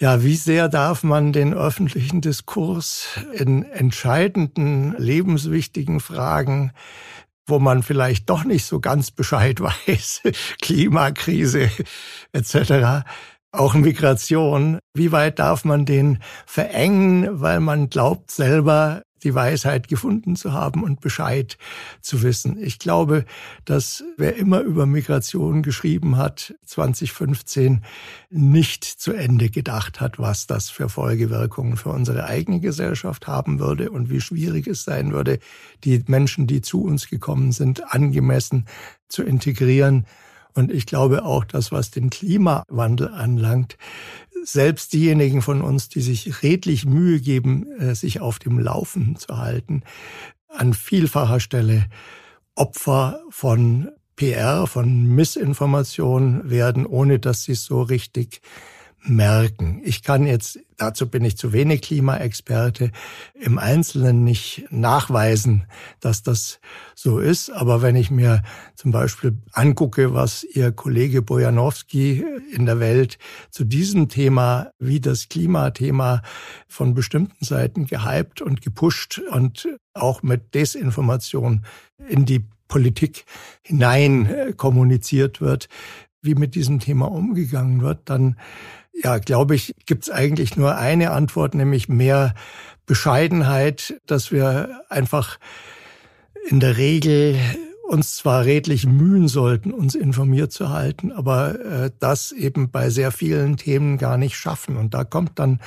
ja, 0.00 0.22
wie 0.22 0.36
sehr 0.36 0.68
darf 0.68 1.02
man 1.02 1.32
den 1.32 1.54
öffentlichen 1.54 2.20
Diskurs 2.20 3.06
in 3.32 3.64
entscheidenden, 3.64 4.94
lebenswichtigen 4.98 6.00
Fragen 6.00 6.72
wo 7.50 7.58
man 7.58 7.82
vielleicht 7.82 8.30
doch 8.30 8.44
nicht 8.44 8.64
so 8.64 8.80
ganz 8.80 9.10
Bescheid 9.10 9.60
weiß, 9.86 10.22
Klimakrise 10.62 11.70
etc., 12.32 13.04
auch 13.52 13.74
Migration, 13.74 14.78
wie 14.94 15.10
weit 15.10 15.40
darf 15.40 15.64
man 15.64 15.84
den 15.84 16.22
verengen, 16.46 17.40
weil 17.40 17.58
man 17.58 17.90
glaubt 17.90 18.30
selber 18.30 19.02
die 19.22 19.34
Weisheit 19.34 19.88
gefunden 19.88 20.36
zu 20.36 20.52
haben 20.52 20.82
und 20.82 21.00
Bescheid 21.00 21.58
zu 22.00 22.22
wissen. 22.22 22.56
Ich 22.62 22.78
glaube, 22.78 23.24
dass 23.64 24.04
wer 24.16 24.36
immer 24.36 24.60
über 24.60 24.86
Migration 24.86 25.62
geschrieben 25.62 26.16
hat, 26.16 26.54
2015 26.64 27.82
nicht 28.30 28.84
zu 28.84 29.12
Ende 29.12 29.50
gedacht 29.50 30.00
hat, 30.00 30.18
was 30.18 30.46
das 30.46 30.70
für 30.70 30.88
Folgewirkungen 30.88 31.76
für 31.76 31.90
unsere 31.90 32.24
eigene 32.24 32.60
Gesellschaft 32.60 33.26
haben 33.26 33.58
würde 33.58 33.90
und 33.90 34.10
wie 34.10 34.20
schwierig 34.20 34.66
es 34.66 34.84
sein 34.84 35.12
würde, 35.12 35.38
die 35.84 36.02
Menschen, 36.06 36.46
die 36.46 36.60
zu 36.60 36.82
uns 36.82 37.08
gekommen 37.08 37.52
sind, 37.52 37.92
angemessen 37.92 38.66
zu 39.08 39.22
integrieren. 39.22 40.06
Und 40.54 40.70
ich 40.72 40.86
glaube 40.86 41.24
auch, 41.24 41.44
dass 41.44 41.72
was 41.72 41.90
den 41.90 42.10
Klimawandel 42.10 43.08
anlangt, 43.08 43.76
selbst 44.42 44.92
diejenigen 44.92 45.42
von 45.42 45.62
uns, 45.62 45.88
die 45.88 46.00
sich 46.00 46.42
redlich 46.42 46.86
Mühe 46.86 47.20
geben, 47.20 47.66
äh, 47.78 47.94
sich 47.94 48.20
auf 48.20 48.38
dem 48.38 48.58
Laufen 48.58 49.16
zu 49.16 49.36
halten, 49.36 49.82
an 50.48 50.74
vielfacher 50.74 51.40
Stelle 51.40 51.86
Opfer 52.54 53.20
von 53.30 53.90
PR, 54.16 54.66
von 54.66 55.06
Missinformation 55.14 56.50
werden, 56.50 56.84
ohne 56.84 57.18
dass 57.18 57.44
sie 57.44 57.52
es 57.52 57.64
so 57.64 57.82
richtig 57.82 58.42
merken. 59.02 59.80
Ich 59.84 60.02
kann 60.02 60.26
jetzt, 60.26 60.58
dazu 60.76 61.08
bin 61.08 61.24
ich 61.24 61.36
zu 61.36 61.52
wenig 61.52 61.82
Klimaexperte, 61.82 62.90
im 63.34 63.58
Einzelnen 63.58 64.24
nicht 64.24 64.66
nachweisen, 64.70 65.66
dass 66.00 66.22
das 66.22 66.60
so 66.94 67.18
ist. 67.18 67.50
Aber 67.50 67.82
wenn 67.82 67.96
ich 67.96 68.10
mir 68.10 68.42
zum 68.74 68.92
Beispiel 68.92 69.38
angucke, 69.52 70.14
was 70.14 70.44
Ihr 70.44 70.72
Kollege 70.72 71.22
Bojanowski 71.22 72.24
in 72.52 72.66
der 72.66 72.80
Welt 72.80 73.18
zu 73.50 73.64
diesem 73.64 74.08
Thema, 74.08 74.70
wie 74.78 75.00
das 75.00 75.28
Klimathema 75.28 76.22
von 76.68 76.94
bestimmten 76.94 77.44
Seiten 77.44 77.86
gehypt 77.86 78.42
und 78.42 78.60
gepusht 78.60 79.20
und 79.32 79.68
auch 79.94 80.22
mit 80.22 80.54
Desinformation 80.54 81.64
in 82.08 82.26
die 82.26 82.44
Politik 82.68 83.24
hinein 83.62 84.54
kommuniziert 84.56 85.40
wird, 85.40 85.68
wie 86.22 86.34
mit 86.34 86.54
diesem 86.54 86.80
Thema 86.80 87.10
umgegangen 87.10 87.80
wird, 87.80 88.00
dann 88.04 88.36
ja, 88.92 89.18
glaube 89.18 89.54
ich, 89.54 89.74
gibt 89.86 90.04
es 90.04 90.10
eigentlich 90.10 90.56
nur 90.56 90.76
eine 90.76 91.10
Antwort, 91.10 91.54
nämlich 91.54 91.88
mehr 91.88 92.34
Bescheidenheit, 92.86 94.00
dass 94.06 94.32
wir 94.32 94.82
einfach 94.88 95.38
in 96.48 96.60
der 96.60 96.76
Regel 96.76 97.36
uns 97.90 98.16
zwar 98.16 98.44
redlich 98.44 98.86
mühen 98.86 99.26
sollten, 99.26 99.72
uns 99.72 99.96
informiert 99.96 100.52
zu 100.52 100.68
halten, 100.68 101.10
aber 101.10 101.60
äh, 101.60 101.90
das 101.98 102.30
eben 102.30 102.70
bei 102.70 102.88
sehr 102.88 103.10
vielen 103.10 103.56
Themen 103.56 103.98
gar 103.98 104.16
nicht 104.16 104.36
schaffen. 104.36 104.76
Und 104.76 104.94
da 104.94 105.02
kommt 105.02 105.40
dann 105.40 105.60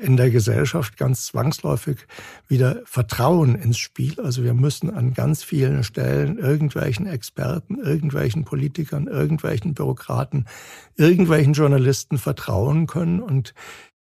in 0.00 0.16
der 0.16 0.30
Gesellschaft 0.30 0.96
ganz 0.96 1.26
zwangsläufig 1.26 2.06
wieder 2.46 2.82
Vertrauen 2.84 3.54
ins 3.54 3.78
Spiel. 3.78 4.20
Also 4.20 4.44
wir 4.44 4.54
müssen 4.54 4.90
an 4.90 5.14
ganz 5.14 5.42
vielen 5.42 5.82
Stellen 5.84 6.38
irgendwelchen 6.38 7.06
Experten, 7.06 7.78
irgendwelchen 7.78 8.44
Politikern, 8.44 9.06
irgendwelchen 9.06 9.74
Bürokraten, 9.74 10.46
irgendwelchen 10.96 11.52
Journalisten 11.52 12.18
vertrauen 12.18 12.86
können. 12.86 13.20
Und 13.20 13.54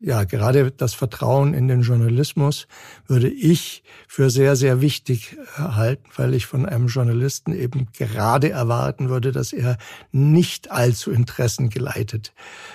ja, 0.00 0.22
gerade 0.22 0.70
das 0.70 0.94
Vertrauen 0.94 1.54
in 1.54 1.66
den 1.66 1.82
Journalismus 1.82 2.68
würde 3.08 3.28
ich 3.28 3.82
für 4.06 4.30
sehr, 4.30 4.54
sehr 4.54 4.80
wichtig 4.80 5.36
halten, 5.56 6.08
weil 6.16 6.34
ich 6.34 6.46
von 6.46 6.66
einem 6.66 6.86
Journalisten 6.86 7.52
eben 7.52 7.88
gerade 7.92 8.50
erwarten 8.50 9.08
würde, 9.08 9.32
dass 9.32 9.52
er 9.52 9.76
nicht 10.12 10.70
allzu 10.70 11.10
interessengeleitet 11.10 12.32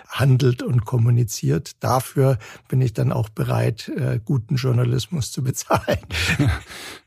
handelt 0.10 0.64
und 0.64 0.84
kommuniziert. 0.84 1.82
Dafür 1.82 2.40
bin 2.68 2.82
ich 2.82 2.92
dann 2.92 3.14
auch 3.14 3.30
bereit, 3.30 3.90
äh, 3.96 4.20
guten 4.24 4.56
Journalismus 4.56 5.32
zu 5.32 5.44
bezahlen. 5.44 6.00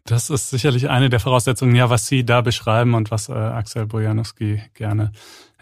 Das 0.09 0.31
ist 0.31 0.51
sicherlich 0.51 0.89
eine 0.89 1.11
der 1.11 1.19
Voraussetzungen, 1.19 1.75
ja, 1.75 1.91
was 1.91 2.07
Sie 2.07 2.25
da 2.25 2.41
beschreiben 2.41 2.95
und 2.95 3.11
was 3.11 3.29
äh, 3.29 3.33
Axel 3.33 3.87
Bojanowski 3.87 4.62
gerne 4.75 5.11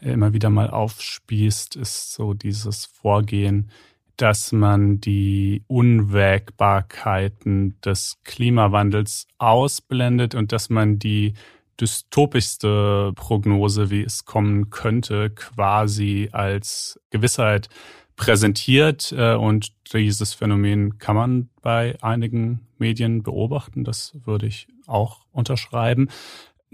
immer 0.03 0.35
wieder 0.35 0.51
mal 0.51 0.69
aufspießt, 0.69 1.77
ist 1.77 2.13
so 2.13 2.35
dieses 2.35 2.85
Vorgehen 2.85 3.71
dass 4.17 4.53
man 4.53 5.01
die 5.01 5.63
Unwägbarkeiten 5.67 7.79
des 7.85 8.19
Klimawandels 8.25 9.27
ausblendet 9.39 10.35
und 10.35 10.53
dass 10.53 10.71
man 10.71 10.99
die 10.99 11.35
dystopischste 11.81 13.13
Prognose, 13.17 13.91
wie 13.91 14.03
es 14.03 14.25
kommen 14.25 14.71
könnte, 14.71 15.31
quasi 15.31 16.29
als 16.33 17.01
Gewissheit 17.11 17.69
präsentiert. 18.17 19.13
Äh, 19.17 19.35
und 19.35 19.73
dieses 19.93 20.35
Phänomen 20.35 20.99
kann 20.99 21.17
man 21.17 21.49
bei 21.63 21.97
einigen 22.01 22.67
Medien 22.79 23.23
beobachten. 23.23 23.85
Das 23.85 24.17
würde 24.25 24.47
ich 24.47 24.69
auch 24.87 25.21
unterschreiben. 25.33 26.09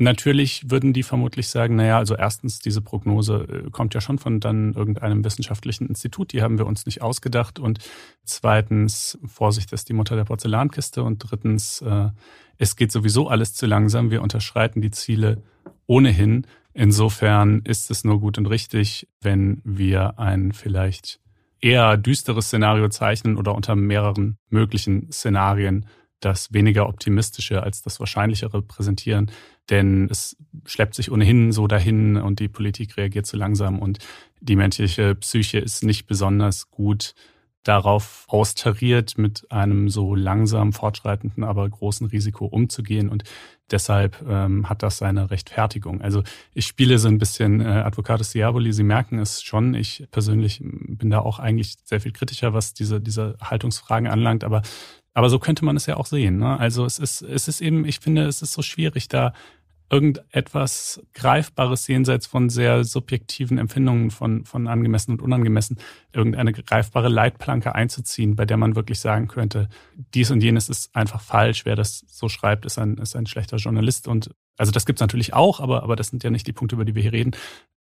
Natürlich 0.02 0.70
würden 0.70 0.94
die 0.94 1.02
vermutlich 1.02 1.48
sagen, 1.48 1.76
naja, 1.76 1.98
also 1.98 2.16
erstens, 2.16 2.58
diese 2.58 2.80
Prognose 2.80 3.64
äh, 3.66 3.70
kommt 3.70 3.92
ja 3.92 4.00
schon 4.00 4.18
von 4.18 4.40
dann 4.40 4.72
irgendeinem 4.72 5.22
wissenschaftlichen 5.22 5.86
Institut, 5.86 6.32
die 6.32 6.40
haben 6.40 6.56
wir 6.56 6.64
uns 6.64 6.86
nicht 6.86 7.02
ausgedacht. 7.02 7.58
Und 7.58 7.80
zweitens, 8.24 9.18
Vorsicht 9.26 9.74
ist 9.74 9.90
die 9.90 9.92
Mutter 9.92 10.16
der 10.16 10.24
Porzellankiste. 10.24 11.02
Und 11.02 11.18
drittens, 11.18 11.82
äh, 11.82 12.08
es 12.56 12.76
geht 12.76 12.92
sowieso 12.92 13.28
alles 13.28 13.52
zu 13.52 13.66
langsam, 13.66 14.10
wir 14.10 14.22
unterschreiten 14.22 14.80
die 14.80 14.90
Ziele 14.90 15.42
ohnehin. 15.86 16.46
Insofern 16.72 17.60
ist 17.64 17.90
es 17.90 18.02
nur 18.02 18.20
gut 18.20 18.38
und 18.38 18.46
richtig, 18.46 19.06
wenn 19.20 19.60
wir 19.64 20.18
ein 20.18 20.52
vielleicht 20.52 21.20
eher 21.60 21.98
düsteres 21.98 22.46
Szenario 22.46 22.88
zeichnen 22.88 23.36
oder 23.36 23.54
unter 23.54 23.76
mehreren 23.76 24.38
möglichen 24.48 25.12
Szenarien 25.12 25.84
das 26.20 26.52
weniger 26.52 26.88
optimistische 26.88 27.62
als 27.62 27.82
das 27.82 28.00
wahrscheinlichere 28.00 28.62
präsentieren, 28.62 29.30
denn 29.70 30.08
es 30.10 30.36
schleppt 30.66 30.94
sich 30.94 31.10
ohnehin 31.10 31.52
so 31.52 31.66
dahin 31.66 32.16
und 32.16 32.40
die 32.40 32.48
Politik 32.48 32.96
reagiert 32.96 33.26
zu 33.26 33.36
langsam 33.36 33.78
und 33.78 33.98
die 34.40 34.56
menschliche 34.56 35.14
Psyche 35.14 35.58
ist 35.58 35.82
nicht 35.82 36.06
besonders 36.06 36.70
gut 36.70 37.14
darauf 37.62 38.24
austariert, 38.28 39.18
mit 39.18 39.50
einem 39.50 39.90
so 39.90 40.14
langsam 40.14 40.72
fortschreitenden, 40.72 41.44
aber 41.44 41.68
großen 41.68 42.06
Risiko 42.06 42.46
umzugehen. 42.46 43.10
Und 43.10 43.24
deshalb 43.70 44.24
ähm, 44.26 44.68
hat 44.68 44.82
das 44.82 44.98
seine 44.98 45.30
Rechtfertigung. 45.30 46.00
Also 46.00 46.22
ich 46.54 46.66
spiele 46.66 46.98
so 46.98 47.08
ein 47.08 47.18
bisschen 47.18 47.60
äh, 47.60 47.64
Advocatus 47.64 48.32
Diaboli. 48.32 48.72
Sie 48.72 48.82
merken 48.82 49.18
es 49.18 49.42
schon. 49.42 49.74
Ich 49.74 50.06
persönlich 50.10 50.62
bin 50.62 51.10
da 51.10 51.18
auch 51.18 51.38
eigentlich 51.38 51.76
sehr 51.84 52.00
viel 52.00 52.12
kritischer, 52.12 52.54
was 52.54 52.72
diese, 52.72 53.00
diese 53.00 53.36
Haltungsfragen 53.42 54.08
anlangt. 54.08 54.42
Aber 54.42 54.62
aber 55.14 55.28
so 55.28 55.38
könnte 55.38 55.64
man 55.64 55.76
es 55.76 55.86
ja 55.86 55.96
auch 55.96 56.06
sehen. 56.06 56.38
Ne? 56.38 56.58
Also 56.58 56.84
es 56.84 56.98
ist, 56.98 57.22
es 57.22 57.48
ist 57.48 57.60
eben, 57.60 57.84
ich 57.84 58.00
finde, 58.00 58.24
es 58.26 58.42
ist 58.42 58.52
so 58.52 58.62
schwierig, 58.62 59.08
da 59.08 59.32
irgendetwas 59.90 61.02
Greifbares 61.14 61.88
jenseits 61.88 62.26
von 62.26 62.48
sehr 62.48 62.84
subjektiven 62.84 63.58
Empfindungen 63.58 64.12
von, 64.12 64.44
von 64.44 64.68
angemessen 64.68 65.10
und 65.10 65.22
unangemessen, 65.22 65.78
irgendeine 66.12 66.52
greifbare 66.52 67.08
Leitplanke 67.08 67.74
einzuziehen, 67.74 68.36
bei 68.36 68.46
der 68.46 68.56
man 68.56 68.76
wirklich 68.76 69.00
sagen 69.00 69.26
könnte, 69.26 69.68
dies 70.14 70.30
und 70.30 70.42
jenes 70.42 70.68
ist 70.68 70.94
einfach 70.94 71.20
falsch. 71.20 71.64
Wer 71.64 71.74
das 71.74 72.04
so 72.06 72.28
schreibt, 72.28 72.66
ist 72.66 72.78
ein, 72.78 72.98
ist 72.98 73.16
ein 73.16 73.26
schlechter 73.26 73.56
Journalist. 73.56 74.06
Und 74.06 74.30
also 74.56 74.70
das 74.70 74.86
gibt's 74.86 75.00
natürlich 75.00 75.34
auch, 75.34 75.58
aber, 75.58 75.82
aber 75.82 75.96
das 75.96 76.08
sind 76.08 76.22
ja 76.22 76.30
nicht 76.30 76.46
die 76.46 76.52
Punkte, 76.52 76.76
über 76.76 76.84
die 76.84 76.94
wir 76.94 77.02
hier 77.02 77.12
reden, 77.12 77.32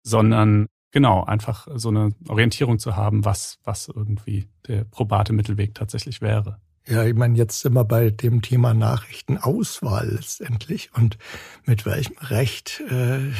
sondern 0.02 0.66
genau, 0.90 1.22
einfach 1.22 1.68
so 1.76 1.90
eine 1.90 2.10
Orientierung 2.28 2.80
zu 2.80 2.96
haben, 2.96 3.24
was, 3.24 3.60
was 3.62 3.86
irgendwie 3.86 4.48
der 4.66 4.82
probate 4.82 5.32
Mittelweg 5.32 5.76
tatsächlich 5.76 6.20
wäre. 6.20 6.58
Ja, 6.90 7.04
ich 7.04 7.14
meine, 7.14 7.38
jetzt 7.38 7.60
sind 7.60 7.74
wir 7.74 7.84
bei 7.84 8.10
dem 8.10 8.42
Thema 8.42 8.74
Nachrichtenauswahl 8.74 10.08
letztendlich. 10.08 10.90
Und 10.92 11.18
mit 11.64 11.86
welchem 11.86 12.16
Recht 12.18 12.82
äh, 12.90 13.30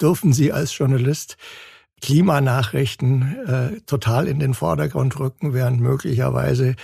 dürfen 0.00 0.32
Sie 0.32 0.52
als 0.52 0.78
Journalist 0.78 1.36
Klimanachrichten 2.00 3.36
äh, 3.46 3.80
total 3.82 4.26
in 4.26 4.38
den 4.38 4.54
Vordergrund 4.54 5.20
rücken, 5.20 5.52
während 5.52 5.82
möglicherweise 5.82 6.74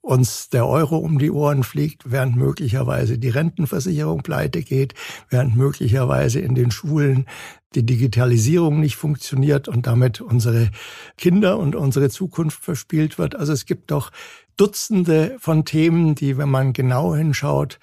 uns 0.00 0.48
der 0.48 0.66
Euro 0.66 0.96
um 0.96 1.18
die 1.18 1.32
Ohren 1.32 1.64
fliegt, 1.64 2.10
während 2.10 2.36
möglicherweise 2.36 3.18
die 3.18 3.28
Rentenversicherung 3.28 4.22
pleite 4.22 4.62
geht, 4.62 4.94
während 5.28 5.56
möglicherweise 5.56 6.38
in 6.38 6.54
den 6.54 6.70
Schulen 6.70 7.26
die 7.74 7.86
Digitalisierung 7.86 8.80
nicht 8.80 8.96
funktioniert 8.96 9.68
und 9.68 9.86
damit 9.86 10.20
unsere 10.20 10.70
Kinder 11.16 11.58
und 11.58 11.74
unsere 11.74 12.10
Zukunft 12.10 12.62
verspielt 12.62 13.18
wird. 13.18 13.34
Also 13.34 13.52
es 13.52 13.64
gibt 13.64 13.90
doch 13.90 14.10
Dutzende 14.56 15.36
von 15.38 15.64
Themen, 15.64 16.14
die, 16.14 16.36
wenn 16.36 16.50
man 16.50 16.72
genau 16.72 17.14
hinschaut, 17.14 17.78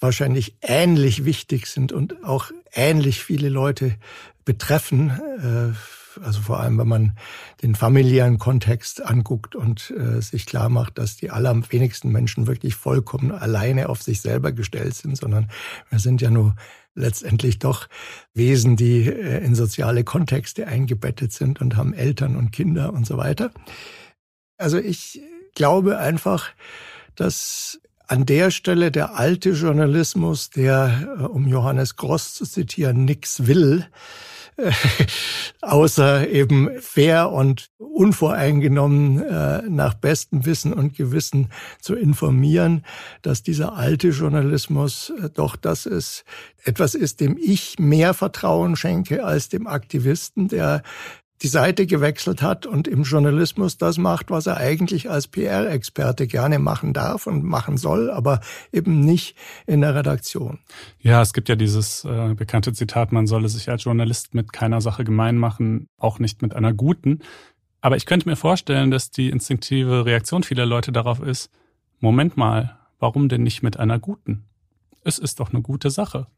wahrscheinlich 0.00 0.56
ähnlich 0.60 1.24
wichtig 1.24 1.66
sind 1.66 1.92
und 1.92 2.24
auch 2.24 2.50
ähnlich 2.72 3.22
viele 3.22 3.48
Leute 3.48 3.96
betreffen. 4.44 5.10
Äh, 5.38 6.22
also 6.22 6.42
vor 6.42 6.60
allem, 6.60 6.78
wenn 6.78 6.88
man 6.88 7.16
den 7.62 7.74
familiären 7.74 8.38
Kontext 8.38 9.02
anguckt 9.02 9.54
und 9.54 9.90
äh, 9.96 10.20
sich 10.20 10.44
klar 10.44 10.68
macht, 10.68 10.98
dass 10.98 11.16
die 11.16 11.30
allerwenigsten 11.30 12.10
Menschen 12.12 12.46
wirklich 12.46 12.74
vollkommen 12.74 13.30
alleine 13.30 13.88
auf 13.88 14.02
sich 14.02 14.20
selber 14.20 14.52
gestellt 14.52 14.94
sind, 14.94 15.16
sondern 15.16 15.48
wir 15.88 15.98
sind 15.98 16.20
ja 16.20 16.30
nur 16.30 16.54
letztendlich 16.94 17.58
doch 17.58 17.88
Wesen, 18.34 18.76
die 18.76 19.08
äh, 19.08 19.42
in 19.44 19.54
soziale 19.54 20.04
Kontexte 20.04 20.66
eingebettet 20.66 21.32
sind 21.32 21.60
und 21.60 21.76
haben 21.76 21.94
Eltern 21.94 22.36
und 22.36 22.50
Kinder 22.50 22.92
und 22.92 23.06
so 23.06 23.16
weiter. 23.16 23.50
Also 24.58 24.78
ich 24.78 25.22
glaube 25.54 25.98
einfach, 25.98 26.50
dass 27.14 27.80
an 28.12 28.26
der 28.26 28.50
Stelle 28.50 28.90
der 28.90 29.14
alte 29.16 29.50
Journalismus, 29.50 30.50
der, 30.50 31.16
äh, 31.18 31.22
um 31.22 31.46
Johannes 31.48 31.96
Gross 31.96 32.34
zu 32.34 32.44
zitieren, 32.44 33.06
nix 33.06 33.46
will, 33.46 33.86
äh, 34.56 34.70
außer 35.62 36.28
eben 36.28 36.68
fair 36.80 37.30
und 37.32 37.70
unvoreingenommen 37.78 39.22
äh, 39.22 39.62
nach 39.68 39.94
bestem 39.94 40.44
Wissen 40.44 40.74
und 40.74 40.94
Gewissen 40.94 41.48
zu 41.80 41.94
informieren, 41.94 42.84
dass 43.22 43.42
dieser 43.42 43.74
alte 43.74 44.08
Journalismus 44.08 45.10
doch 45.32 45.56
das 45.56 45.86
ist, 45.86 46.24
etwas 46.64 46.94
ist, 46.94 47.20
dem 47.20 47.38
ich 47.40 47.78
mehr 47.78 48.12
Vertrauen 48.12 48.76
schenke 48.76 49.24
als 49.24 49.48
dem 49.48 49.66
Aktivisten, 49.66 50.48
der 50.48 50.82
die 51.42 51.48
Seite 51.48 51.86
gewechselt 51.86 52.40
hat 52.40 52.66
und 52.66 52.86
im 52.86 53.02
Journalismus 53.02 53.76
das 53.76 53.98
macht, 53.98 54.30
was 54.30 54.46
er 54.46 54.58
eigentlich 54.58 55.10
als 55.10 55.26
PR-Experte 55.26 56.26
gerne 56.26 56.58
machen 56.58 56.92
darf 56.92 57.26
und 57.26 57.42
machen 57.42 57.76
soll, 57.76 58.10
aber 58.10 58.40
eben 58.72 59.00
nicht 59.00 59.36
in 59.66 59.80
der 59.80 59.94
Redaktion. 59.94 60.60
Ja, 61.00 61.20
es 61.20 61.32
gibt 61.32 61.48
ja 61.48 61.56
dieses 61.56 62.04
äh, 62.04 62.34
bekannte 62.34 62.72
Zitat, 62.72 63.10
man 63.10 63.26
solle 63.26 63.48
sich 63.48 63.68
als 63.68 63.84
Journalist 63.84 64.34
mit 64.34 64.52
keiner 64.52 64.80
Sache 64.80 65.04
gemein 65.04 65.36
machen, 65.36 65.88
auch 65.98 66.20
nicht 66.20 66.42
mit 66.42 66.54
einer 66.54 66.72
guten. 66.72 67.20
Aber 67.80 67.96
ich 67.96 68.06
könnte 68.06 68.28
mir 68.28 68.36
vorstellen, 68.36 68.92
dass 68.92 69.10
die 69.10 69.28
instinktive 69.28 70.06
Reaktion 70.06 70.44
vieler 70.44 70.66
Leute 70.66 70.92
darauf 70.92 71.20
ist, 71.20 71.50
Moment 71.98 72.36
mal, 72.36 72.78
warum 73.00 73.28
denn 73.28 73.42
nicht 73.42 73.62
mit 73.62 73.78
einer 73.78 73.98
guten? 73.98 74.44
Es 75.04 75.18
ist 75.18 75.40
doch 75.40 75.52
eine 75.52 75.62
gute 75.62 75.90
Sache. 75.90 76.28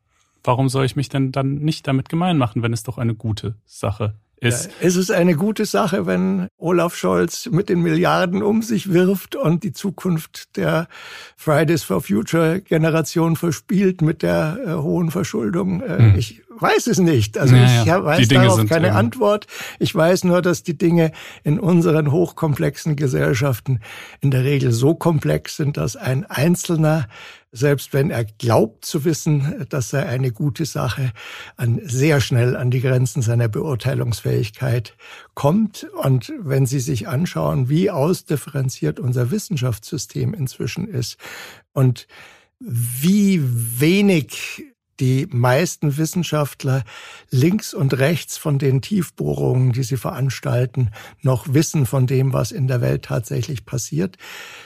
Warum 0.42 0.68
soll 0.68 0.86
ich 0.86 0.96
mich 0.96 1.10
denn 1.10 1.32
dann 1.32 1.56
nicht 1.56 1.86
damit 1.86 2.08
gemein 2.08 2.38
machen, 2.38 2.62
wenn 2.62 2.72
es 2.72 2.82
doch 2.82 2.96
eine 2.96 3.14
gute 3.14 3.56
Sache 3.64 4.14
ist. 4.40 4.70
Es 4.80 4.96
ist 4.96 5.10
eine 5.10 5.34
gute 5.34 5.64
Sache, 5.64 6.06
wenn 6.06 6.48
Olaf 6.58 6.96
Scholz 6.96 7.48
mit 7.50 7.68
den 7.68 7.82
Milliarden 7.82 8.42
um 8.42 8.62
sich 8.62 8.92
wirft 8.92 9.36
und 9.36 9.64
die 9.64 9.72
Zukunft 9.72 10.56
der 10.56 10.88
Fridays 11.36 11.82
for 11.82 12.00
Future 12.00 12.60
Generation 12.60 13.36
verspielt 13.36 14.02
mit 14.02 14.22
der 14.22 14.58
äh, 14.66 14.72
hohen 14.72 15.10
Verschuldung. 15.10 15.80
Äh, 15.80 15.98
hm. 15.98 16.14
Ich 16.16 16.42
weiß 16.50 16.86
es 16.86 16.98
nicht. 16.98 17.38
Also 17.38 17.56
ja, 17.56 17.82
ich 17.82 17.88
weiß 17.88 18.28
darauf 18.28 18.66
keine 18.66 18.88
eben. 18.88 18.96
Antwort. 18.96 19.46
Ich 19.78 19.94
weiß 19.94 20.24
nur, 20.24 20.42
dass 20.42 20.62
die 20.62 20.76
Dinge 20.76 21.12
in 21.42 21.58
unseren 21.58 22.12
hochkomplexen 22.12 22.96
Gesellschaften 22.96 23.80
in 24.20 24.30
der 24.30 24.44
Regel 24.44 24.72
so 24.72 24.94
komplex 24.94 25.56
sind, 25.56 25.76
dass 25.76 25.96
ein 25.96 26.24
Einzelner 26.26 27.06
selbst 27.54 27.92
wenn 27.92 28.10
er 28.10 28.24
glaubt 28.24 28.84
zu 28.84 29.04
wissen, 29.04 29.64
dass 29.68 29.92
er 29.92 30.08
eine 30.08 30.32
gute 30.32 30.66
Sache 30.66 31.12
an, 31.56 31.80
sehr 31.84 32.20
schnell 32.20 32.56
an 32.56 32.70
die 32.70 32.80
Grenzen 32.80 33.22
seiner 33.22 33.48
Beurteilungsfähigkeit 33.48 34.96
kommt. 35.34 35.86
Und 36.02 36.32
wenn 36.40 36.66
Sie 36.66 36.80
sich 36.80 37.06
anschauen, 37.06 37.68
wie 37.68 37.90
ausdifferenziert 37.90 38.98
unser 38.98 39.30
Wissenschaftssystem 39.30 40.34
inzwischen 40.34 40.88
ist 40.88 41.16
und 41.72 42.08
wie 42.58 43.40
wenig 43.42 44.64
die 45.00 45.26
meisten 45.30 45.96
Wissenschaftler 45.96 46.84
links 47.30 47.74
und 47.74 47.98
rechts 47.98 48.36
von 48.36 48.58
den 48.58 48.80
Tiefbohrungen, 48.80 49.72
die 49.72 49.82
sie 49.82 49.96
veranstalten, 49.96 50.90
noch 51.20 51.52
wissen 51.52 51.86
von 51.86 52.06
dem, 52.06 52.32
was 52.32 52.52
in 52.52 52.68
der 52.68 52.80
Welt 52.80 53.04
tatsächlich 53.04 53.64
passiert, 53.64 54.16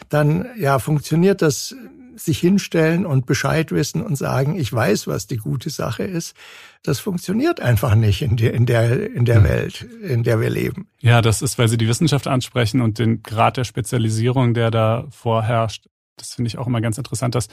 dann 0.08 0.46
ja 0.58 0.78
funktioniert 0.78 1.40
das 1.40 1.74
sich 2.18 2.38
hinstellen 2.38 3.06
und 3.06 3.26
Bescheid 3.26 3.72
wissen 3.72 4.02
und 4.02 4.16
sagen, 4.16 4.58
ich 4.58 4.72
weiß, 4.72 5.06
was 5.06 5.26
die 5.26 5.36
gute 5.36 5.70
Sache 5.70 6.02
ist. 6.02 6.34
Das 6.82 7.00
funktioniert 7.00 7.60
einfach 7.60 7.94
nicht 7.94 8.22
in 8.22 8.36
der, 8.36 8.54
in 8.54 8.66
der, 8.66 9.10
in 9.12 9.24
der 9.24 9.44
Welt, 9.44 9.82
in 10.02 10.22
der 10.22 10.40
wir 10.40 10.50
leben. 10.50 10.88
Ja, 11.00 11.22
das 11.22 11.42
ist, 11.42 11.58
weil 11.58 11.68
Sie 11.68 11.78
die 11.78 11.88
Wissenschaft 11.88 12.26
ansprechen 12.26 12.80
und 12.80 12.98
den 12.98 13.22
Grad 13.22 13.56
der 13.56 13.64
Spezialisierung, 13.64 14.54
der 14.54 14.70
da 14.70 15.06
vorherrscht. 15.10 15.88
Das 16.16 16.34
finde 16.34 16.48
ich 16.48 16.58
auch 16.58 16.66
immer 16.66 16.80
ganz 16.80 16.98
interessant, 16.98 17.34
dass 17.34 17.48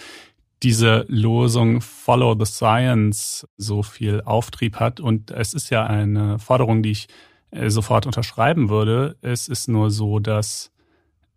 diese 0.64 1.06
Losung 1.08 1.82
Follow 1.82 2.36
the 2.38 2.52
Science 2.52 3.48
so 3.58 3.84
viel 3.84 4.22
Auftrieb 4.22 4.78
hat. 4.78 5.00
Und 5.00 5.32
es 5.32 5.54
ist 5.54 5.70
ja 5.70 5.86
eine 5.86 6.40
Forderung, 6.40 6.82
die 6.82 6.92
ich 6.92 7.08
äh, 7.52 7.70
sofort 7.70 8.06
unterschreiben 8.06 8.70
würde. 8.70 9.18
Es 9.22 9.48
ist 9.48 9.68
nur 9.68 9.92
so, 9.92 10.20
dass 10.20 10.72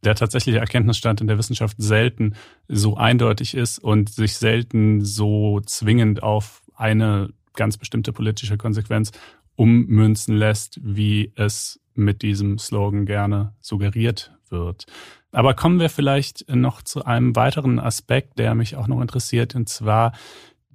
der 0.04 0.14
tatsächliche 0.14 0.58
Erkenntnisstand 0.58 1.20
in 1.20 1.26
der 1.26 1.38
Wissenschaft 1.38 1.76
selten 1.78 2.34
so 2.68 2.96
eindeutig 2.96 3.54
ist 3.54 3.78
und 3.78 4.10
sich 4.10 4.36
selten 4.36 5.04
so 5.04 5.60
zwingend 5.60 6.22
auf 6.22 6.62
eine 6.76 7.30
ganz 7.54 7.76
bestimmte 7.76 8.12
politische 8.12 8.56
Konsequenz 8.56 9.10
ummünzen 9.56 10.36
lässt, 10.36 10.78
wie 10.82 11.32
es 11.34 11.80
mit 11.94 12.22
diesem 12.22 12.58
Slogan 12.58 13.06
gerne 13.06 13.54
suggeriert 13.60 14.32
wird. 14.50 14.86
Aber 15.32 15.54
kommen 15.54 15.80
wir 15.80 15.90
vielleicht 15.90 16.48
noch 16.48 16.80
zu 16.82 17.04
einem 17.04 17.36
weiteren 17.36 17.78
Aspekt, 17.78 18.38
der 18.38 18.54
mich 18.54 18.76
auch 18.76 18.86
noch 18.86 19.00
interessiert, 19.00 19.54
und 19.54 19.68
zwar 19.68 20.12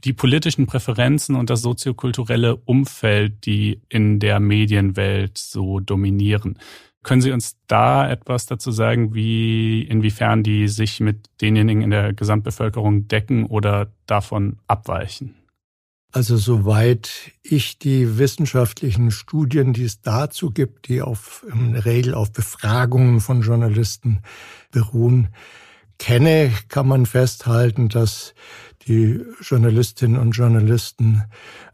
die 0.03 0.13
politischen 0.13 0.67
Präferenzen 0.67 1.35
und 1.35 1.49
das 1.49 1.61
soziokulturelle 1.61 2.57
Umfeld, 2.57 3.45
die 3.45 3.81
in 3.87 4.19
der 4.19 4.39
Medienwelt 4.39 5.37
so 5.37 5.79
dominieren. 5.79 6.59
Können 7.03 7.21
Sie 7.21 7.31
uns 7.31 7.57
da 7.67 8.09
etwas 8.09 8.45
dazu 8.45 8.71
sagen, 8.71 9.13
wie, 9.13 9.81
inwiefern 9.81 10.41
die 10.41 10.67
sich 10.69 11.01
mit 11.01 11.29
denjenigen 11.41 11.81
in 11.81 11.89
der 11.89 12.13
Gesamtbevölkerung 12.13 13.07
decken 13.09 13.45
oder 13.45 13.91
davon 14.07 14.57
abweichen? 14.67 15.35
Also 16.13 16.37
soweit 16.37 17.31
ich 17.41 17.79
die 17.79 18.19
wissenschaftlichen 18.19 19.09
Studien, 19.09 19.73
die 19.73 19.83
es 19.83 20.01
dazu 20.01 20.51
gibt, 20.51 20.87
die 20.87 21.01
auf, 21.01 21.43
in 21.51 21.73
der 21.73 21.85
Regel 21.85 22.13
auf 22.13 22.31
Befragungen 22.31 23.19
von 23.19 23.41
Journalisten 23.41 24.19
beruhen, 24.71 25.29
kenne, 25.99 26.51
kann 26.69 26.87
man 26.87 27.05
festhalten, 27.05 27.89
dass 27.89 28.33
die 28.87 29.23
Journalistinnen 29.39 30.19
und 30.19 30.31
Journalisten 30.31 31.23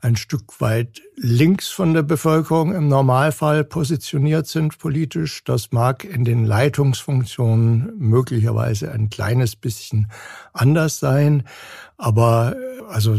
ein 0.01 0.15
Stück 0.15 0.61
weit 0.61 1.01
links 1.15 1.69
von 1.69 1.93
der 1.93 2.03
Bevölkerung 2.03 2.73
im 2.75 2.87
Normalfall 2.87 3.63
positioniert 3.63 4.47
sind 4.47 4.77
politisch. 4.77 5.43
Das 5.43 5.71
mag 5.71 6.03
in 6.03 6.23
den 6.23 6.45
Leitungsfunktionen 6.45 7.93
möglicherweise 7.97 8.91
ein 8.91 9.09
kleines 9.09 9.55
bisschen 9.55 10.11
anders 10.53 10.99
sein. 10.99 11.43
Aber 11.97 12.55
also 12.87 13.17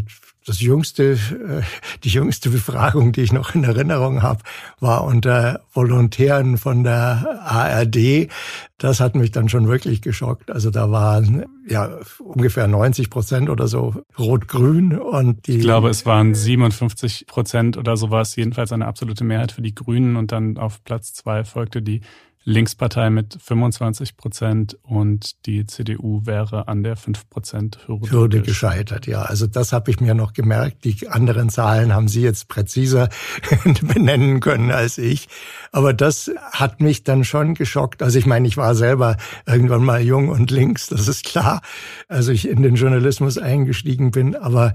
das 0.51 0.61
jüngste, 0.61 1.13
äh, 1.13 1.63
die 2.03 2.09
jüngste 2.09 2.51
Befragung, 2.51 3.13
die 3.13 3.21
ich 3.21 3.33
noch 3.33 3.55
in 3.55 3.63
Erinnerung 3.63 4.21
habe, 4.21 4.43
war 4.81 5.05
unter 5.05 5.61
Volontären 5.73 6.59
von 6.59 6.83
der 6.83 7.41
ARD. 7.45 8.29
Das 8.77 8.99
hat 8.99 9.15
mich 9.15 9.31
dann 9.31 9.49
schon 9.49 9.69
wirklich 9.69 10.03
geschockt. 10.03 10.51
Also 10.51 10.71
da 10.71 10.91
waren 10.91 11.45
ja 11.69 11.89
ungefähr 12.19 12.67
90 12.67 13.11
Prozent 13.11 13.49
oder 13.49 13.69
so 13.69 14.03
rot-grün 14.19 14.99
und 14.99 15.47
die. 15.47 15.59
Ich 15.59 15.61
glaube, 15.61 15.89
es 15.89 16.05
waren 16.05 16.35
57 16.35 17.29
Prozent 17.29 17.77
oder 17.77 17.97
so 17.97 18.11
war 18.11 18.23
es 18.23 18.35
jedenfalls 18.35 18.73
eine 18.73 18.87
absolute 18.87 19.23
Mehrheit 19.23 19.53
für 19.53 19.63
die 19.63 19.75
Grünen 19.75 20.17
und 20.17 20.33
dann 20.33 20.59
auf 20.59 20.83
Platz 20.83 21.13
zwei 21.13 21.45
folgte 21.45 21.81
die 21.81 22.01
Linkspartei 22.45 23.11
mit 23.11 23.37
25 23.39 24.17
Prozent 24.17 24.79
und 24.83 25.45
die 25.45 25.67
CDU 25.67 26.23
wäre 26.25 26.69
an 26.69 26.83
der 26.83 26.97
5 26.97 27.29
Prozent 27.29 27.87
Hürde, 27.87 28.11
Hürde 28.11 28.43
gescheitert. 28.43 29.07
Ja, 29.07 29.23
also 29.23 29.47
das 29.47 29.75
habe 29.75 29.91
ich 29.91 30.01
mir 30.01 30.15
noch 30.15 30.33
gemerkt. 30.33 30.85
Die 30.85 31.09
anderen 31.09 31.51
Zahlen 31.51 31.93
haben 31.93 32.09
Sie 32.09 32.23
jetzt 32.23 32.49
präziser 32.49 33.11
benennen 33.83 34.41
können 34.41 34.71
als 34.71 34.97
ich. 34.97 35.29
Aber 35.71 35.93
das 35.93 36.31
hat 36.53 36.81
mich 36.81 37.05
dann 37.05 37.25
schon 37.25 37.53
geschockt. 37.53 38.03
Also 38.03 38.19
ich 38.19 38.25
meine, 38.25 38.49
ich 38.49 38.57
war 38.57 38.75
selber 38.75 39.19
irgendwann 39.47 39.85
mal 39.85 40.01
jung 40.01 40.31
und 40.31 40.51
links, 40.51 40.87
das 40.87 41.09
ist 41.09 41.25
klar, 41.25 41.61
als 42.09 42.29
ich 42.29 42.49
in 42.49 42.63
den 42.63 42.77
Journalismus 42.77 43.37
eingestiegen 43.37 44.13
bin. 44.13 44.35
Aber 44.35 44.73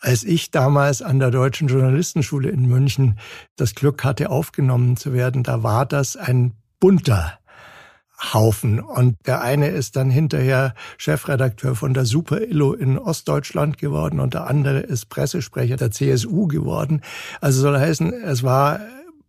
als 0.00 0.22
ich 0.22 0.52
damals 0.52 1.02
an 1.02 1.18
der 1.18 1.32
Deutschen 1.32 1.66
Journalistenschule 1.66 2.48
in 2.48 2.66
München 2.66 3.18
das 3.56 3.74
Glück 3.74 4.04
hatte, 4.04 4.30
aufgenommen 4.30 4.96
zu 4.96 5.12
werden, 5.12 5.42
da 5.42 5.64
war 5.64 5.84
das 5.84 6.16
ein 6.16 6.52
bunter 6.80 7.38
Haufen. 8.32 8.80
Und 8.80 9.16
der 9.26 9.40
eine 9.42 9.68
ist 9.68 9.96
dann 9.96 10.10
hinterher 10.10 10.74
Chefredakteur 10.96 11.76
von 11.76 11.94
der 11.94 12.04
Super 12.04 12.40
Illo 12.40 12.72
in 12.72 12.98
Ostdeutschland 12.98 13.78
geworden 13.78 14.20
und 14.20 14.34
der 14.34 14.46
andere 14.46 14.80
ist 14.80 15.08
Pressesprecher 15.08 15.76
der 15.76 15.90
CSU 15.90 16.48
geworden. 16.48 17.02
Also 17.40 17.60
soll 17.60 17.78
heißen, 17.78 18.12
es 18.12 18.42
war 18.42 18.80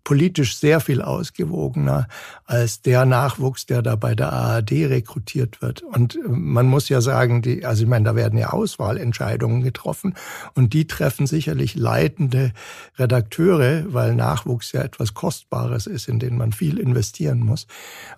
politisch 0.09 0.57
sehr 0.57 0.79
viel 0.79 1.03
ausgewogener 1.03 2.07
als 2.45 2.81
der 2.81 3.05
Nachwuchs, 3.05 3.67
der 3.67 3.83
da 3.83 3.95
bei 3.95 4.15
der 4.15 4.33
ARD 4.33 4.71
rekrutiert 4.71 5.61
wird. 5.61 5.83
Und 5.83 6.15
äh, 6.15 6.27
man 6.27 6.65
muss 6.65 6.89
ja 6.89 6.99
sagen, 6.99 7.43
die, 7.43 7.63
also 7.63 7.83
ich 7.83 7.87
meine, 7.87 8.05
da 8.05 8.15
werden 8.15 8.39
ja 8.39 8.49
Auswahlentscheidungen 8.49 9.61
getroffen 9.61 10.15
und 10.55 10.73
die 10.73 10.87
treffen 10.87 11.27
sicherlich 11.27 11.75
leitende 11.75 12.53
Redakteure, 12.97 13.93
weil 13.93 14.15
Nachwuchs 14.15 14.71
ja 14.71 14.81
etwas 14.81 15.13
Kostbares 15.13 15.85
ist, 15.85 16.07
in 16.07 16.17
den 16.17 16.37
man 16.37 16.53
viel 16.53 16.79
investieren 16.79 17.41
muss. 17.41 17.67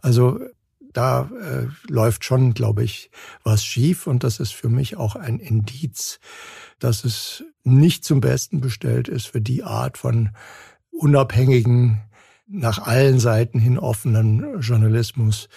Also 0.01 0.39
da 0.93 1.29
äh, 1.41 1.67
läuft 1.91 2.23
schon, 2.23 2.53
glaube 2.53 2.85
ich, 2.85 3.11
was 3.43 3.65
schief 3.65 4.07
und 4.07 4.23
das 4.23 4.39
ist 4.39 4.53
für 4.53 4.69
mich 4.69 4.95
auch 4.95 5.17
ein 5.17 5.39
Indiz, 5.39 6.21
dass 6.79 7.03
es 7.03 7.43
nicht 7.65 8.05
zum 8.05 8.21
Besten 8.21 8.61
bestellt 8.61 9.09
ist 9.09 9.27
für 9.27 9.41
die 9.41 9.63
Art 9.63 9.97
von 9.97 10.29
unabhängigen, 10.91 12.01
nach 12.47 12.79
allen 12.79 13.19
Seiten 13.19 13.59
hin 13.59 13.79
offenen 13.79 14.59
Journalismus, 14.59 15.47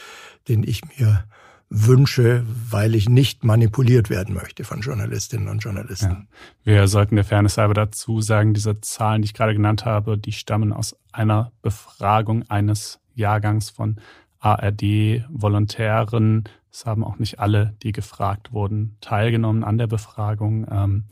den 0.48 0.62
ich 0.62 0.82
mir 0.96 1.24
wünsche, 1.70 2.44
weil 2.70 2.94
ich 2.94 3.08
nicht 3.08 3.42
manipuliert 3.42 4.10
werden 4.10 4.34
möchte 4.34 4.64
von 4.64 4.80
Journalistinnen 4.80 5.48
und 5.48 5.58
Journalisten. 5.58 6.28
Ja. 6.64 6.72
Wir 6.72 6.88
sollten 6.88 7.16
der 7.16 7.24
Fairness 7.24 7.58
halber 7.58 7.74
dazu 7.74 8.20
sagen, 8.20 8.54
diese 8.54 8.80
Zahlen, 8.80 9.22
die 9.22 9.26
ich 9.26 9.34
gerade 9.34 9.54
genannt 9.54 9.84
habe, 9.84 10.16
die 10.16 10.32
stammen 10.32 10.72
aus 10.72 10.96
einer 11.10 11.50
Befragung 11.62 12.48
eines 12.48 13.00
Jahrgangs 13.14 13.70
von 13.70 13.96
ARD-Volontären. 14.38 16.44
Es 16.70 16.86
haben 16.86 17.02
auch 17.02 17.18
nicht 17.18 17.40
alle, 17.40 17.74
die 17.82 17.92
gefragt 17.92 18.52
wurden, 18.52 18.96
teilgenommen 19.00 19.64
an 19.64 19.78
der 19.78 19.88
Befragung. 19.88 21.02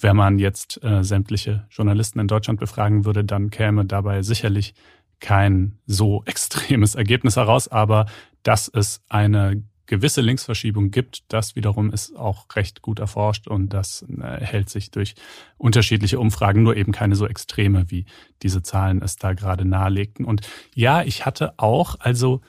Wenn 0.00 0.16
man 0.16 0.38
jetzt 0.38 0.82
äh, 0.82 1.02
sämtliche 1.02 1.66
Journalisten 1.70 2.18
in 2.20 2.28
Deutschland 2.28 2.60
befragen 2.60 3.04
würde, 3.04 3.24
dann 3.24 3.50
käme 3.50 3.84
dabei 3.84 4.22
sicherlich 4.22 4.74
kein 5.20 5.78
so 5.86 6.22
extremes 6.26 6.94
Ergebnis 6.94 7.36
heraus, 7.36 7.68
aber 7.68 8.06
dass 8.42 8.68
es 8.68 9.02
eine 9.08 9.62
gewisse 9.88 10.20
Linksverschiebung 10.20 10.90
gibt, 10.90 11.24
das 11.32 11.56
wiederum 11.56 11.90
ist 11.90 12.14
auch 12.14 12.46
recht 12.54 12.82
gut 12.82 13.00
erforscht 13.00 13.48
und 13.48 13.70
das 13.70 14.04
äh, 14.20 14.44
hält 14.44 14.68
sich 14.68 14.90
durch 14.90 15.14
unterschiedliche 15.56 16.20
Umfragen, 16.20 16.62
nur 16.62 16.76
eben 16.76 16.92
keine 16.92 17.16
so 17.16 17.26
extreme, 17.26 17.90
wie 17.90 18.04
diese 18.42 18.62
Zahlen 18.62 19.02
es 19.02 19.16
da 19.16 19.32
gerade 19.32 19.64
nahelegten. 19.64 20.24
Und 20.24 20.42
ja, 20.74 21.02
ich 21.02 21.26
hatte 21.26 21.54
auch, 21.58 21.96
also 22.00 22.42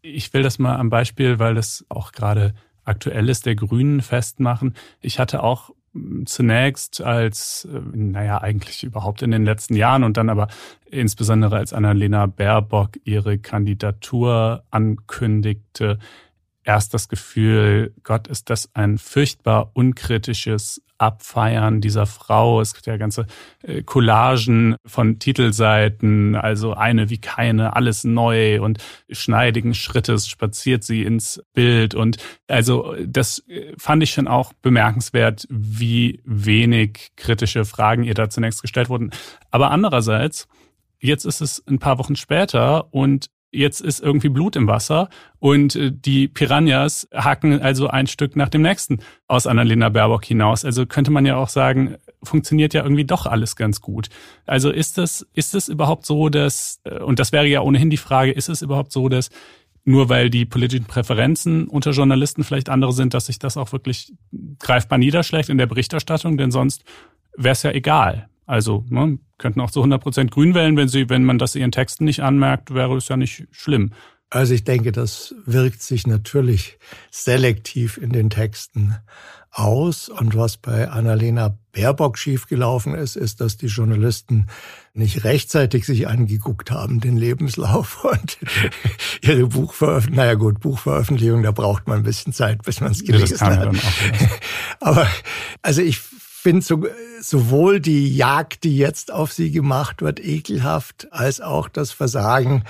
ich 0.00 0.32
will 0.32 0.42
das 0.42 0.58
mal 0.58 0.76
am 0.76 0.88
Beispiel, 0.88 1.38
weil 1.38 1.54
das 1.54 1.84
auch 1.88 2.12
gerade 2.12 2.54
aktuell 2.84 3.28
ist, 3.28 3.46
der 3.46 3.56
Grünen 3.56 4.00
festmachen. 4.00 4.74
Ich 5.00 5.18
hatte 5.18 5.42
auch 5.42 5.70
zunächst 6.24 7.00
als, 7.00 7.66
äh, 7.72 7.80
naja, 7.94 8.40
eigentlich 8.40 8.84
überhaupt 8.84 9.22
in 9.22 9.30
den 9.30 9.44
letzten 9.44 9.74
Jahren 9.74 10.04
und 10.04 10.16
dann 10.16 10.28
aber 10.28 10.48
insbesondere 10.90 11.56
als 11.56 11.72
Annalena 11.72 12.26
Baerbock 12.26 12.98
ihre 13.04 13.38
Kandidatur 13.38 14.64
ankündigte, 14.70 15.98
erst 16.66 16.92
das 16.92 17.08
Gefühl, 17.08 17.94
Gott, 18.02 18.26
ist 18.26 18.50
das 18.50 18.68
ein 18.74 18.98
furchtbar 18.98 19.70
unkritisches 19.74 20.82
Abfeiern 20.98 21.80
dieser 21.80 22.06
Frau. 22.06 22.60
Es 22.60 22.74
gibt 22.74 22.86
ja 22.86 22.96
ganze 22.96 23.26
äh, 23.62 23.82
Collagen 23.82 24.76
von 24.84 25.18
Titelseiten, 25.18 26.34
also 26.34 26.74
eine 26.74 27.10
wie 27.10 27.18
keine, 27.18 27.76
alles 27.76 28.04
neu 28.04 28.62
und 28.62 28.78
schneidigen 29.10 29.74
Schrittes 29.74 30.26
spaziert 30.26 30.84
sie 30.84 31.02
ins 31.02 31.42
Bild. 31.52 31.94
Und 31.94 32.16
also 32.48 32.94
das 33.06 33.44
äh, 33.48 33.74
fand 33.78 34.02
ich 34.02 34.12
schon 34.12 34.28
auch 34.28 34.52
bemerkenswert, 34.62 35.46
wie 35.50 36.20
wenig 36.24 37.12
kritische 37.16 37.64
Fragen 37.64 38.04
ihr 38.04 38.14
da 38.14 38.30
zunächst 38.30 38.62
gestellt 38.62 38.88
wurden. 38.88 39.10
Aber 39.50 39.70
andererseits, 39.70 40.48
jetzt 40.98 41.26
ist 41.26 41.42
es 41.42 41.62
ein 41.66 41.78
paar 41.78 41.98
Wochen 41.98 42.16
später 42.16 42.92
und 42.92 43.28
jetzt 43.52 43.80
ist 43.80 44.00
irgendwie 44.00 44.28
Blut 44.28 44.56
im 44.56 44.66
Wasser 44.66 45.08
und 45.38 45.76
äh, 45.76 45.92
die 45.92 46.28
Piranhas 46.28 47.08
hacken 47.14 47.60
also 47.60 47.88
ein 47.88 48.06
Stück 48.06 48.36
nach 48.36 48.48
dem 48.48 48.62
nächsten 48.62 48.98
aus 49.28 49.46
Annalena 49.46 49.88
Baerbock 49.88 50.24
hinaus. 50.24 50.64
Also 50.64 50.86
könnte 50.86 51.10
man 51.10 51.26
ja 51.26 51.36
auch 51.36 51.48
sagen, 51.48 51.96
funktioniert 52.22 52.74
ja 52.74 52.82
irgendwie 52.82 53.04
doch 53.04 53.26
alles 53.26 53.56
ganz 53.56 53.80
gut. 53.80 54.08
Also 54.46 54.70
ist 54.70 54.98
es, 54.98 55.26
ist 55.32 55.54
es 55.54 55.68
überhaupt 55.68 56.06
so, 56.06 56.28
dass, 56.28 56.80
äh, 56.84 56.98
und 57.00 57.18
das 57.18 57.32
wäre 57.32 57.46
ja 57.46 57.60
ohnehin 57.60 57.90
die 57.90 57.96
Frage, 57.96 58.32
ist 58.32 58.48
es 58.48 58.62
überhaupt 58.62 58.92
so, 58.92 59.08
dass 59.08 59.30
nur 59.84 60.08
weil 60.08 60.30
die 60.30 60.44
politischen 60.44 60.86
Präferenzen 60.86 61.68
unter 61.68 61.92
Journalisten 61.92 62.42
vielleicht 62.42 62.68
andere 62.68 62.92
sind, 62.92 63.14
dass 63.14 63.26
sich 63.26 63.38
das 63.38 63.56
auch 63.56 63.70
wirklich 63.72 64.12
greifbar 64.58 64.98
niederschlägt 64.98 65.48
in 65.48 65.58
der 65.58 65.66
Berichterstattung, 65.66 66.36
denn 66.36 66.50
sonst 66.50 66.82
wäre 67.36 67.52
es 67.52 67.62
ja 67.62 67.70
egal. 67.70 68.28
Also 68.46 68.84
ne, 68.88 69.18
könnten 69.38 69.60
auch 69.60 69.70
zu 69.70 69.80
100 69.80 70.00
Prozent 70.00 70.30
Grün 70.30 70.54
wählen, 70.54 70.76
wenn 70.76 70.88
sie, 70.88 71.10
wenn 71.10 71.24
man 71.24 71.38
das 71.38 71.54
ihren 71.54 71.72
Texten 71.72 72.04
nicht 72.04 72.20
anmerkt, 72.20 72.72
wäre 72.72 72.96
es 72.96 73.08
ja 73.08 73.16
nicht 73.16 73.46
schlimm. 73.50 73.92
Also 74.30 74.54
ich 74.54 74.64
denke, 74.64 74.90
das 74.90 75.34
wirkt 75.44 75.82
sich 75.82 76.06
natürlich 76.06 76.78
selektiv 77.10 77.96
in 77.96 78.10
den 78.10 78.28
Texten 78.28 78.96
aus. 79.52 80.08
Und 80.08 80.36
was 80.36 80.56
bei 80.56 80.88
Annalena 80.90 81.56
Baerbock 81.72 82.18
schiefgelaufen 82.18 82.94
ist, 82.94 83.16
ist, 83.16 83.40
dass 83.40 83.56
die 83.56 83.66
Journalisten 83.66 84.46
nicht 84.94 85.24
rechtzeitig 85.24 85.86
sich 85.86 86.08
angeguckt 86.08 86.70
haben, 86.70 87.00
den 87.00 87.16
Lebenslauf 87.16 88.04
und 88.12 88.38
ihre 89.22 89.46
Buchveröffentlichung. 89.46 90.24
Naja 90.24 90.34
gut, 90.34 90.60
Buchveröffentlichung, 90.60 91.42
da 91.42 91.52
braucht 91.52 91.86
man 91.86 91.98
ein 91.98 92.04
bisschen 92.04 92.32
Zeit, 92.32 92.62
bis 92.62 92.80
man 92.80 92.92
es 92.92 93.04
gelesen 93.04 93.38
ja, 93.40 93.56
hat. 93.56 93.76
Aber 94.80 95.06
also 95.62 95.82
ich 95.82 96.00
finde 96.46 96.62
so, 96.62 96.86
sowohl 97.20 97.80
die 97.80 98.16
Jagd, 98.16 98.62
die 98.62 98.76
jetzt 98.76 99.12
auf 99.12 99.32
sie 99.32 99.50
gemacht 99.50 100.00
wird, 100.00 100.24
ekelhaft, 100.24 101.08
als 101.10 101.40
auch 101.40 101.68
das 101.68 101.90
Versagen 101.90 102.62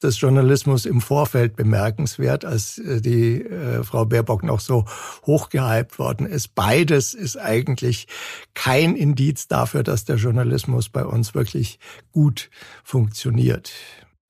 des 0.00 0.20
Journalismus 0.20 0.86
im 0.86 1.00
Vorfeld 1.00 1.56
bemerkenswert, 1.56 2.44
als 2.44 2.78
äh, 2.78 3.00
die 3.00 3.42
äh, 3.42 3.82
Frau 3.82 4.04
Baerbock 4.04 4.44
noch 4.44 4.60
so 4.60 4.84
hochgehypt 5.26 5.98
worden 5.98 6.28
ist. 6.28 6.54
Beides 6.54 7.12
ist 7.12 7.36
eigentlich 7.36 8.06
kein 8.54 8.94
Indiz 8.94 9.48
dafür, 9.48 9.82
dass 9.82 10.04
der 10.04 10.14
Journalismus 10.14 10.88
bei 10.88 11.04
uns 11.04 11.34
wirklich 11.34 11.80
gut 12.12 12.50
funktioniert. 12.84 13.72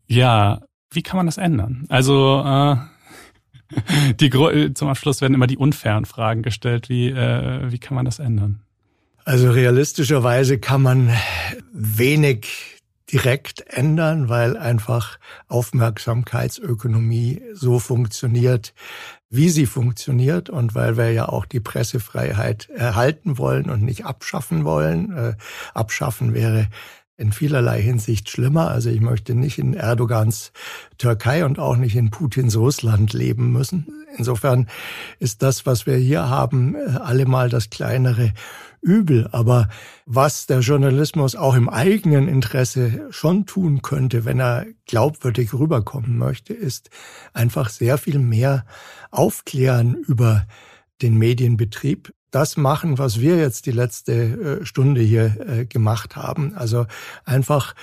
Ja, 0.06 0.62
wie 0.90 1.02
kann 1.02 1.18
man 1.18 1.26
das 1.26 1.36
ändern? 1.36 1.84
Also 1.90 2.42
äh, 2.42 2.76
die 4.14 4.30
zum 4.72 4.88
Abschluss 4.88 5.20
werden 5.20 5.34
immer 5.34 5.46
die 5.46 5.58
unfairen 5.58 6.06
Fragen 6.06 6.40
gestellt. 6.40 6.88
Wie, 6.88 7.10
äh, 7.10 7.70
wie 7.70 7.78
kann 7.78 7.96
man 7.96 8.06
das 8.06 8.18
ändern? 8.18 8.63
Also 9.24 9.50
realistischerweise 9.50 10.58
kann 10.58 10.82
man 10.82 11.10
wenig 11.72 12.82
direkt 13.10 13.64
ändern, 13.68 14.28
weil 14.28 14.56
einfach 14.56 15.18
Aufmerksamkeitsökonomie 15.48 17.42
so 17.54 17.78
funktioniert, 17.78 18.74
wie 19.30 19.48
sie 19.48 19.66
funktioniert 19.66 20.50
und 20.50 20.74
weil 20.74 20.96
wir 20.96 21.10
ja 21.12 21.28
auch 21.28 21.46
die 21.46 21.60
Pressefreiheit 21.60 22.68
erhalten 22.70 23.38
wollen 23.38 23.70
und 23.70 23.82
nicht 23.82 24.04
abschaffen 24.04 24.64
wollen. 24.64 25.16
Äh, 25.16 25.34
abschaffen 25.72 26.34
wäre 26.34 26.68
in 27.16 27.32
vielerlei 27.32 27.80
Hinsicht 27.80 28.28
schlimmer. 28.28 28.70
Also 28.70 28.90
ich 28.90 29.00
möchte 29.00 29.34
nicht 29.34 29.58
in 29.58 29.74
Erdogans 29.74 30.52
Türkei 30.98 31.44
und 31.44 31.58
auch 31.58 31.76
nicht 31.76 31.96
in 31.96 32.10
Putins 32.10 32.56
Russland 32.56 33.12
leben 33.12 33.52
müssen. 33.52 33.86
Insofern 34.16 34.68
ist 35.18 35.42
das, 35.42 35.66
was 35.66 35.86
wir 35.86 35.96
hier 35.96 36.28
haben, 36.28 36.74
äh, 36.74 36.98
allemal 36.98 37.48
das 37.48 37.70
kleinere 37.70 38.32
Übel. 38.84 39.28
Aber 39.32 39.68
was 40.06 40.46
der 40.46 40.60
Journalismus 40.60 41.34
auch 41.34 41.54
im 41.54 41.68
eigenen 41.68 42.28
Interesse 42.28 43.06
schon 43.10 43.46
tun 43.46 43.82
könnte, 43.82 44.24
wenn 44.24 44.40
er 44.40 44.66
glaubwürdig 44.86 45.54
rüberkommen 45.54 46.18
möchte, 46.18 46.52
ist 46.52 46.90
einfach 47.32 47.70
sehr 47.70 47.98
viel 47.98 48.18
mehr 48.18 48.66
aufklären 49.10 49.94
über 49.94 50.46
den 51.02 51.16
Medienbetrieb, 51.18 52.12
das 52.30 52.56
machen, 52.56 52.98
was 52.98 53.20
wir 53.20 53.36
jetzt 53.36 53.66
die 53.66 53.70
letzte 53.70 54.12
äh, 54.60 54.66
Stunde 54.66 55.00
hier 55.00 55.36
äh, 55.46 55.66
gemacht 55.66 56.16
haben. 56.16 56.54
Also 56.54 56.86
einfach 57.24 57.74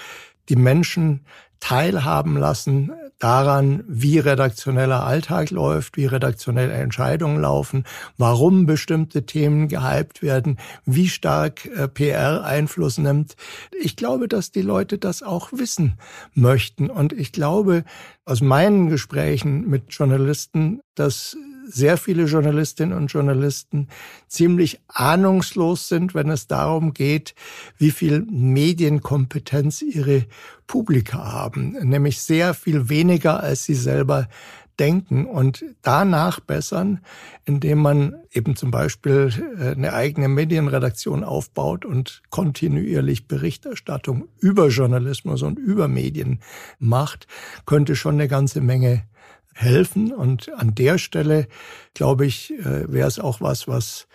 die 0.49 0.55
Menschen 0.55 1.25
teilhaben 1.59 2.35
lassen 2.35 2.91
daran, 3.21 3.83
wie 3.87 4.19
redaktioneller 4.19 5.05
Alltag 5.05 5.51
läuft, 5.51 5.95
wie 5.95 6.07
redaktionelle 6.07 6.73
Entscheidungen 6.73 7.39
laufen, 7.39 7.85
warum 8.17 8.65
bestimmte 8.65 9.25
Themen 9.25 9.67
gehypt 9.67 10.21
werden, 10.23 10.57
wie 10.85 11.07
stark 11.07 11.65
äh, 11.67 11.87
PR 11.87 12.43
Einfluss 12.43 12.97
nimmt. 12.97 13.35
Ich 13.79 13.95
glaube, 13.95 14.27
dass 14.27 14.51
die 14.51 14.63
Leute 14.63 14.97
das 14.97 15.21
auch 15.21 15.51
wissen 15.53 15.97
möchten. 16.33 16.89
Und 16.89 17.13
ich 17.13 17.31
glaube 17.31 17.83
aus 18.25 18.41
meinen 18.41 18.89
Gesprächen 18.89 19.69
mit 19.69 19.93
Journalisten, 19.93 20.81
dass 20.95 21.37
sehr 21.67 21.97
viele 21.97 22.23
Journalistinnen 22.23 22.97
und 22.97 23.11
Journalisten 23.11 23.87
ziemlich 24.27 24.81
ahnungslos 24.87 25.87
sind, 25.87 26.13
wenn 26.13 26.29
es 26.29 26.47
darum 26.47 26.93
geht, 26.93 27.35
wie 27.77 27.91
viel 27.91 28.25
Medienkompetenz 28.29 29.81
ihre 29.81 30.25
Publika 30.67 31.31
haben, 31.31 31.71
nämlich 31.81 32.21
sehr 32.21 32.53
viel 32.53 32.89
weniger, 32.89 33.41
als 33.41 33.65
sie 33.65 33.75
selber 33.75 34.27
denken 34.79 35.25
und 35.25 35.63
danach 35.83 36.39
bessern, 36.39 37.01
indem 37.45 37.79
man 37.79 38.15
eben 38.31 38.55
zum 38.55 38.71
Beispiel 38.71 39.29
äh, 39.59 39.71
eine 39.71 39.93
eigene 39.93 40.27
Medienredaktion 40.27 41.23
aufbaut 41.23 41.85
und 41.85 42.23
kontinuierlich 42.31 43.27
Berichterstattung 43.27 44.27
über 44.39 44.69
Journalismus 44.69 45.43
und 45.43 45.59
über 45.59 45.87
Medien 45.87 46.39
macht, 46.79 47.27
könnte 47.65 47.95
schon 47.95 48.15
eine 48.15 48.27
ganze 48.27 48.61
Menge 48.61 49.03
helfen. 49.61 50.13
Und 50.13 50.51
an 50.53 50.75
der 50.75 50.97
Stelle, 50.97 51.47
glaube 51.93 52.25
ich, 52.25 52.51
äh, 52.59 52.91
wäre 52.91 53.07
es 53.07 53.19
auch 53.19 53.41
was, 53.41 53.67
was 53.67 54.07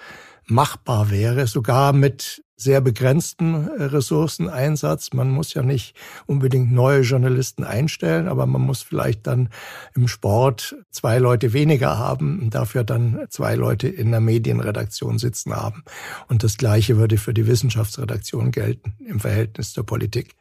machbar 0.46 1.10
wäre, 1.10 1.46
sogar 1.46 1.92
mit 1.92 2.42
sehr 2.56 2.80
begrenzten 2.80 3.68
äh, 3.68 3.84
Ressourceneinsatz. 3.84 5.12
Man 5.12 5.30
muss 5.30 5.54
ja 5.54 5.62
nicht 5.62 5.94
unbedingt 6.26 6.72
neue 6.72 7.02
Journalisten 7.02 7.64
einstellen, 7.64 8.28
aber 8.28 8.46
man 8.46 8.62
muss 8.62 8.82
vielleicht 8.82 9.26
dann 9.26 9.50
im 9.94 10.08
Sport 10.08 10.76
zwei 10.90 11.18
Leute 11.18 11.52
weniger 11.52 11.98
haben 11.98 12.40
und 12.40 12.54
dafür 12.54 12.82
dann 12.82 13.26
zwei 13.28 13.54
Leute 13.54 13.88
in 13.88 14.10
der 14.10 14.20
Medienredaktion 14.20 15.18
sitzen 15.18 15.54
haben. 15.54 15.84
Und 16.28 16.44
das 16.44 16.56
Gleiche 16.56 16.96
würde 16.96 17.18
für 17.18 17.34
die 17.34 17.46
Wissenschaftsredaktion 17.46 18.50
gelten 18.52 18.94
im 19.06 19.20
Verhältnis 19.20 19.72
zur 19.72 19.84
Politik 19.84 20.34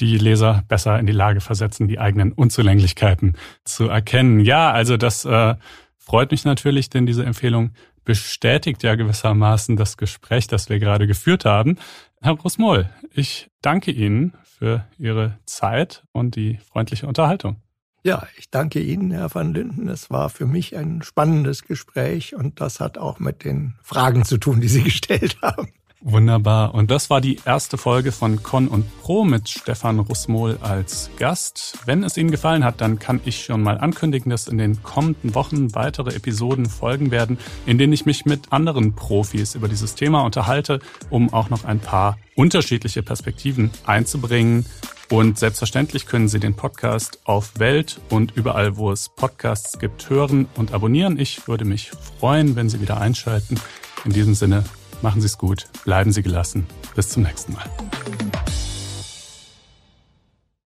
die 0.00 0.18
Leser 0.18 0.62
besser 0.68 0.98
in 0.98 1.06
die 1.06 1.12
Lage 1.12 1.40
versetzen, 1.40 1.88
die 1.88 1.98
eigenen 1.98 2.32
Unzulänglichkeiten 2.32 3.36
zu 3.64 3.88
erkennen. 3.88 4.40
Ja, 4.40 4.70
also 4.72 4.96
das 4.96 5.24
äh, 5.24 5.54
freut 5.96 6.30
mich 6.30 6.44
natürlich, 6.44 6.90
denn 6.90 7.06
diese 7.06 7.24
Empfehlung 7.24 7.70
bestätigt 8.04 8.82
ja 8.82 8.94
gewissermaßen 8.94 9.76
das 9.76 9.96
Gespräch, 9.96 10.46
das 10.46 10.68
wir 10.68 10.78
gerade 10.78 11.06
geführt 11.06 11.44
haben. 11.44 11.76
Herr 12.22 12.32
Rosmoll, 12.32 12.88
ich 13.12 13.50
danke 13.60 13.90
Ihnen 13.90 14.32
für 14.44 14.86
Ihre 14.96 15.38
Zeit 15.44 16.04
und 16.12 16.36
die 16.36 16.58
freundliche 16.58 17.06
Unterhaltung. 17.06 17.56
Ja, 18.04 18.26
ich 18.38 18.50
danke 18.50 18.80
Ihnen, 18.80 19.10
Herr 19.10 19.34
van 19.34 19.52
Linden. 19.52 19.88
Es 19.88 20.10
war 20.10 20.30
für 20.30 20.46
mich 20.46 20.76
ein 20.76 21.02
spannendes 21.02 21.64
Gespräch 21.64 22.36
und 22.36 22.60
das 22.60 22.78
hat 22.78 22.98
auch 22.98 23.18
mit 23.18 23.44
den 23.44 23.74
Fragen 23.82 24.24
zu 24.24 24.38
tun, 24.38 24.60
die 24.60 24.68
Sie 24.68 24.82
gestellt 24.84 25.36
haben. 25.42 25.72
Wunderbar. 26.02 26.74
Und 26.74 26.90
das 26.90 27.08
war 27.10 27.20
die 27.20 27.40
erste 27.44 27.78
Folge 27.78 28.12
von 28.12 28.42
Con 28.42 28.68
und 28.68 28.84
Pro 29.00 29.24
mit 29.24 29.48
Stefan 29.48 29.98
Russmohl 29.98 30.58
als 30.60 31.10
Gast. 31.18 31.78
Wenn 31.86 32.04
es 32.04 32.16
Ihnen 32.16 32.30
gefallen 32.30 32.64
hat, 32.64 32.80
dann 32.80 32.98
kann 32.98 33.20
ich 33.24 33.44
schon 33.44 33.62
mal 33.62 33.78
ankündigen, 33.78 34.30
dass 34.30 34.46
in 34.46 34.58
den 34.58 34.82
kommenden 34.82 35.34
Wochen 35.34 35.74
weitere 35.74 36.14
Episoden 36.14 36.66
folgen 36.66 37.10
werden, 37.10 37.38
in 37.64 37.78
denen 37.78 37.94
ich 37.94 38.04
mich 38.04 38.26
mit 38.26 38.52
anderen 38.52 38.94
Profis 38.94 39.54
über 39.54 39.68
dieses 39.68 39.94
Thema 39.94 40.20
unterhalte, 40.22 40.80
um 41.08 41.32
auch 41.32 41.48
noch 41.48 41.64
ein 41.64 41.80
paar 41.80 42.18
unterschiedliche 42.36 43.02
Perspektiven 43.02 43.70
einzubringen. 43.86 44.66
Und 45.10 45.38
selbstverständlich 45.38 46.06
können 46.06 46.28
Sie 46.28 46.40
den 46.40 46.54
Podcast 46.54 47.20
auf 47.24 47.58
Welt 47.58 48.00
und 48.10 48.36
überall, 48.36 48.76
wo 48.76 48.90
es 48.90 49.08
Podcasts 49.08 49.78
gibt, 49.78 50.10
hören 50.10 50.46
und 50.56 50.74
abonnieren. 50.74 51.18
Ich 51.18 51.48
würde 51.48 51.64
mich 51.64 51.90
freuen, 52.18 52.54
wenn 52.54 52.68
Sie 52.68 52.80
wieder 52.80 53.00
einschalten. 53.00 53.58
In 54.04 54.12
diesem 54.12 54.34
Sinne, 54.34 54.64
Machen 55.02 55.20
Sie 55.20 55.26
es 55.26 55.38
gut, 55.38 55.66
bleiben 55.84 56.12
Sie 56.12 56.22
gelassen. 56.22 56.66
Bis 56.94 57.10
zum 57.10 57.22
nächsten 57.22 57.52
Mal. 57.52 57.70